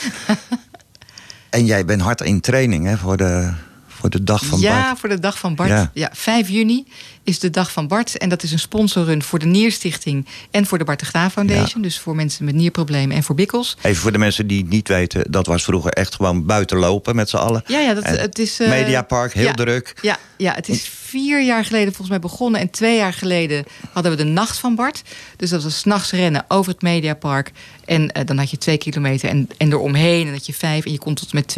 en 1.49 1.65
jij 1.65 1.85
bent 1.85 2.01
hard 2.01 2.21
in 2.21 2.39
training 2.39 2.85
hè, 2.85 2.97
voor, 2.97 3.17
de, 3.17 3.53
voor 3.99 4.09
de 4.09 4.23
dag 4.23 4.45
van 4.45 4.59
ja, 4.59 4.71
Bart. 4.71 4.85
Ja, 4.85 4.95
voor 4.95 5.09
de 5.09 5.19
dag 5.19 5.39
van 5.39 5.55
Bart. 5.55 5.69
Ja. 5.69 5.91
ja, 5.93 6.09
5 6.13 6.49
juni 6.49 6.85
is 7.23 7.39
de 7.39 7.49
dag 7.49 7.71
van 7.71 7.87
Bart. 7.87 8.17
En 8.17 8.29
dat 8.29 8.43
is 8.43 8.51
een 8.51 8.59
sponsorrun 8.59 9.23
voor 9.23 9.39
de 9.39 9.45
Nierstichting 9.45 10.27
en 10.51 10.65
voor 10.65 10.77
de 10.77 10.83
Bart 10.83 10.99
de 10.99 11.05
Graaf 11.05 11.33
Foundation. 11.33 11.81
Ja. 11.81 11.81
Dus 11.81 11.99
voor 11.99 12.15
mensen 12.15 12.45
met 12.45 12.55
nierproblemen 12.55 13.15
en 13.15 13.23
voor 13.23 13.35
bikkels. 13.35 13.77
Even 13.81 14.01
voor 14.01 14.11
de 14.11 14.17
mensen 14.17 14.47
die 14.47 14.61
het 14.61 14.69
niet 14.69 14.87
weten, 14.87 15.31
dat 15.31 15.45
was 15.45 15.63
vroeger 15.63 15.91
echt 15.91 16.15
gewoon 16.15 16.45
buiten 16.45 16.77
lopen 16.77 17.15
met 17.15 17.29
z'n 17.29 17.37
allen. 17.37 17.63
Ja, 17.67 17.79
ja 17.79 17.93
dat, 17.93 18.03
en 18.03 18.19
het 18.19 18.39
is. 18.39 18.59
Uh, 18.59 18.69
Mediapark, 18.69 19.33
heel 19.33 19.45
ja, 19.45 19.53
druk. 19.53 19.93
Ja, 20.01 20.17
ja, 20.37 20.53
het 20.53 20.69
is 20.69 20.91
vier 21.09 21.41
jaar 21.41 21.65
geleden 21.65 21.87
volgens 21.87 22.09
mij 22.09 22.19
begonnen. 22.19 22.61
En 22.61 22.69
twee 22.69 22.97
jaar 22.97 23.13
geleden 23.13 23.65
hadden 23.91 24.11
we 24.11 24.17
de 24.17 24.23
Nacht 24.23 24.57
van 24.57 24.75
Bart. 24.75 25.01
Dus 25.35 25.49
dat 25.49 25.63
was 25.63 25.79
s'nachts 25.79 26.11
rennen 26.11 26.45
over 26.47 26.71
het 26.71 26.81
Mediapark. 26.81 27.51
En 27.89 28.01
uh, 28.01 28.25
dan 28.25 28.37
had 28.37 28.49
je 28.51 28.57
twee 28.57 28.77
kilometer 28.77 29.29
en, 29.29 29.49
en 29.57 29.71
eromheen. 29.71 30.27
En 30.27 30.33
dat 30.33 30.45
je 30.45 30.53
vijf. 30.53 30.85
En 30.85 30.91
je 30.91 30.97
komt 30.97 31.17
tot 31.17 31.33
met 31.33 31.55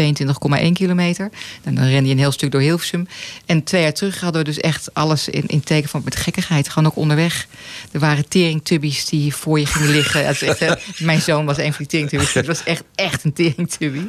22,1 0.62 0.72
kilometer. 0.74 1.30
En 1.64 1.76
dan 1.76 1.84
rende 1.84 2.08
je 2.08 2.14
een 2.14 2.20
heel 2.20 2.32
stuk 2.32 2.52
door 2.52 2.62
Hilversum. 2.62 3.08
En 3.46 3.64
twee 3.64 3.82
jaar 3.82 3.94
terug 3.94 4.20
hadden 4.20 4.42
we 4.42 4.48
dus 4.48 4.60
echt 4.60 4.94
alles 4.94 5.30
in, 5.30 5.44
in 5.48 5.64
teken 5.64 5.90
van 5.90 6.02
met 6.04 6.16
gekkigheid. 6.16 6.70
Gewoon 6.70 6.90
ook 6.90 6.96
onderweg. 6.96 7.48
Er 7.92 8.00
waren 8.00 8.28
teringtubbies 8.28 9.06
die 9.06 9.36
voor 9.36 9.60
je 9.60 9.66
gingen 9.66 9.90
liggen. 9.90 10.26
Echt, 10.26 10.62
uh, 10.62 10.72
mijn 10.98 11.22
zoon 11.22 11.46
was 11.46 11.58
een 11.58 11.74
van 11.74 11.78
die 11.78 11.88
teringtubbies. 11.88 12.34
Het 12.34 12.48
was 12.48 12.64
echt, 12.64 12.84
echt 12.96 13.24
een 13.24 13.34
teringtubby. 13.34 14.02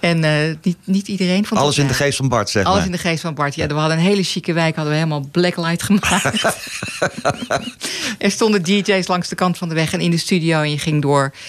En 0.00 0.24
uh, 0.24 0.54
niet, 0.62 0.76
niet 0.84 1.08
iedereen 1.08 1.46
vond 1.46 1.60
Alles 1.60 1.78
in 1.78 1.86
de 1.86 1.94
geest 1.94 2.16
van 2.16 2.28
Bart, 2.28 2.50
zeg 2.50 2.64
Alles 2.64 2.76
maar. 2.76 2.86
in 2.86 2.92
de 2.92 2.98
geest 2.98 3.20
van 3.20 3.34
Bart. 3.34 3.54
Ja, 3.54 3.66
we 3.66 3.74
hadden 3.74 3.98
een 3.98 4.04
hele 4.04 4.22
chique 4.22 4.52
wijk. 4.52 4.74
Hadden 4.74 4.92
we 4.92 4.98
helemaal 4.98 5.28
blacklight 5.30 5.82
gemaakt. 5.82 6.44
er 8.18 8.30
stonden 8.30 8.62
DJ's 8.62 9.06
langs 9.06 9.28
de 9.28 9.34
kant 9.34 9.58
van 9.58 9.68
de 9.68 9.74
weg 9.74 9.92
en 9.92 10.00
in 10.00 10.10
de 10.10 10.18
studio. 10.18 10.60
En 10.60 10.70
je 10.70 10.78
ging 10.78 11.02
door 11.02 11.32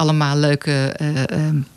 allemaal 0.00 0.36
leuke, 0.36 0.96
uh, 1.02 1.08
uh, 1.08 1.24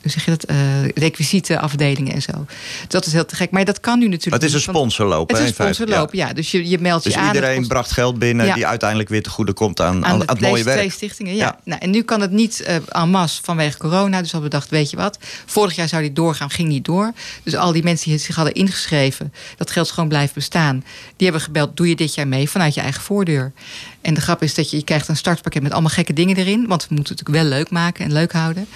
hoe 0.02 0.12
zeg 0.12 0.26
je 0.26 0.32
dat, 0.32 0.50
uh, 0.50 0.58
requisietenafdelingen 0.88 2.14
en 2.14 2.22
zo. 2.22 2.46
Dat 2.88 3.06
is 3.06 3.14
heel 3.14 3.26
te 3.26 3.36
gek. 3.36 3.52
Maar 3.52 3.66
dat 3.66 3.80
kan 3.80 4.00
nu 4.00 4.08
natuurlijk. 4.08 4.44
Het 4.44 4.52
is 4.52 4.54
een 4.54 4.74
sponsorloop. 4.74 5.30
Het 5.30 5.40
is 5.40 5.48
een 5.48 5.54
sponsorloop, 5.54 6.14
ja. 6.14 6.28
ja. 6.28 6.34
Dus 6.34 6.52
je, 6.52 6.70
je 6.70 6.80
meldt 6.80 7.04
dus 7.04 7.14
je 7.14 7.20
aan. 7.20 7.34
iedereen 7.34 7.68
bracht 7.68 7.92
geld 7.92 8.20
binnen 8.20 8.46
ja. 8.46 8.54
die 8.54 8.68
uiteindelijk 8.68 9.10
weer 9.10 9.24
te 9.24 9.30
goede 9.30 9.54
komt 9.54 9.82
aan, 9.82 9.88
aan, 9.88 10.04
aan, 10.04 10.30
aan 10.30 10.38
het 10.38 10.40
mooie 10.40 10.64
werk. 10.64 10.78
twee 10.78 10.90
stichtingen, 10.90 11.36
ja. 11.36 11.46
ja. 11.46 11.60
Nou, 11.64 11.82
en 11.82 11.90
nu 11.90 12.02
kan 12.02 12.22
het 12.22 12.32
niet 12.32 12.64
uh, 12.68 12.76
en 13.02 13.10
masse 13.10 13.40
vanwege 13.44 13.78
corona. 13.78 14.22
Dus 14.22 14.32
hadden 14.32 14.50
we 14.50 14.56
bedacht, 14.56 14.70
weet 14.70 14.90
je 14.90 14.98
wat. 14.98 15.18
Vorig 15.46 15.76
jaar 15.76 15.88
zou 15.88 16.02
die 16.02 16.14
doorgaan, 16.14 16.50
ging 16.50 16.68
niet 16.68 16.86
door. 16.86 17.12
Dus 17.44 17.56
al 17.56 17.72
die 17.72 17.84
mensen 17.84 18.10
die 18.10 18.20
zich 18.20 18.36
hadden 18.36 18.54
ingeschreven, 18.54 19.34
dat 19.58 19.72
geld 19.72 19.92
gewoon 19.92 20.10
blijft 20.10 20.34
bestaan. 20.34 20.84
Die 21.16 21.28
hebben 21.28 21.42
gebeld, 21.42 21.78
doe 21.78 21.90
je 21.90 21.96
dit 21.96 22.16
jaar 22.16 22.28
mee 22.28 22.50
vanuit 22.50 22.74
je 22.74 22.82
eigen 22.82 23.02
voordeur. 23.02 23.52
En 24.02 24.14
de 24.14 24.22
grap 24.22 24.42
is 24.44 24.54
dat 24.54 24.70
je, 24.70 24.78
je 24.78 24.84
krijgt 24.84 25.08
een 25.08 25.18
startpakket 25.18 25.62
met 25.62 25.72
allemaal 25.72 25.90
gekke 25.90 26.14
dingen 26.14 26.36
erin. 26.36 26.68
Want 26.68 26.88
we 26.88 26.96
moeten 26.96 27.16
het 27.16 27.26
natuurlijk 27.26 27.50
wel 27.50 27.58
leuk 27.60 27.70
maken 27.70 28.06
en 28.06 28.13
leuk 28.14 28.32
houden. 28.32 28.68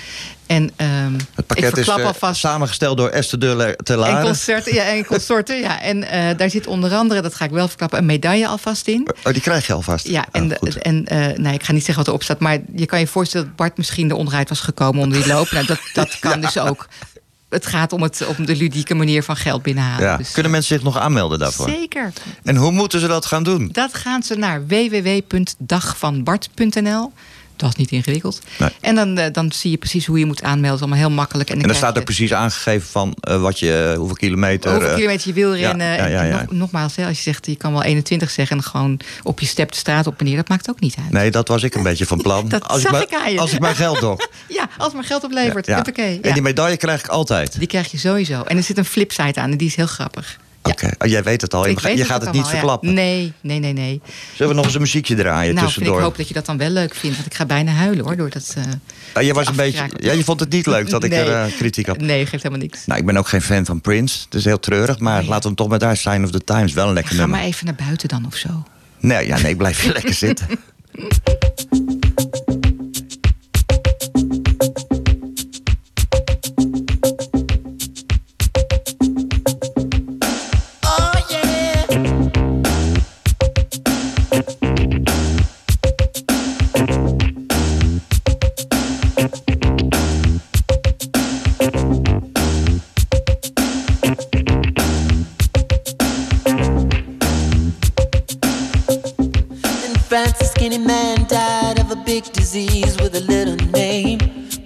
En, 0.47 0.63
um, 0.63 1.15
het 1.35 1.47
pakket 1.47 1.77
is 1.77 1.87
uh, 1.87 2.05
alvast... 2.05 2.39
samengesteld 2.39 2.97
door 2.97 3.09
Esther 3.09 3.39
de. 3.39 3.75
En 3.85 4.21
concerten, 4.21 4.73
ja, 4.73 4.83
en 4.83 5.05
consorten, 5.05 5.59
ja. 5.59 5.81
En 5.81 5.97
uh, 5.97 6.37
daar 6.37 6.49
zit 6.49 6.67
onder 6.67 6.93
andere, 6.93 7.21
dat 7.21 7.35
ga 7.35 7.45
ik 7.45 7.51
wel 7.51 7.67
verklappen, 7.67 7.99
een 7.99 8.05
medaille 8.05 8.47
alvast 8.47 8.87
in. 8.87 9.07
Oh, 9.23 9.33
die 9.33 9.41
krijg 9.41 9.67
je 9.67 9.73
alvast? 9.73 10.07
Ja, 10.07 10.25
en, 10.31 10.61
oh, 10.61 10.69
en 10.81 11.05
uh, 11.13 11.37
nee, 11.37 11.53
ik 11.53 11.63
ga 11.63 11.71
niet 11.71 11.85
zeggen 11.85 11.95
wat 11.95 12.07
erop 12.07 12.23
staat. 12.23 12.39
Maar 12.39 12.59
je 12.75 12.85
kan 12.85 12.99
je 12.99 13.07
voorstellen 13.07 13.47
dat 13.47 13.55
Bart 13.55 13.77
misschien 13.77 14.09
er 14.09 14.15
onderuit 14.15 14.49
was 14.49 14.59
gekomen 14.59 15.01
onder 15.01 15.17
die 15.17 15.27
loop. 15.33 15.51
Nou, 15.51 15.65
dat, 15.65 15.79
dat 15.93 16.19
kan 16.25 16.41
ja. 16.41 16.45
dus 16.45 16.57
ook. 16.57 16.87
Het 17.49 17.65
gaat 17.65 17.93
om, 17.93 18.01
het, 18.01 18.25
om 18.37 18.45
de 18.45 18.55
ludieke 18.55 18.95
manier 18.95 19.23
van 19.23 19.35
geld 19.35 19.61
binnenhalen. 19.61 20.05
Ja. 20.05 20.17
Dus, 20.17 20.31
Kunnen 20.31 20.51
mensen 20.51 20.75
zich 20.75 20.85
nog 20.85 20.97
aanmelden 20.97 21.39
daarvoor? 21.39 21.69
Zeker. 21.69 22.11
En 22.43 22.55
hoe 22.55 22.71
moeten 22.71 22.99
ze 22.99 23.07
dat 23.07 23.25
gaan 23.25 23.43
doen? 23.43 23.69
Dat 23.71 23.93
gaan 23.93 24.23
ze 24.23 24.35
naar 24.35 24.67
www.dagvanbart.nl. 24.67 27.11
Dat 27.57 27.69
is 27.69 27.75
niet 27.75 27.91
ingewikkeld. 27.91 28.41
Nee. 28.57 28.69
En 28.81 28.95
dan, 28.95 29.19
uh, 29.19 29.25
dan 29.31 29.51
zie 29.51 29.71
je 29.71 29.77
precies 29.77 30.05
hoe 30.05 30.19
je 30.19 30.25
moet 30.25 30.43
aanmelden. 30.43 30.79
Allemaal 30.79 30.99
heel 30.99 31.09
makkelijk. 31.09 31.49
En, 31.49 31.55
en 31.55 31.61
dan, 31.61 31.67
dan 31.67 31.77
staat 31.77 31.97
er 31.97 32.03
precies 32.03 32.33
aangegeven 32.33 32.87
van 32.87 33.15
uh, 33.29 33.41
wat 33.41 33.59
je, 33.59 33.95
hoeveel 33.97 34.15
kilometer... 34.15 34.71
Hoeveel 34.71 34.95
kilometer 34.95 35.27
je 35.27 35.33
wil 35.33 35.55
rennen. 35.55 35.87
Ja, 35.87 36.05
ja, 36.05 36.23
ja, 36.23 36.39
en 36.39 36.45
nog, 36.45 36.51
nogmaals, 36.51 36.95
hè, 36.95 37.07
als 37.07 37.17
je 37.17 37.23
zegt, 37.23 37.45
je 37.45 37.55
kan 37.55 37.71
wel 37.71 37.83
21 37.83 38.29
zeggen... 38.29 38.57
en 38.57 38.63
gewoon 38.63 38.99
op 39.23 39.39
je 39.39 39.45
step 39.45 39.71
de 39.71 39.77
straat 39.77 40.07
op 40.07 40.19
en 40.19 40.25
neer. 40.25 40.35
Dat 40.35 40.47
maakt 40.47 40.69
ook 40.69 40.79
niet 40.79 40.95
uit. 41.03 41.11
Nee, 41.11 41.31
dat 41.31 41.47
was 41.47 41.63
ik 41.63 41.75
een 41.75 41.83
beetje 41.83 42.05
van 42.05 42.21
plan. 42.21 42.47
dat 42.57 42.67
als 42.67 42.81
zag 42.81 43.01
ik, 43.01 43.13
aan 43.13 43.31
je. 43.31 43.39
Als 43.39 43.53
ik 43.53 43.59
mijn 43.59 43.75
geld 43.75 43.99
doe. 43.99 44.27
ja, 44.47 44.69
als 44.77 44.93
maar 44.93 45.03
geld 45.03 45.23
oplevert. 45.23 45.65
Ja. 45.65 45.83
En 46.21 46.33
die 46.33 46.41
medaille 46.41 46.77
krijg 46.77 46.99
ik 46.99 47.07
altijd? 47.07 47.59
Die 47.59 47.67
krijg 47.67 47.91
je 47.91 47.97
sowieso. 47.97 48.41
En 48.41 48.57
er 48.57 48.63
zit 48.63 48.77
een 48.77 48.85
flipside 48.85 49.41
aan 49.41 49.51
en 49.51 49.57
die 49.57 49.67
is 49.67 49.75
heel 49.75 49.87
grappig. 49.87 50.37
Oké, 50.71 50.85
okay. 50.85 50.93
oh, 50.97 51.07
jij 51.07 51.23
weet 51.23 51.41
het 51.41 51.53
al. 51.53 51.65
Je, 51.65 51.71
ik 51.71 51.79
je 51.79 52.05
gaat 52.05 52.21
het, 52.21 52.31
niet 52.31 52.47
verklappen. 52.47 52.89
Ja. 52.89 52.95
Nee, 52.95 53.33
nee, 53.41 53.59
nee, 53.59 53.73
nee. 53.73 54.01
Zullen 54.33 54.51
we 54.51 54.57
nog 54.57 54.65
eens 54.65 54.73
een 54.73 54.81
muziekje 54.81 55.15
draaien 55.15 55.53
nou, 55.53 55.65
tussendoor? 55.65 55.97
ik 55.97 56.03
hoop 56.03 56.17
dat 56.17 56.27
je 56.27 56.33
dat 56.33 56.45
dan 56.45 56.57
wel 56.57 56.69
leuk 56.69 56.95
vindt. 56.95 57.15
Want 57.15 57.27
ik 57.27 57.33
ga 57.33 57.45
bijna 57.45 57.71
huilen 57.71 58.05
hoor. 58.05 58.15
Door 58.15 58.29
dat, 58.29 58.55
uh, 58.57 58.63
ja, 59.13 59.21
je, 59.21 59.33
was 59.33 59.47
een 59.47 59.55
beetje, 59.55 59.89
ja, 59.97 60.11
je 60.11 60.23
vond 60.23 60.39
het 60.39 60.49
niet 60.49 60.65
leuk 60.75 60.89
dat 60.89 61.03
ik 61.03 61.09
nee. 61.09 61.19
er 61.19 61.47
uh, 61.47 61.55
kritiek 61.57 61.87
had. 61.87 61.99
Nee, 61.99 62.25
geeft 62.25 62.43
helemaal 62.43 62.65
niks. 62.65 62.85
Nou, 62.85 62.99
ik 62.99 63.05
ben 63.05 63.17
ook 63.17 63.27
geen 63.27 63.41
fan 63.41 63.65
van 63.65 63.81
Prince. 63.81 64.23
Het 64.25 64.33
is 64.33 64.45
heel 64.45 64.59
treurig. 64.59 64.99
Maar 64.99 65.21
ja. 65.21 65.27
laten 65.27 65.41
we 65.41 65.47
hem 65.47 65.55
toch 65.55 65.69
met 65.69 65.81
haar 65.81 65.97
Sign 65.97 66.23
of 66.23 66.31
the 66.31 66.43
Times. 66.43 66.73
Wel 66.73 66.87
een 66.87 66.93
lekker 66.93 67.11
Ga 67.11 67.19
nummer. 67.19 67.37
maar 67.37 67.47
even 67.47 67.65
naar 67.65 67.75
buiten 67.75 68.07
dan 68.07 68.25
of 68.25 68.35
zo. 68.35 68.63
Nee, 68.99 69.27
ja, 69.27 69.37
nee 69.37 69.51
ik 69.51 69.57
blijf 69.57 69.81
hier 69.81 69.93
lekker 69.99 70.13
zitten. 70.13 70.47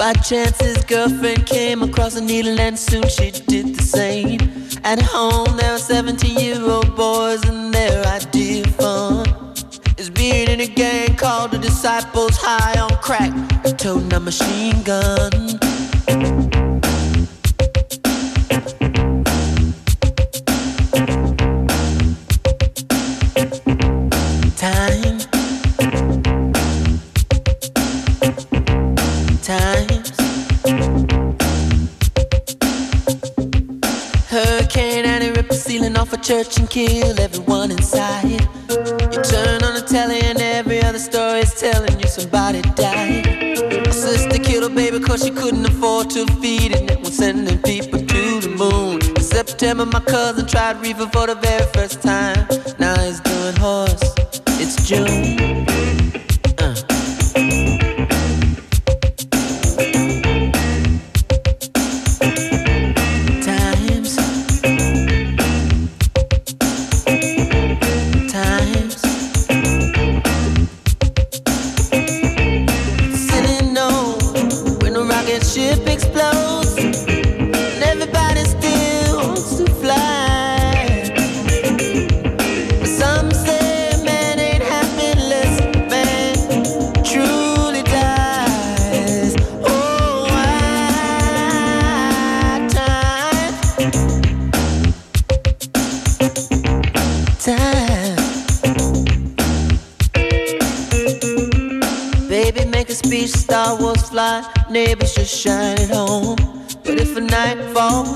By 0.01 0.13
chance, 0.13 0.59
his 0.59 0.83
girlfriend 0.85 1.45
came 1.45 1.83
across 1.83 2.15
a 2.15 2.21
needle, 2.21 2.59
and 2.59 2.79
soon 2.79 3.07
she 3.07 3.29
did 3.29 3.75
the 3.75 3.83
same. 3.83 4.39
At 4.83 4.99
home, 4.99 5.57
there 5.57 5.73
were 5.73 5.77
17 5.77 6.39
year 6.39 6.59
old 6.59 6.95
boys, 6.95 7.43
and 7.43 7.71
their 7.71 8.03
idea 8.07 8.63
of 8.63 8.75
fun 8.75 9.53
is 9.99 10.09
being 10.09 10.49
in 10.49 10.59
a 10.59 10.65
gang 10.65 11.15
called 11.17 11.51
the 11.51 11.59
Disciples 11.59 12.37
High 12.37 12.79
on 12.79 12.97
Crack, 12.97 13.31
toting 13.77 14.11
a 14.11 14.19
machine 14.19 14.81
gun. 14.81 16.50
Off 36.01 36.13
a 36.13 36.17
church 36.17 36.57
and 36.57 36.67
kill 36.67 37.19
everyone 37.19 37.69
inside. 37.69 38.23
You 38.31 39.21
turn 39.21 39.63
on 39.63 39.75
the 39.75 39.85
telly 39.87 40.19
and 40.21 40.41
every 40.41 40.81
other 40.81 40.97
story 40.97 41.41
is 41.41 41.53
telling 41.53 41.99
you 41.99 42.07
somebody 42.07 42.63
died. 42.73 43.27
My 43.85 43.91
sister 43.91 44.39
killed 44.39 44.63
her 44.63 44.75
baby 44.75 44.99
cause 44.99 45.23
she 45.23 45.29
couldn't 45.29 45.63
afford 45.63 46.09
to 46.11 46.25
feed 46.41 46.71
it. 46.71 46.89
And 46.89 46.99
was 47.01 47.15
sending 47.15 47.61
people 47.61 47.99
to 47.99 48.41
the 48.41 48.49
moon. 48.49 48.99
In 49.15 49.23
September, 49.23 49.85
my 49.85 49.99
cousin 49.99 50.47
tried 50.47 50.81
reefer 50.81 51.07
for 51.07 51.27
the 51.27 51.35
very 51.35 51.67
first 51.73 52.01
time. 52.01 52.47
Now 52.79 52.99
he's 52.99 53.19
doing 53.19 53.55
horse. 53.57 54.01
It's 54.59 54.87
June. 54.87 56.00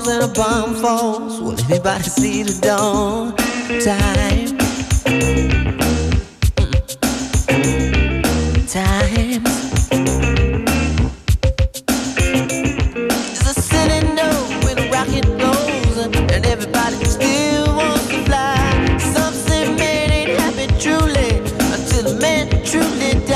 And 0.08 0.22
a 0.22 0.28
bomb 0.28 0.74
falls, 0.76 1.40
will 1.40 1.58
anybody 1.70 2.04
see 2.04 2.42
the 2.42 2.52
dawn? 2.60 3.34
Time. 3.80 4.58
Mm. 7.46 8.72
Time. 8.72 9.42
There's 13.32 13.56
a 13.56 13.60
city 13.60 14.06
note 14.14 14.64
when 14.64 14.78
a 14.78 14.90
rocket 14.90 15.26
goes, 15.38 15.96
and 15.98 16.46
everybody 16.46 17.04
still 17.04 17.66
wants 17.76 18.06
to 18.08 18.24
fly. 18.26 18.98
Some 18.98 19.34
say 19.34 19.64
man 19.74 20.10
ain't 20.12 20.38
happy 20.40 20.66
truly 20.78 21.38
until 21.74 22.06
a 22.16 22.20
man 22.20 22.48
truly 22.64 23.26
dies. 23.26 23.35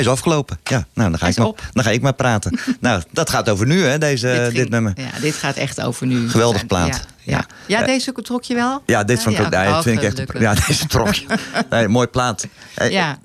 Hij 0.00 0.08
is 0.08 0.14
afgelopen. 0.18 0.58
Ja, 0.64 0.86
nou, 0.94 1.10
dan 1.10 1.18
ga, 1.18 1.26
ik 1.26 1.36
maar, 1.36 1.46
op. 1.46 1.62
dan 1.72 1.84
ga 1.84 1.90
ik 1.90 2.02
maar 2.02 2.12
praten. 2.14 2.58
nou, 2.80 3.02
dat 3.10 3.30
gaat 3.30 3.48
over 3.48 3.66
nu, 3.66 3.82
hè, 3.84 3.98
deze, 3.98 4.26
dit, 4.26 4.58
ging- 4.58 4.68
nummer. 4.70 4.92
Ja, 4.96 5.20
dit 5.20 5.34
gaat 5.34 5.56
echt 5.56 5.80
over 5.80 6.06
nu. 6.06 6.30
Geweldig 6.30 6.66
plaat. 6.66 6.86
Ja, 6.88 7.00
ja. 7.22 7.44
Ja. 7.66 7.78
ja 7.80 7.86
deze 7.86 8.12
trok 8.12 8.42
je 8.44 8.54
wel? 8.54 8.82
Ja, 8.86 9.04
dit 9.04 9.26
ook. 9.26 9.52
ja. 9.52 9.82
Vind 9.82 10.02
ik 10.02 10.04
echt. 10.18 10.22
Ja, 10.38 10.54
deze 10.66 10.86
trok. 10.86 11.10
nee, 11.70 11.88
mooi 11.88 12.06
plaat. 12.06 12.46
Eh, 12.74 12.90
Ja. 12.90 13.18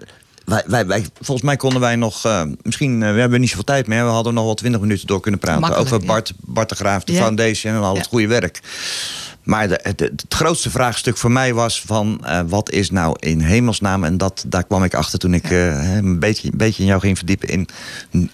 Wij, 0.45 0.63
wij, 0.67 0.85
wij, 0.85 1.05
volgens 1.21 1.41
mij 1.47 1.55
konden 1.57 1.79
wij 1.79 1.95
nog, 1.95 2.25
eh, 2.25 2.41
misschien, 2.61 3.03
eh, 3.03 3.13
we 3.13 3.19
hebben 3.19 3.39
niet 3.39 3.49
zoveel 3.49 3.63
tijd 3.63 3.87
meer, 3.87 4.03
we 4.05 4.09
hadden 4.09 4.33
nog 4.33 4.43
wel 4.43 4.53
twintig 4.53 4.81
minuten 4.81 5.07
door 5.07 5.19
kunnen 5.19 5.39
praten 5.39 5.61
Makkelijk, 5.61 5.87
over 5.93 6.01
ja. 6.01 6.07
Bart, 6.07 6.33
Bart 6.39 6.69
de 6.69 6.75
Graaf, 6.75 7.03
de 7.03 7.13
Ja. 7.13 7.19
foundation 7.21 7.73
en 7.73 7.81
al 7.81 7.93
het 7.95 8.03
Ja. 8.03 8.09
goede 8.09 8.27
werk. 8.27 8.59
Maar 9.45 9.67
de, 9.67 9.79
het, 9.83 9.99
het 9.99 10.25
grootste 10.29 10.69
vraagstuk 10.69 11.17
voor 11.17 11.31
mij 11.31 11.53
was 11.53 11.81
van 11.81 12.25
eh, 12.25 12.41
wat 12.47 12.71
is 12.71 12.91
nou 12.91 13.15
in 13.19 13.39
hemelsnaam, 13.39 14.03
en 14.03 14.17
dat, 14.17 14.43
daar 14.47 14.63
kwam 14.63 14.83
ik 14.83 14.93
achter 14.93 15.19
toen 15.19 15.33
ik 15.33 15.49
eh, 15.49 15.95
een, 15.95 16.19
beetje, 16.19 16.51
een 16.51 16.57
beetje 16.57 16.81
in 16.81 16.89
jou 16.89 17.01
ging 17.01 17.17
verdiepen 17.17 17.47
in 17.49 17.67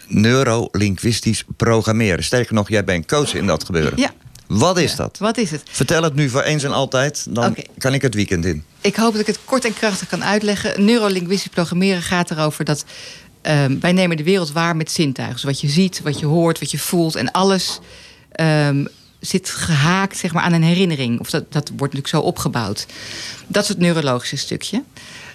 neurolinguistisch 0.07 1.43
programmeren. 1.57 2.23
Sterker 2.23 2.53
nog, 2.53 2.69
jij 2.69 2.83
bent 2.83 3.07
coach 3.07 3.33
in 3.33 3.47
dat 3.47 3.63
gebeuren. 3.63 3.93
Ja. 3.95 4.11
Wat 4.47 4.77
is 4.77 4.95
dat? 4.95 5.17
Wat 5.17 5.37
is 5.37 5.51
het? 5.51 5.61
Vertel 5.71 6.03
het 6.03 6.15
nu 6.15 6.29
voor 6.29 6.41
eens 6.41 6.63
en 6.63 6.71
altijd, 6.71 7.25
dan 7.29 7.55
kan 7.77 7.93
ik 7.93 8.01
het 8.01 8.13
weekend 8.13 8.45
in. 8.45 8.63
Ik 8.81 8.95
hoop 8.95 9.11
dat 9.11 9.21
ik 9.21 9.27
het 9.27 9.39
kort 9.45 9.65
en 9.65 9.73
krachtig 9.73 10.07
kan 10.07 10.23
uitleggen. 10.23 10.85
Neurolinguistisch 10.85 11.51
programmeren 11.51 12.01
gaat 12.01 12.31
erover 12.31 12.65
dat 12.65 12.85
ehm, 13.41 13.79
wij 13.79 13.91
nemen 13.91 14.17
de 14.17 14.23
wereld 14.23 14.51
waar 14.51 14.75
met 14.75 14.91
zintuigen. 14.91 15.35
Dus 15.35 15.43
wat 15.43 15.61
je 15.61 15.69
ziet, 15.69 16.01
wat 16.01 16.19
je 16.19 16.25
hoort, 16.25 16.59
wat 16.59 16.71
je 16.71 16.79
voelt 16.79 17.15
en 17.15 17.31
alles 17.31 17.79
ehm, 18.31 18.85
zit 19.21 19.49
gehaakt 19.49 20.17
zeg 20.17 20.33
maar, 20.33 20.43
aan 20.43 20.53
een 20.53 20.63
herinnering. 20.63 21.19
Of 21.19 21.29
dat, 21.29 21.51
dat 21.51 21.67
wordt 21.69 21.93
natuurlijk 21.93 22.07
zo 22.07 22.21
opgebouwd. 22.21 22.85
Dat 23.47 23.63
is 23.63 23.69
het 23.69 23.77
neurologische 23.77 24.35
stukje. 24.35 24.83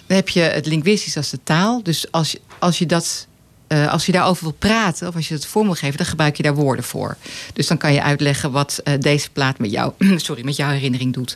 Dan 0.07 0.17
heb 0.17 0.29
je 0.29 0.41
het 0.41 0.65
linguistisch 0.65 1.17
als 1.17 1.29
de 1.29 1.39
taal. 1.43 1.83
Dus 1.83 2.11
als 2.11 2.31
je, 2.31 2.41
als 2.59 2.77
je 2.77 2.85
dat 2.85 3.27
eh, 3.67 3.91
als 3.91 4.05
je 4.05 4.11
daarover 4.11 4.43
wil 4.43 4.55
praten 4.59 5.07
of 5.07 5.15
als 5.15 5.27
je 5.27 5.33
het 5.33 5.45
vorm 5.45 5.65
wil 5.65 5.75
geven, 5.75 5.97
dan 5.97 6.05
gebruik 6.05 6.37
je 6.37 6.43
daar 6.43 6.55
woorden 6.55 6.85
voor. 6.85 7.17
Dus 7.53 7.67
dan 7.67 7.77
kan 7.77 7.93
je 7.93 8.01
uitleggen 8.01 8.51
wat 8.51 8.81
eh, 8.83 8.93
deze 8.99 9.29
plaat 9.29 9.59
met 9.59 9.71
jou, 9.71 9.93
sorry, 10.17 10.45
met 10.45 10.55
jouw 10.55 10.69
herinnering 10.69 11.13
doet. 11.13 11.35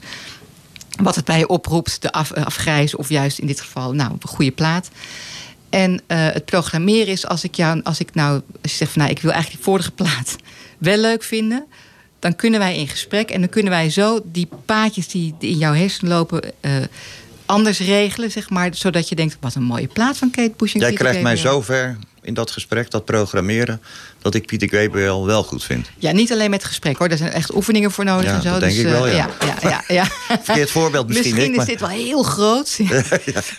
wat 1.02 1.16
het 1.16 1.26
bij 1.26 1.38
je 1.38 1.48
oproept, 1.48 2.02
de 2.02 2.12
af, 2.12 2.34
afgrijzen 2.34 3.00
of 3.00 3.10
juist 3.10 3.40
in 3.40 3.48
dit 3.48 3.62
geval 3.62 3.94
nou, 3.94 4.12
een 4.12 4.28
goede 4.28 4.52
plaat. 4.52 4.90
En 5.70 6.02
eh, 6.08 6.18
het 6.18 6.46
programmeren 6.46 7.08
is 7.08 7.28
als 7.28 7.44
ik 7.44 7.56
jou, 7.56 7.82
als 7.84 8.00
ik 8.00 8.14
nou, 8.14 8.42
als 8.62 8.72
je 8.72 8.78
zegt 8.78 8.92
van 8.92 9.02
nou, 9.02 9.14
ik 9.14 9.22
wil 9.22 9.32
eigenlijk 9.32 9.64
die 9.64 9.72
vorige 9.72 9.92
plaat 9.92 10.36
wel 10.78 10.98
leuk 10.98 11.24
vinden, 11.24 11.66
dan 12.22 12.36
kunnen 12.36 12.60
wij 12.60 12.78
in 12.78 12.88
gesprek 12.88 13.30
en 13.30 13.40
dan 13.40 13.50
kunnen 13.50 13.72
wij 13.72 13.90
zo 13.90 14.20
die 14.24 14.48
paadjes 14.66 15.08
die 15.08 15.36
in 15.40 15.58
jouw 15.58 15.74
hersenen 15.74 16.12
lopen 16.14 16.42
eh, 16.60 16.72
anders 17.46 17.80
regelen, 17.80 18.32
zeg 18.32 18.50
maar, 18.50 18.76
zodat 18.76 19.10
je 19.10 19.16
denkt, 19.16 19.38
wat 19.40 19.56
een 19.56 19.64
mooie 19.64 19.88
plaat 19.88 20.18
van 20.18 20.32
Kate 20.32 20.54
Bush. 20.58 20.74
En 20.74 20.80
Jij 20.80 20.94
krijgt 20.94 21.22
mij 21.22 21.38
zover 21.38 21.98
in 22.24 22.34
dat 22.34 22.52
gesprek, 22.52 22.92
dat 22.92 23.06
programmeren, 23.06 23.82
dat 24.22 24.36
ik 24.36 24.46
Pieter 24.46 24.70
Gabriel 24.70 25.26
wel 25.26 25.44
goed 25.44 25.64
vind. 25.64 25.88
Ja, 25.98 26.12
niet 26.12 26.32
alleen 26.32 26.50
met 26.50 26.64
gesprek 26.64 26.98
hoor, 26.98 27.10
daar 27.10 27.18
zijn 27.18 27.32
echt 27.32 27.56
oefeningen 27.56 27.92
voor 27.92 28.06
nodig 28.06 28.26
Ja, 28.26 28.36
en 28.36 28.42
zo. 28.42 28.50
dat 28.52 28.60
denk 28.60 28.72
dus, 28.72 28.82
ik 28.82 28.88
wel, 28.90 29.08
eh, 29.08 29.16
ja. 29.16 29.30
ja, 29.40 29.56
ja, 29.70 29.84
ja. 29.88 30.06
Verkeerd 30.44 30.72
voorbeeld 30.72 31.08
misschien, 31.08 31.34
Misschien 31.34 31.54
ik, 31.54 31.60
is 31.60 31.66
dit 31.68 31.80
wel 31.80 31.90
heel 31.90 32.24
groot. 32.24 32.78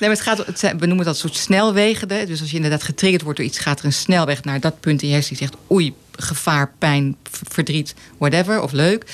Nee, 0.00 0.08
maar 0.10 0.10
het 0.10 0.20
gaat, 0.20 0.46
het 0.46 0.58
zijn- 0.58 0.78
we 0.78 0.86
noemen 0.86 1.04
dat 1.04 1.16
soort 1.16 1.36
snelwegen. 1.36 2.08
Dus 2.08 2.40
als 2.40 2.50
je 2.50 2.56
inderdaad 2.56 2.82
getriggerd 2.82 3.22
wordt 3.22 3.38
door 3.38 3.46
iets, 3.46 3.58
gaat 3.58 3.78
er 3.78 3.84
een 3.84 3.92
snelweg 3.92 4.44
naar 4.44 4.60
dat 4.60 4.80
punt 4.80 5.02
in 5.02 5.08
je 5.08 5.14
hersenen 5.14 5.38
die 5.38 5.48
zegt: 5.48 5.62
oei, 5.72 5.94
gevaar, 6.16 6.72
pijn, 6.78 7.16
verdriet, 7.48 7.94
whatever, 8.18 8.60
of 8.60 8.72
leuk. 8.72 9.04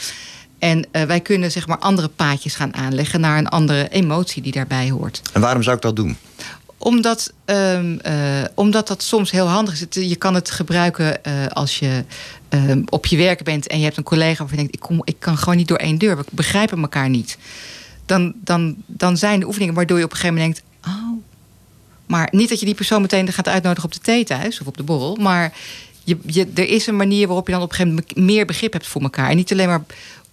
En 0.59 0.87
eh, 0.91 1.03
wij 1.03 1.21
kunnen 1.21 1.51
zeg 1.51 1.67
maar 1.67 1.79
andere 1.79 2.09
paadjes 2.09 2.55
gaan 2.55 2.75
aanleggen 2.75 3.21
naar 3.21 3.39
een 3.39 3.49
andere 3.49 3.89
emotie 3.89 4.43
die 4.43 4.53
daarbij 4.53 4.91
hoort 4.91 5.23
En 5.33 5.41
waarom 5.41 5.63
zou 5.63 5.77
ik 5.77 5.83
dat 5.83 5.97
doen? 5.97 6.17
Omdat, 6.79 7.33
ehm, 7.45 7.99
eh, 7.99 8.45
omdat 8.55 8.89
dat 8.89 9.03
soms 9.03 9.31
heel 9.31 9.47
handig 9.47 9.75
is. 9.75 10.09
Je 10.09 10.17
kan 10.17 10.35
het 10.35 10.51
gebruiken 10.51 11.25
eh, 11.25 11.47
als 11.47 11.79
je 11.79 12.05
ehm, 12.49 12.83
op 12.89 13.07
je 13.07 13.17
werk 13.17 13.43
bent 13.45 13.67
en 13.67 13.79
je 13.79 13.85
hebt 13.85 13.97
een 13.97 14.03
collega 14.03 14.39
waarvan 14.39 14.57
je 14.57 14.57
denkt: 14.57 14.75
ik, 14.75 14.81
kom, 14.81 15.01
ik 15.05 15.17
kan 15.19 15.39
gewoon 15.39 15.57
niet 15.57 15.69
door 15.69 15.79
één 15.79 15.99
deur, 15.99 16.17
we 16.17 16.25
begrijpen 16.31 16.81
elkaar 16.81 17.09
niet. 17.09 17.39
Dan, 18.07 18.33
dan, 18.45 18.77
dan 18.87 19.17
zijn 19.17 19.41
de 19.41 19.47
oefeningen 19.47 19.75
waardoor 19.75 19.99
je 19.99 20.05
op 20.05 20.11
een 20.11 20.17
gegeven 20.17 20.37
moment 20.37 20.63
denkt: 20.83 20.89
oh. 20.89 21.23
Maar 22.07 22.29
niet 22.31 22.49
dat 22.49 22.61
je 22.61 22.67
die 22.67 22.75
persoon 22.75 23.01
meteen 23.01 23.33
gaat 23.33 23.49
uitnodigen 23.49 23.85
op 23.85 23.93
de 23.93 24.01
thee 24.01 24.25
thuis 24.25 24.61
of 24.61 24.67
op 24.67 24.77
de 24.77 24.83
borrel. 24.83 25.17
Maar 25.17 25.53
je, 26.05 26.49
er 26.55 26.69
is 26.69 26.87
een 26.87 26.97
manier 26.97 27.27
waarop 27.27 27.47
je 27.47 27.53
dan 27.53 27.63
op 27.63 27.69
een 27.71 27.75
gegeven 27.75 27.97
moment 27.97 28.17
meer 28.17 28.47
begrip 28.47 28.73
hebt 28.73 28.87
voor 28.87 29.03
elkaar. 29.03 29.31
En 29.31 29.37
niet 29.37 29.53
alleen 29.53 29.69
maar 29.69 29.85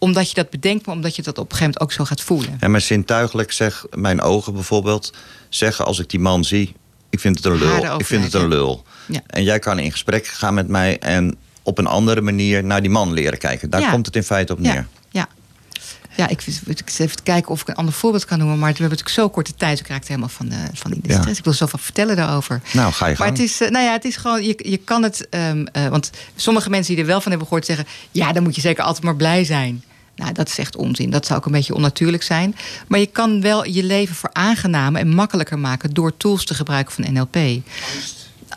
omdat 0.06 0.28
je 0.30 0.34
dat 0.36 0.50
bedenkt, 0.50 0.86
maar 0.86 0.96
omdat 0.96 1.16
je 1.16 1.22
dat 1.22 1.38
op 1.38 1.52
een 1.52 1.58
gegeven 1.58 1.74
moment 1.80 1.82
ook 1.82 1.92
zo 2.08 2.14
gaat 2.16 2.22
voelen. 2.22 2.58
En 2.60 2.72
mijn 2.72 2.84
zintuigelijk 2.84 3.52
zeg, 3.52 3.86
mijn 3.94 4.22
ogen 4.22 4.54
bijvoorbeeld, 4.54 5.14
zeggen 5.50 5.86
als 5.86 6.00
ik 6.00 6.10
die 6.10 6.20
man 6.20 6.44
zie, 6.44 6.76
ik 7.10 7.20
vind 7.20 7.36
het 7.38 7.46
een 7.46 7.58
lul. 7.58 8.00
Ik 8.00 8.06
vind 8.06 8.24
het 8.24 8.34
een 8.34 8.48
lul. 8.48 8.84
Ja. 9.08 9.20
En 9.28 9.44
jij 9.44 9.60
kan 9.60 9.80
in 9.80 9.92
gesprek 9.92 10.28
gaan 10.28 10.54
met 10.54 10.68
mij 10.68 11.00
en 11.00 11.36
op 11.64 11.78
een 11.78 11.88
andere 11.88 12.22
manier 12.22 12.64
naar 12.64 12.82
die 12.82 12.90
man 12.92 13.14
leren 13.14 13.38
kijken. 13.40 13.70
Daar 13.70 13.82
Ja. 13.82 13.92
komt 13.92 14.06
het 14.06 14.16
in 14.16 14.24
feite 14.24 14.54
op 14.54 14.60
neer. 14.60 14.74
Ja, 14.74 14.88
ja. 15.12 15.28
ja 16.16 16.28
ik, 16.28 16.42
zit 16.42 17.00
even 17.00 17.24
kijken 17.24 17.52
of 17.52 17.62
ik 17.62 17.68
een 17.68 17.76
ander 17.76 17.94
voorbeeld 17.94 18.26
kan 18.26 18.38
noemen. 18.38 18.60
Maar 18.60 18.72
we 18.74 18.78
hebben 18.80 18.98
natuurlijk 18.98 19.22
zo 19.28 19.30
korte 19.34 19.56
tijd. 19.56 19.80
Ik 19.80 19.88
raakte 19.88 20.08
helemaal 20.08 20.30
van, 20.30 20.50
de, 20.50 20.56
van 20.74 20.92
die 20.92 21.02
Ja. 21.04 21.20
stress. 21.20 21.38
Ik 21.40 21.44
wil 21.44 21.54
zoveel 21.54 21.80
vertellen 21.80 22.16
daarover. 22.16 22.62
Nou, 22.74 22.94
ga 22.94 23.06
je 23.08 23.16
Maar 23.18 23.28
gang. 23.28 23.38
het 23.40 23.48
is, 23.50 23.62
eh, 23.62 23.70
nou 23.70 23.86
ja, 23.86 23.92
het 23.92 24.06
is 24.06 24.16
gewoon, 24.16 24.44
je, 24.44 24.70
je 24.70 24.78
kan 24.78 25.04
het. 25.04 25.30
ehm, 25.30 25.66
eh, 25.72 25.88
want 25.88 26.10
sommige 26.36 26.70
mensen 26.70 26.94
die 26.94 27.02
er 27.04 27.10
wel 27.10 27.22
van 27.22 27.30
hebben 27.30 27.48
gehoord 27.48 27.66
zeggen: 27.66 27.86
ja, 28.12 28.32
dan 28.34 28.44
moet 28.44 28.56
je 28.56 28.62
zeker 28.62 28.84
altijd 28.84 29.04
maar 29.04 29.16
blij 29.16 29.44
zijn. 29.44 29.84
Nou, 30.16 30.32
dat 30.32 30.48
is 30.48 30.58
echt 30.58 30.76
onzin. 30.76 31.10
Dat 31.10 31.26
zou 31.26 31.40
ook 31.40 31.46
een 31.46 31.52
beetje 31.52 31.74
onnatuurlijk 31.76 32.24
zijn. 32.24 32.56
Maar 32.88 33.00
je 33.00 33.06
kan 33.06 33.42
wel 33.42 33.66
je 33.66 33.84
leven 33.84 34.16
veraangenamen 34.16 35.02
en 35.02 35.08
makkelijker 35.10 35.60
maken 35.60 35.94
door 35.94 36.18
tools 36.18 36.46
te 36.46 36.54
gebruiken 36.54 36.94
van 36.94 37.14
NLP. 37.14 37.38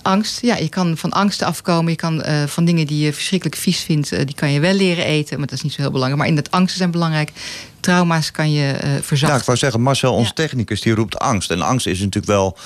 Angst, 0.03 0.41
ja, 0.43 0.57
je 0.57 0.69
kan 0.69 0.97
van 0.97 1.11
angsten 1.13 1.47
afkomen. 1.47 1.91
Je 1.91 1.97
kan 1.97 2.23
eh, 2.23 2.43
van 2.47 2.65
dingen 2.65 2.87
die 2.87 3.05
je 3.05 3.13
verschrikkelijk 3.13 3.57
vies 3.61 3.81
vindt, 3.81 4.13
eh, 4.13 4.27
die 4.27 4.35
kan 4.35 4.53
je 4.53 4.61
wel 4.61 4.73
leren 4.75 5.05
eten. 5.05 5.39
Maar 5.39 5.47
dat 5.47 5.57
is 5.57 5.63
niet 5.63 5.73
zo 5.73 5.81
heel 5.81 5.91
belangrijk. 5.91 6.21
Maar 6.21 6.31
in 6.31 6.37
dat 6.37 6.51
angsten 6.51 6.79
zijn 6.79 6.91
belangrijk. 6.91 7.33
Trauma's 7.81 8.31
kan 8.31 8.53
je 8.53 8.73
eh 8.73 8.95
Ja, 8.97 9.03
verzachten. 9.03 9.39
ik 9.39 9.45
wou 9.45 9.59
zeggen, 9.59 9.81
Marcel, 9.81 10.13
onze 10.13 10.33
Ja. 10.35 10.43
technicus, 10.43 10.81
die 10.81 10.95
roept 10.95 11.19
angst. 11.19 11.51
En 11.51 11.63
angst 11.63 11.87
is 11.87 11.99
natuurlijk 11.99 12.27
wel 12.27 12.57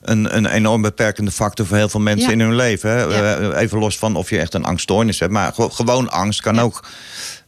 een, 0.00 0.36
een 0.36 0.46
enorm 0.46 0.82
beperkende 0.82 1.30
factor 1.30 1.66
voor 1.66 1.76
heel 1.76 1.88
veel 1.88 2.00
mensen 2.00 2.26
Ja. 2.26 2.32
in 2.32 2.40
hun 2.40 2.54
leven. 2.56 2.90
Hè? 2.90 3.02
Ja. 3.02 3.52
Even 3.52 3.78
los 3.78 3.98
van 3.98 4.16
of 4.16 4.30
je 4.30 4.38
echt 4.38 4.54
een 4.54 4.64
angststoornis 4.64 5.18
hebt. 5.18 5.32
Maar 5.32 5.52
ge- 5.52 5.70
gewoon 5.70 6.10
angst 6.10 6.40
kan 6.40 6.58
ook. 6.58 6.84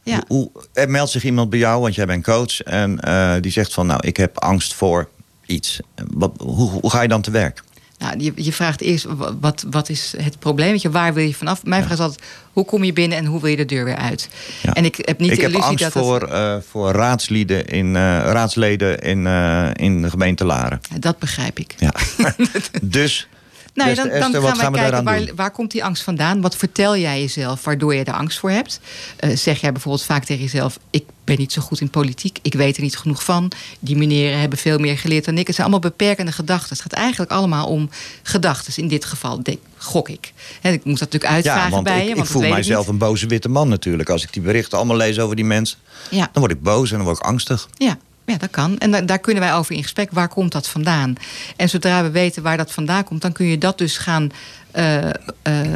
Ja. 0.03 0.23
Hoe, 0.27 0.51
er 0.73 0.89
meldt 0.89 1.11
zich 1.11 1.23
iemand 1.23 1.49
bij 1.49 1.59
jou, 1.59 1.81
want 1.81 1.95
jij 1.95 2.05
bent 2.05 2.23
coach. 2.23 2.61
En 2.61 2.99
eh, 2.99 3.33
die 3.41 3.51
zegt 3.51 3.73
van, 3.73 3.85
nou, 3.85 4.07
ik 4.07 4.17
heb 4.17 4.37
angst 4.39 4.73
voor 4.73 5.09
iets. 5.45 5.79
Wat, 6.13 6.31
hoe, 6.37 6.69
hoe 6.69 6.89
ga 6.89 7.01
je 7.01 7.07
dan 7.07 7.21
te 7.21 7.31
werk? 7.31 7.63
Nou, 7.97 8.19
je, 8.19 8.31
je 8.35 8.53
vraagt 8.53 8.81
eerst, 8.81 9.05
wa- 9.05 9.33
wat, 9.39 9.65
wat 9.69 9.89
is 9.89 10.13
het 10.17 10.39
probleem? 10.39 10.75
Je, 10.79 10.89
waar 10.89 11.13
wil 11.13 11.23
je 11.25 11.33
vanaf? 11.35 11.63
Mijn 11.65 11.81
vraag 11.83 11.93
is 11.97 12.03
altijd, 12.03 12.21
hoe 12.53 12.65
kom 12.65 12.83
je 12.83 12.93
binnen 12.93 13.17
en 13.17 13.25
hoe 13.25 13.41
wil 13.41 13.49
je 13.49 13.55
de 13.55 13.65
deur 13.65 13.85
weer 13.85 13.95
uit? 13.95 14.29
Ja. 14.61 14.73
En 14.73 14.85
ik 14.85 14.95
heb 15.01 15.19
niet 15.19 15.29
ik 15.31 15.35
de 15.35 15.41
heb 15.41 15.51
illusie 15.51 15.69
angst 15.69 15.83
dat 15.83 15.93
het- 15.93 16.03
voor, 16.03 16.21
eh, 16.27 16.55
voor 16.69 16.91
raadslieden 16.91 17.65
in, 17.67 17.85
eh, 17.95 18.01
raadsleden 18.23 18.99
in, 18.99 19.27
eh, 19.27 19.69
in 19.73 20.01
de 20.01 20.09
gemeente 20.09 20.45
Laren. 20.45 20.81
Dat 20.99 21.19
begrijp 21.19 21.59
ik. 21.59 21.75
Ja. 21.77 21.93
dus, 22.81 23.27
Nou, 23.73 23.89
ja, 23.89 23.95
beste 23.95 24.09
dan, 24.09 24.31
dan 24.31 24.43
Esther, 24.43 24.61
gaan 24.61 24.71
we 24.71 24.77
kijken 24.77 25.03
waar, 25.03 25.35
waar 25.35 25.51
komt 25.51 25.71
die 25.71 25.83
angst 25.83 26.03
vandaan? 26.03 26.41
Wat 26.41 26.55
vertel 26.55 26.97
jij 26.97 27.19
jezelf 27.19 27.63
waardoor 27.63 27.95
je 27.95 28.03
er 28.03 28.13
angst 28.13 28.39
voor 28.39 28.49
hebt? 28.49 28.79
Eh, 29.15 29.35
zeg 29.35 29.61
jij 29.61 29.71
bijvoorbeeld 29.71 30.05
vaak 30.05 30.23
tegen 30.25 30.43
jezelf: 30.43 30.79
Ik 30.89 31.03
ben 31.23 31.37
niet 31.37 31.51
zo 31.51 31.61
goed 31.61 31.81
in 31.81 31.89
politiek, 31.89 32.39
ik 32.41 32.53
weet 32.53 32.75
er 32.75 32.81
niet 32.81 32.97
genoeg 32.97 33.23
van. 33.23 33.51
Die 33.79 33.97
meneren 33.97 34.39
hebben 34.39 34.57
veel 34.57 34.77
meer 34.77 34.97
geleerd 34.97 35.25
dan 35.25 35.37
ik. 35.37 35.47
Het 35.47 35.55
zijn 35.55 35.67
allemaal 35.67 35.89
beperkende 35.89 36.31
gedachten. 36.31 36.69
Het 36.69 36.81
gaat 36.81 36.93
eigenlijk 36.93 37.31
allemaal 37.31 37.67
om 37.67 37.89
gedachten. 38.23 38.83
In 38.83 38.87
dit 38.87 39.05
geval 39.05 39.43
denk, 39.43 39.59
gok 39.77 40.09
ik. 40.09 40.33
En 40.61 40.73
ik 40.73 40.83
moet 40.83 40.99
dat 40.99 41.11
natuurlijk 41.11 41.33
uitvragen 41.33 41.63
Ja, 41.63 41.69
want 41.69 41.83
bij 41.83 42.07
ik, 42.07 42.15
je. 42.15 42.21
ik 42.21 42.25
voel 42.25 42.41
mijzelf 42.41 42.87
een 42.87 42.97
boze 42.97 43.27
witte 43.27 43.49
man 43.49 43.67
natuurlijk. 43.67 44.09
Als 44.09 44.23
ik 44.23 44.33
die 44.33 44.41
berichten 44.41 44.77
allemaal 44.77 44.97
lees 44.97 45.19
over 45.19 45.35
die 45.35 45.45
mensen. 45.45 45.77
Ja. 46.09 46.29
dan 46.31 46.41
word 46.41 46.51
ik 46.51 46.61
boos 46.61 46.91
en 46.91 46.95
dan 46.97 47.05
word 47.05 47.17
ik 47.17 47.23
angstig. 47.23 47.69
Ja, 47.73 47.97
ja, 48.25 48.37
dat 48.37 48.49
kan. 48.49 48.77
En 48.77 48.91
da- 48.91 49.01
daar 49.01 49.19
kunnen 49.19 49.43
wij 49.43 49.53
over 49.53 49.75
in 49.75 49.81
gesprek. 49.81 50.11
Waar 50.11 50.27
komt 50.27 50.51
dat 50.51 50.67
vandaan? 50.67 51.15
En 51.55 51.69
zodra 51.69 52.03
we 52.03 52.09
weten 52.09 52.43
waar 52.43 52.57
dat 52.57 52.71
vandaan 52.71 53.03
komt, 53.03 53.21
dan 53.21 53.31
kun 53.31 53.45
je 53.45 53.57
dat 53.57 53.77
dus 53.77 53.97
gaan, 53.97 54.31
eh, 54.71 55.09
eh, 55.09 55.13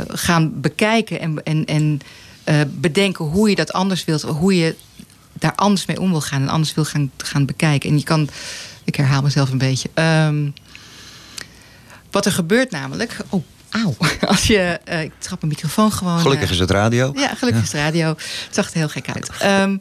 gaan 0.08 0.62
bekijken 0.62 1.20
en, 1.20 1.44
en, 1.44 1.66
en 1.66 2.00
eh, 2.44 2.62
bedenken 2.70 3.26
hoe 3.26 3.50
je 3.50 3.56
dat 3.56 3.74
anders 3.74 4.06
wilt, 4.06 4.22
hoe 4.22 4.56
je 4.56 4.76
daar 5.34 5.56
anders 5.56 5.86
mee 5.86 6.00
om 6.00 6.10
wil 6.10 6.22
gaan 6.22 6.42
en 6.42 6.50
anders 6.50 6.74
wil 6.74 6.86
gaan, 6.86 7.12
gaan 7.18 7.46
bekijken. 7.46 7.90
En 7.90 7.98
je 7.98 8.04
kan, 8.04 8.30
ik 8.84 8.96
herhaal 8.96 9.22
mezelf 9.22 9.52
een 9.52 9.58
beetje. 9.58 9.90
Ehm, 9.94 10.50
wat 12.12 12.26
er 12.26 12.32
gebeurt 12.32 12.72
namelijk. 12.72 13.18
Oh, 13.30 13.44
auw. 13.70 13.96
Als 14.28 14.48
je. 14.48 14.80
ik 14.86 15.12
trap 15.18 15.42
mijn 15.42 15.54
microfoon 15.54 15.92
gewoon. 15.92 16.20
Gelukkig 16.20 16.50
is 16.50 16.60
het 16.60 16.72
radio. 16.72 17.12
ja, 17.16 17.36
gelukkig 17.36 17.64
is 17.64 17.72
het 17.72 17.82
radio. 17.82 18.08
Het 18.08 18.48
zag 18.50 18.70
er 18.72 18.78
heel 18.78 18.90
gek 18.90 19.10
uit. 19.14 19.30
Ehm, 19.40 19.78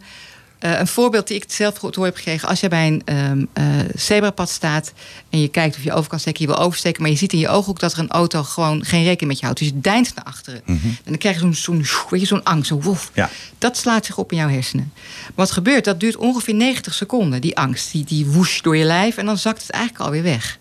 eh, 0.58 0.78
een 0.78 0.86
voorbeeld 0.86 1.26
die 1.26 1.36
ik 1.36 1.44
zelf 1.48 1.78
horen 1.78 2.02
heb 2.02 2.16
gekregen. 2.16 2.48
Als 2.48 2.60
je 2.60 2.68
bij 2.68 2.86
een 2.86 3.02
ehm, 3.04 3.44
eh, 3.52 3.64
zebrapad 3.94 4.50
staat 4.50 4.92
en 5.30 5.40
je 5.40 5.48
kijkt 5.48 5.76
of 5.76 5.82
je 5.82 5.92
over 5.92 6.10
kan 6.10 6.20
steken, 6.20 6.46
je 6.46 6.52
wil 6.52 6.60
oversteken, 6.60 7.02
maar 7.02 7.10
je 7.10 7.16
ziet 7.16 7.32
in 7.32 7.38
je 7.38 7.48
ooghoek 7.48 7.80
dat 7.80 7.92
er 7.92 7.98
een 7.98 8.10
auto 8.10 8.42
gewoon 8.42 8.84
geen 8.84 9.02
rekening 9.02 9.26
met 9.26 9.38
je 9.38 9.44
houdt. 9.44 9.58
Dus 9.58 9.68
je 9.68 9.80
deinst 9.80 10.14
naar 10.14 10.24
achteren. 10.24 10.62
En 10.66 10.98
dan 11.04 11.18
krijg 11.18 11.34
je 11.34 11.40
zo'n 11.40 11.54
zo'n 11.54 12.08
weet 12.10 12.20
je, 12.20 12.26
zo'n 12.26 12.44
angst, 12.44 12.70
woef. 12.70 13.10
Ja. 13.14 13.30
Dat 13.58 13.76
slaat 13.76 14.06
zich 14.06 14.18
op 14.18 14.30
in 14.32 14.38
jouw 14.38 14.48
hersenen. 14.48 14.92
Wat 15.34 15.50
gebeurt? 15.50 15.84
Dat 15.84 16.00
duurt 16.00 16.16
ongeveer 16.16 16.54
90 16.54 16.94
seconden, 16.94 17.40
die 17.40 17.56
angst. 17.56 17.92
Die, 17.92 18.04
die 18.04 18.26
woesh 18.26 18.60
door 18.60 18.76
je 18.76 18.84
lijf 18.84 19.16
en 19.16 19.26
dan 19.26 19.38
zakt 19.38 19.62
het 19.62 19.70
eigenlijk 19.70 20.04
alweer 20.04 20.22
weg. 20.22 20.58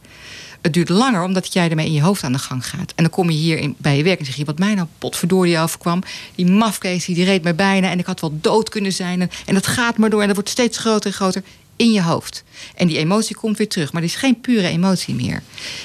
Het 0.66 0.74
duurt 0.74 0.90
langer 0.90 1.24
omdat 1.24 1.54
jij 1.54 1.70
ermee 1.70 1.86
in 1.86 1.94
je 1.94 2.02
hoofd 2.02 2.24
aan 2.24 2.32
de 2.32 2.40
gang 2.40 2.68
gaat. 2.68 2.94
En 2.96 3.04
dan 3.04 3.10
kom 3.10 3.30
je 3.30 3.38
hier 3.38 3.58
in, 3.58 3.76
bij 3.78 3.98
je 3.98 4.04
werk 4.04 4.20
en 4.20 4.26
zeg 4.26 4.36
je... 4.36 4.46
wat 4.46 4.60
mij 4.60 4.76
nou 4.76 4.88
potverdorie 4.98 5.60
overkwam. 5.60 6.04
Die 6.36 6.46
mafkees 6.46 7.06
die 7.06 7.24
reed 7.24 7.44
me 7.44 7.54
bijna 7.54 7.90
en 7.90 8.00
ik 8.00 8.06
had 8.06 8.22
wel 8.22 8.38
dood 8.42 8.70
kunnen 8.70 8.94
zijn. 8.94 9.22
En, 9.22 9.30
en 9.46 9.54
dat 9.54 9.68
gaat 9.68 9.98
maar 9.98 10.10
door 10.10 10.22
en 10.22 10.26
dat 10.26 10.36
wordt 10.36 10.50
steeds 10.50 10.78
groter 10.78 11.10
en 11.10 11.16
groter 11.16 11.44
in 11.76 11.92
je 11.92 12.02
hoofd. 12.02 12.44
En 12.76 12.88
die 12.88 12.98
emotie 12.98 13.36
komt 13.36 13.58
weer 13.58 13.70
terug. 13.70 13.94
Maar 13.94 14.02
het 14.02 14.12
is 14.12 14.18
geen 14.18 14.42
pure 14.42 14.68
emotie 14.68 15.16
meer. 15.16 15.44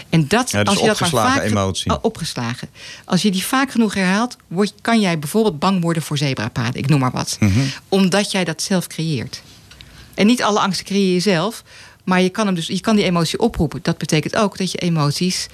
En 0.08 0.28
dat, 0.28 0.50
Ja, 0.50 0.64
dus 0.64 0.68
als 0.68 0.80
je 0.80 0.86
dat 0.86 1.00
maar 1.00 1.10
vaak... 1.10 1.42
emotie. 1.42 1.92
Oh, 1.92 1.98
opgeslagen. 2.04 2.68
Als 3.04 3.22
je 3.22 3.30
die 3.30 3.44
vaak 3.44 3.70
genoeg 3.70 3.94
herhaalt... 3.94 4.36
Word, 4.46 4.74
kan 4.80 5.00
jij 5.00 5.18
bijvoorbeeld 5.18 5.58
bang 5.58 5.82
worden 5.82 6.02
voor 6.02 6.18
zebrapaden. 6.18 6.74
Ik 6.74 6.88
noem 6.88 7.00
maar 7.00 7.10
wat. 7.10 7.36
Mhm. 7.40 7.60
Omdat 7.88 8.30
jij 8.30 8.44
dat 8.44 8.62
zelf 8.62 8.86
creëert. 8.86 9.42
En 10.14 10.26
niet 10.26 10.42
alle 10.42 10.60
angsten 10.60 10.86
creëer 10.86 11.14
je 11.14 11.20
zelf. 11.20 11.62
Maar 12.04 12.20
je 12.22 12.28
kan, 12.28 12.46
hem 12.46 12.54
dus, 12.54 12.66
je 12.66 12.80
kan 12.80 12.96
die 12.96 13.04
emotie 13.04 13.38
oproepen. 13.38 13.80
Dat 13.82 13.98
betekent 13.98 14.36
ook 14.36 14.58
dat 14.58 14.72
je 14.72 14.78
emoties, 14.78 15.46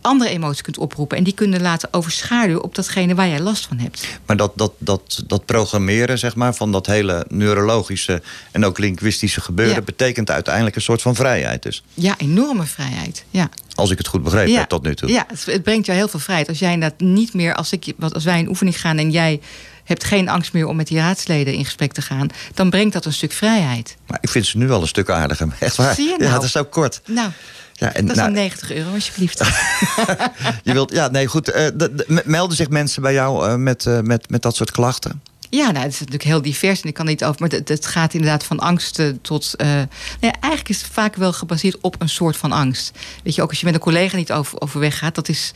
andere 0.00 0.30
emoties 0.30 0.62
kunt 0.62 0.78
oproepen. 0.78 1.16
En 1.18 1.24
die 1.24 1.34
kunnen 1.34 1.60
laten 1.62 1.88
overschaduwen 1.92 2.62
op 2.62 2.74
datgene 2.74 3.14
waar 3.14 3.28
jij 3.28 3.40
last 3.40 3.66
van 3.66 3.78
hebt. 3.78 4.06
Maar 4.26 4.36
dat, 4.36 4.52
dat, 4.54 4.72
dat, 4.78 5.22
dat 5.26 5.44
programmeren 5.44 6.18
zeg 6.18 6.34
maar, 6.34 6.54
van 6.54 6.72
dat 6.72 6.86
hele 6.86 7.26
neurologische 7.28 8.22
en 8.52 8.64
ook 8.64 8.78
linguïstische 8.78 9.40
gebeuren... 9.40 9.74
Ja. 9.74 9.80
betekent 9.82 10.30
uiteindelijk 10.30 10.76
een 10.76 10.82
soort 10.82 11.02
van 11.02 11.14
vrijheid. 11.14 11.62
Dus 11.62 11.82
Ja, 11.94 12.14
enorme 12.18 12.64
vrijheid. 12.64 13.24
Ja. 13.30 13.48
als 13.74 13.90
ik 13.90 13.98
het 13.98 14.06
goed 14.06 14.22
begrepen 14.22 14.52
ja. 14.52 14.58
heb 14.58 14.68
tot 14.68 14.82
nu 14.82 14.94
toe. 14.94 15.08
Ja, 15.08 15.26
het, 15.46 15.62
brengt 15.62 15.86
jou 15.86 15.98
heel 15.98 16.08
veel 16.08 16.20
vrijheid. 16.20 16.48
Als 16.48 16.58
jij 16.58 16.78
dat 16.78 16.94
niet 17.00 17.34
meer, 17.34 17.54
als, 17.54 17.72
ik, 17.72 17.92
wat- 17.96 18.14
als 18.14 18.24
wij 18.24 18.38
in 18.38 18.48
oefening 18.48 18.80
gaan 18.80 18.98
en 18.98 19.10
jij 19.10 19.40
hebt 19.84 20.04
geen 20.04 20.28
angst 20.28 20.52
meer 20.52 20.66
om 20.66 20.76
met 20.76 20.86
die 20.86 20.98
raadsleden 20.98 21.54
in 21.54 21.64
gesprek 21.64 21.92
te 21.92 22.02
gaan, 22.02 22.28
dan 22.54 22.70
brengt 22.70 22.92
dat 22.92 23.04
een 23.04 23.12
stuk 23.12 23.32
vrijheid. 23.32 23.96
Maar 24.06 24.18
ik 24.20 24.28
vind 24.28 24.46
ze 24.46 24.58
nu 24.58 24.70
al 24.70 24.80
een 24.80 24.88
stuk 24.88 25.10
aardiger. 25.10 25.48
Echt 25.60 25.76
waar. 25.76 25.94
Zie 25.94 26.04
je 26.04 26.10
Ja, 26.10 26.18
nou? 26.18 26.32
dat 26.32 26.42
is 26.44 26.52
zo 26.52 26.64
kort. 26.64 27.00
Nou, 27.06 27.30
Ja, 27.72 27.92
en, 27.92 28.06
dat 28.06 28.16
is 28.16 28.22
nou, 28.22 28.32
dan 28.32 28.40
90 28.42 28.72
euro 28.72 28.92
alsjeblieft. 28.94 29.38
je 30.62 30.72
wilt, 30.72 30.92
ja, 30.92 31.08
nee, 31.08 31.26
goed. 31.26 31.50
eh, 31.50 31.66
de- 31.74 31.94
de- 31.94 32.22
melden 32.24 32.56
zich 32.56 32.68
mensen 32.68 33.02
bij 33.02 33.12
jou 33.12 33.48
eh, 33.48 33.54
met, 33.54 33.86
eh, 33.86 34.00
met, 34.00 34.30
met 34.30 34.42
dat 34.42 34.56
soort 34.56 34.70
klachten? 34.70 35.22
Ja, 35.50 35.70
nou, 35.70 35.84
het 35.84 35.92
is 35.92 35.98
natuurlijk 35.98 36.24
heel 36.24 36.42
divers 36.42 36.80
en 36.80 36.88
ik 36.88 36.94
kan 36.94 37.06
niet 37.06 37.24
over. 37.24 37.40
Maar 37.40 37.50
het, 37.50 37.68
het 37.68 37.86
gaat 37.86 38.14
inderdaad 38.14 38.44
van 38.44 38.58
angst 38.58 38.98
eh, 38.98 39.08
tot. 39.22 39.54
nou 39.56 39.86
ja, 40.20 40.30
eigenlijk 40.40 40.68
is 40.68 40.82
het 40.82 40.90
vaak 40.92 41.16
wel 41.16 41.32
gebaseerd 41.32 41.76
op 41.80 41.96
een 42.00 42.08
soort 42.08 42.36
van 42.36 42.52
angst. 42.52 42.98
Weet 43.24 43.34
je, 43.34 43.42
ook 43.42 43.48
als 43.50 43.58
je 43.60 43.64
met 43.66 43.74
een 43.74 43.80
collega 43.80 44.16
niet 44.16 44.32
over, 44.32 44.60
overweg 44.60 44.98
gaat, 44.98 45.14
dat 45.14 45.28
is. 45.28 45.52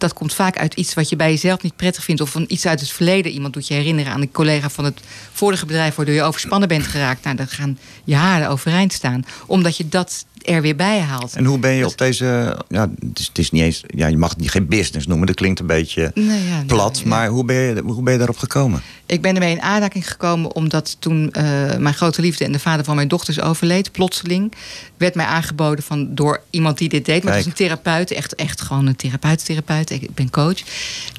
Dat 0.00 0.12
komt 0.12 0.34
vaak 0.34 0.58
uit 0.58 0.74
iets 0.74 0.94
wat 0.94 1.08
je 1.08 1.16
bij 1.16 1.30
jezelf 1.30 1.62
niet 1.62 1.76
prettig 1.76 2.04
vindt. 2.04 2.20
Of 2.20 2.30
van 2.30 2.44
iets 2.48 2.66
uit 2.66 2.80
het 2.80 2.90
verleden. 2.90 3.32
Iemand 3.32 3.54
doet 3.54 3.66
je 3.66 3.74
herinneren 3.74 4.12
aan 4.12 4.20
een 4.20 4.30
collega 4.30 4.70
van 4.70 4.84
het 4.84 5.00
vorige 5.32 5.66
bedrijf. 5.66 5.94
waardoor 5.94 6.14
je 6.14 6.22
overspannen 6.22 6.68
bent 6.68 6.86
geraakt. 6.86 7.24
Nou, 7.24 7.36
dan 7.36 7.48
gaan 7.48 7.78
je 8.04 8.14
haren 8.14 8.48
overeind 8.48 8.92
staan. 8.92 9.24
Omdat 9.46 9.76
je 9.76 9.88
dat 9.88 10.24
er 10.42 10.62
weer 10.62 10.76
bij 10.76 11.00
haalt. 11.00 11.34
En 11.34 11.44
hoe 11.44 11.58
ben 11.58 11.72
je 11.72 11.86
op 11.86 11.98
deze... 11.98 12.56
Ja, 12.68 12.90
het 13.08 13.18
is, 13.18 13.26
het 13.26 13.38
is 13.38 13.50
niet 13.50 13.62
eens... 13.62 13.82
Ja, 13.86 14.06
je 14.06 14.16
mag 14.16 14.30
het 14.30 14.38
niet 14.38 14.50
geen 14.50 14.68
business 14.68 15.06
noemen. 15.06 15.26
Dat 15.26 15.36
klinkt 15.36 15.60
een 15.60 15.66
beetje 15.66 16.10
ja, 16.14 16.62
plat. 16.66 16.92
nou, 16.92 17.04
ja. 17.04 17.08
Maar 17.08 17.28
hoe 17.28 17.44
ben, 17.44 17.56
je, 17.56 17.82
hoe 17.84 18.02
ben 18.02 18.12
je 18.12 18.18
daarop 18.18 18.38
gekomen? 18.38 18.82
Ik 19.06 19.22
ben 19.22 19.34
ermee 19.34 19.50
in 19.50 19.62
aanraking 19.62 20.10
gekomen 20.10 20.54
omdat 20.54 20.96
toen 20.98 21.30
eh, 21.32 21.44
mijn 21.76 21.94
grote 21.94 22.20
liefde 22.20 22.44
en 22.44 22.52
de 22.52 22.58
vader 22.58 22.84
van 22.84 22.94
mijn 22.94 23.08
dochters 23.08 23.40
overleed, 23.40 23.92
plotseling, 23.92 24.52
werd 24.96 25.14
mij 25.14 25.26
aangeboden 25.26 25.84
van, 25.84 26.14
door 26.14 26.42
iemand 26.50 26.78
die 26.78 26.88
dit 26.88 27.04
deed. 27.04 27.22
Maar 27.24 27.34
het 27.34 27.44
was 27.44 27.54
Kijk. 27.54 27.70
een 27.70 27.82
therapeut, 27.82 28.10
echt, 28.10 28.34
echt 28.34 28.60
gewoon 28.60 28.86
een 28.86 28.96
therapeut-therapeut. 28.96 29.90
Ik 29.90 30.14
ben 30.14 30.30
coach. 30.30 30.58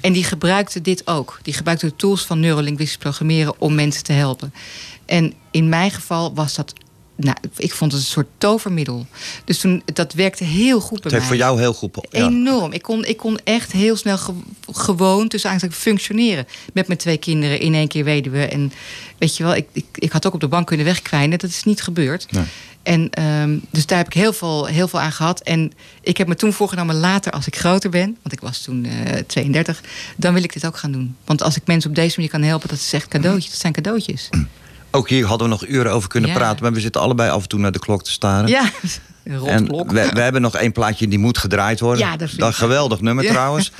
En 0.02 0.14
die 0.14 0.24
gebruikte 0.24 0.82
dit 0.82 1.08
ook. 1.08 1.40
Die 1.42 1.54
gebruikte 1.54 1.86
de 1.86 1.96
tools 1.96 2.26
van 2.26 2.40
neurolinguistisch 2.40 2.98
programmeren 2.98 3.54
om 3.58 3.76
mensen 3.76 4.04
te 4.04 4.14
helpen. 4.14 4.54
En 5.06 5.34
in 5.52 5.70
mijn 5.70 5.92
geval 5.92 6.34
was 6.34 6.56
dat. 6.56 6.74
Nou, 7.16 7.38
ik 7.58 7.72
vond 7.74 7.92
het 7.92 8.02
een 8.02 8.08
soort 8.08 8.28
tovermiddel. 8.38 9.06
Dus 9.46 9.58
toen, 9.60 9.82
dat 9.94 10.14
werkte 10.14 10.44
heel 10.44 10.80
goed 10.80 11.02
bij 11.02 11.02
Het 11.04 11.12
heeft 11.12 11.26
voor 11.26 11.36
jou 11.36 11.60
heel 11.60 11.74
goed... 11.74 11.98
Ja. 12.10 12.28
Enorm. 12.28 12.72
Ik 12.72 12.82
kon, 12.82 13.06
ik 13.06 13.18
kon 13.18 13.40
echt 13.44 13.72
heel 13.72 13.96
snel 13.96 14.18
ge- 14.18 14.34
gewoon 14.72 15.28
tussen 15.28 15.50
eigenlijk 15.50 15.80
functioneren. 15.80 16.48
Met 16.74 16.88
mijn 16.88 17.00
twee 17.00 17.18
kinderen 17.18 17.60
in 17.60 17.74
één 17.74 17.88
keer 17.88 18.04
weduwe. 18.04 18.46
En 18.46 18.72
weet 19.18 19.38
je 19.38 19.44
wel, 19.44 19.56
ik, 19.56 19.68
ik, 19.72 19.86
ik 19.94 20.12
had 20.12 20.26
ook 20.26 20.34
op 20.34 20.40
de 20.40 20.48
bank 20.48 20.68
kunnen 20.68 20.86
wegkwijnen. 20.86 21.40
Dat 21.40 21.50
is 21.50 21.64
niet 21.64 21.82
gebeurd. 21.82 22.32
Nee. 22.32 22.44
En 22.84 23.10
ehm, 23.10 23.58
dus 23.70 23.86
daar 23.86 23.98
heb 23.98 24.08
ik 24.08 24.14
heel 24.14 24.34
veel, 24.34 24.66
heel 24.66 24.88
veel 24.88 25.00
aan 25.00 25.12
gehad. 25.12 25.42
En 25.42 25.72
ik 26.02 26.18
heb 26.18 26.28
me 26.28 26.36
toen 26.36 26.54
voorgenomen 26.54 26.96
later, 27.00 27.32
als 27.32 27.48
ik 27.48 27.56
groter 27.56 27.90
ben, 27.90 28.18
want 28.22 28.34
ik 28.34 28.40
was 28.40 28.62
toen 28.62 28.86
eh 28.86 29.18
32, 29.28 29.82
dan 30.18 30.34
wil 30.34 30.44
ik 30.44 30.54
dit 30.54 30.66
ook 30.66 30.78
gaan 30.78 30.92
doen. 30.92 31.16
Want 31.26 31.42
als 31.42 31.56
ik 31.56 31.62
mensen 31.66 31.90
op 31.90 31.96
deze 31.96 32.14
manier 32.16 32.32
kan 32.32 32.42
helpen, 32.42 32.70
dat 32.70 32.78
is 32.78 32.94
echt 32.94 33.08
cadeautjes. 33.08 33.52
Dat 33.52 33.60
zijn 33.60 33.74
cadeautjes. 33.74 34.30
Ook 34.92 35.10
hier 35.10 35.26
hadden 35.26 35.48
we 35.48 35.54
nog 35.54 35.68
uren 35.68 35.92
over 35.92 36.10
kunnen 36.10 36.30
Ja. 36.30 36.36
praten. 36.36 36.64
Maar 36.64 36.74
we 36.74 36.80
zitten 36.80 37.02
allebei 37.02 37.30
af 37.30 37.42
en 37.42 37.48
toe 37.48 37.60
naar 37.60 37.72
de 37.72 37.80
klok 37.80 38.04
te 38.04 38.12
staren. 38.12 38.50
Ja, 38.50 38.64
een 39.24 39.46
En 39.48 39.66
we, 39.88 40.10
we 40.14 40.22
hebben 40.22 40.42
nog 40.42 40.56
één 40.56 40.72
plaatje 40.72 41.08
die 41.08 41.20
moet 41.20 41.38
gedraaid 41.38 41.80
worden. 41.80 42.06
Ja, 42.06 42.18
dat 42.18 42.30
een 42.38 42.48
ik. 42.48 42.54
geweldig 42.54 43.02
nummer 43.02 43.24
Ja. 43.24 43.30
trouwens. 43.32 43.72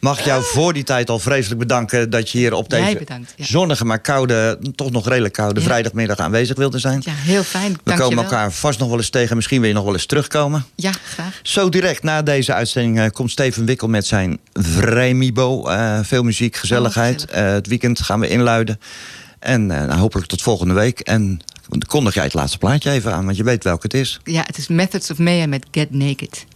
Mag 0.00 0.18
ik 0.18 0.24
jou 0.24 0.42
voor 0.54 0.72
die 0.72 0.84
tijd 0.84 1.10
al 1.10 1.18
vreselijk 1.18 1.60
bedanken 1.60 2.10
dat 2.10 2.30
je 2.30 2.38
hier 2.38 2.52
op 2.52 2.70
deze 2.70 2.96
bedankt, 2.98 3.34
ja. 3.36 3.44
zonnige, 3.44 3.84
maar 3.84 3.98
koude, 4.00 4.58
toch 4.74 4.90
nog 4.90 5.08
redelijk 5.08 5.34
koude 5.34 5.60
vrijdagmiddag 5.60 6.18
aanwezig 6.18 6.56
wilde 6.56 6.78
zijn. 6.78 7.02
Ja, 7.04 7.12
heel 7.14 7.42
fijn. 7.42 7.72
we 7.72 7.78
Dank 7.84 7.98
je 7.98 8.02
komen 8.04 8.14
wel. 8.24 8.24
elkaar 8.32 8.52
vast 8.52 8.78
nog 8.78 8.88
wel 8.88 8.98
eens 8.98 9.10
tegen. 9.10 9.36
Misschien 9.36 9.60
wil 9.60 9.68
je 9.68 9.74
nog 9.74 9.84
wel 9.84 9.92
eens 9.92 10.06
terugkomen. 10.06 10.64
Ja, 10.74 10.92
graag. 11.04 11.40
Zo 11.42 11.68
direct 11.68 12.02
na 12.02 12.22
deze 12.22 12.52
uitzending 12.52 12.98
eh, 13.00 13.10
komt 13.10 13.30
Steven 13.30 13.64
Wikkel 13.64 13.88
met 13.88 14.06
zijn 14.06 14.38
Vremibo. 14.52 15.66
Eh, 15.66 15.98
veel 16.02 16.22
muziek, 16.22 16.56
gezelligheid. 16.56 17.20
gezellig. 17.28 17.46
Eh, 17.48 17.52
het 17.52 17.66
weekend 17.66 18.00
gaan 18.00 18.20
we 18.20 18.28
inluiden. 18.28 18.80
En 19.38 19.70
eh, 19.70 19.86
nou, 19.86 20.00
hopelijk 20.00 20.28
tot 20.28 20.42
volgende 20.42 20.74
week. 20.74 21.00
En 21.00 21.40
kondig 21.86 22.14
jij 22.14 22.24
het 22.24 22.34
laatste 22.34 22.58
plaatje 22.58 22.90
even 22.90 23.12
aan, 23.12 23.24
want 23.24 23.36
je 23.36 23.44
weet 23.44 23.64
welke 23.64 23.82
het 23.82 23.94
is. 23.94 24.20
Ja, 24.24 24.42
het 24.46 24.58
is 24.58 24.68
Methods 24.68 25.10
of 25.10 25.18
Mayhem 25.18 25.48
met 25.48 25.66
Get 25.70 25.90
Naked. 25.90 26.46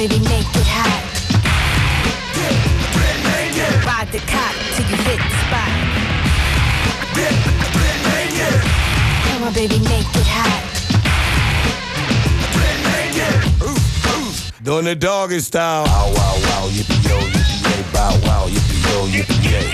Baby, 0.00 0.18
make 0.32 0.48
it 0.56 0.64
hot. 0.64 1.02
Ride 3.84 4.08
the 4.08 4.20
cop 4.32 4.54
till 4.72 4.88
you 4.88 4.96
hit 4.96 5.20
the 5.20 5.36
spot. 5.44 5.72
Come 9.28 9.42
on, 9.44 9.52
baby, 9.52 9.78
make 9.92 10.08
it 10.16 10.24
hot. 10.24 10.62
Doing 14.62 14.86
the 14.86 14.94
doggy 14.94 15.40
style. 15.40 15.84
Wow, 15.84 16.08
wow, 16.16 16.36
wow, 16.48 16.64
yippee 16.72 17.04
yo, 17.04 17.18
yippee 17.20 17.60
yay, 17.68 17.84
bow 17.92 18.16
wow, 18.24 18.48
yippee 18.48 18.80
yo, 18.88 19.04
yippee 19.04 19.52
yay. 19.52 19.68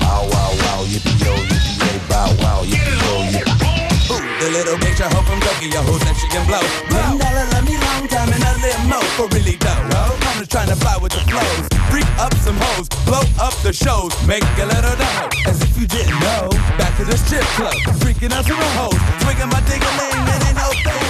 Wow, 0.00 0.24
wow, 0.32 0.52
wow, 0.64 0.80
yippee 0.88 1.20
yo, 1.20 1.36
yippee 1.44 1.76
yay, 1.84 1.98
bow 2.08 2.32
wow, 2.40 2.64
yippee 2.64 3.04
yo, 3.04 3.12
yippee. 3.36 4.16
Ooh, 4.16 4.24
the 4.40 4.48
little 4.56 4.78
bitch 4.78 5.00
I 5.04 5.12
hope 5.12 5.26
from 5.28 5.40
Tokyo 5.40 5.82
who 5.82 5.98
said 5.98 6.16
she 6.16 6.26
can 6.28 6.46
blow. 6.46 6.64
Ten 6.88 7.18
dollar 7.18 7.44
love 7.52 7.64
me 7.68 7.76
long 8.06 8.26
time 8.26 8.34
in 8.34 8.42
a 8.42 8.52
limo 8.62 9.00
for 9.16 9.28
really 9.28 9.56
dough. 9.56 9.68
I'm 9.68 10.38
just 10.38 10.50
trying 10.50 10.68
to 10.68 10.76
fly 10.76 10.96
with 10.96 11.12
the 11.12 11.20
flows, 11.30 11.68
freak 11.90 12.06
up 12.18 12.34
some 12.38 12.56
hoes, 12.56 12.88
blow 13.04 13.22
up 13.40 13.54
the 13.62 13.72
shows, 13.72 14.12
make 14.26 14.42
a 14.58 14.66
little 14.66 14.96
dough. 14.96 15.28
As 15.46 15.60
if 15.62 15.78
you 15.78 15.86
didn't 15.86 16.18
know, 16.20 16.48
back 16.78 16.96
to 16.98 17.04
the 17.04 17.16
strip 17.16 17.44
club, 17.56 17.74
freaking 18.00 18.32
out 18.32 18.44
some 18.44 18.56
hoes, 18.78 19.00
swinging 19.22 19.48
my 19.48 19.60
ding-a-ling, 19.66 20.28
it 20.28 20.46
ain't 20.46 20.56
no 20.56 20.70
thing. 20.84 21.05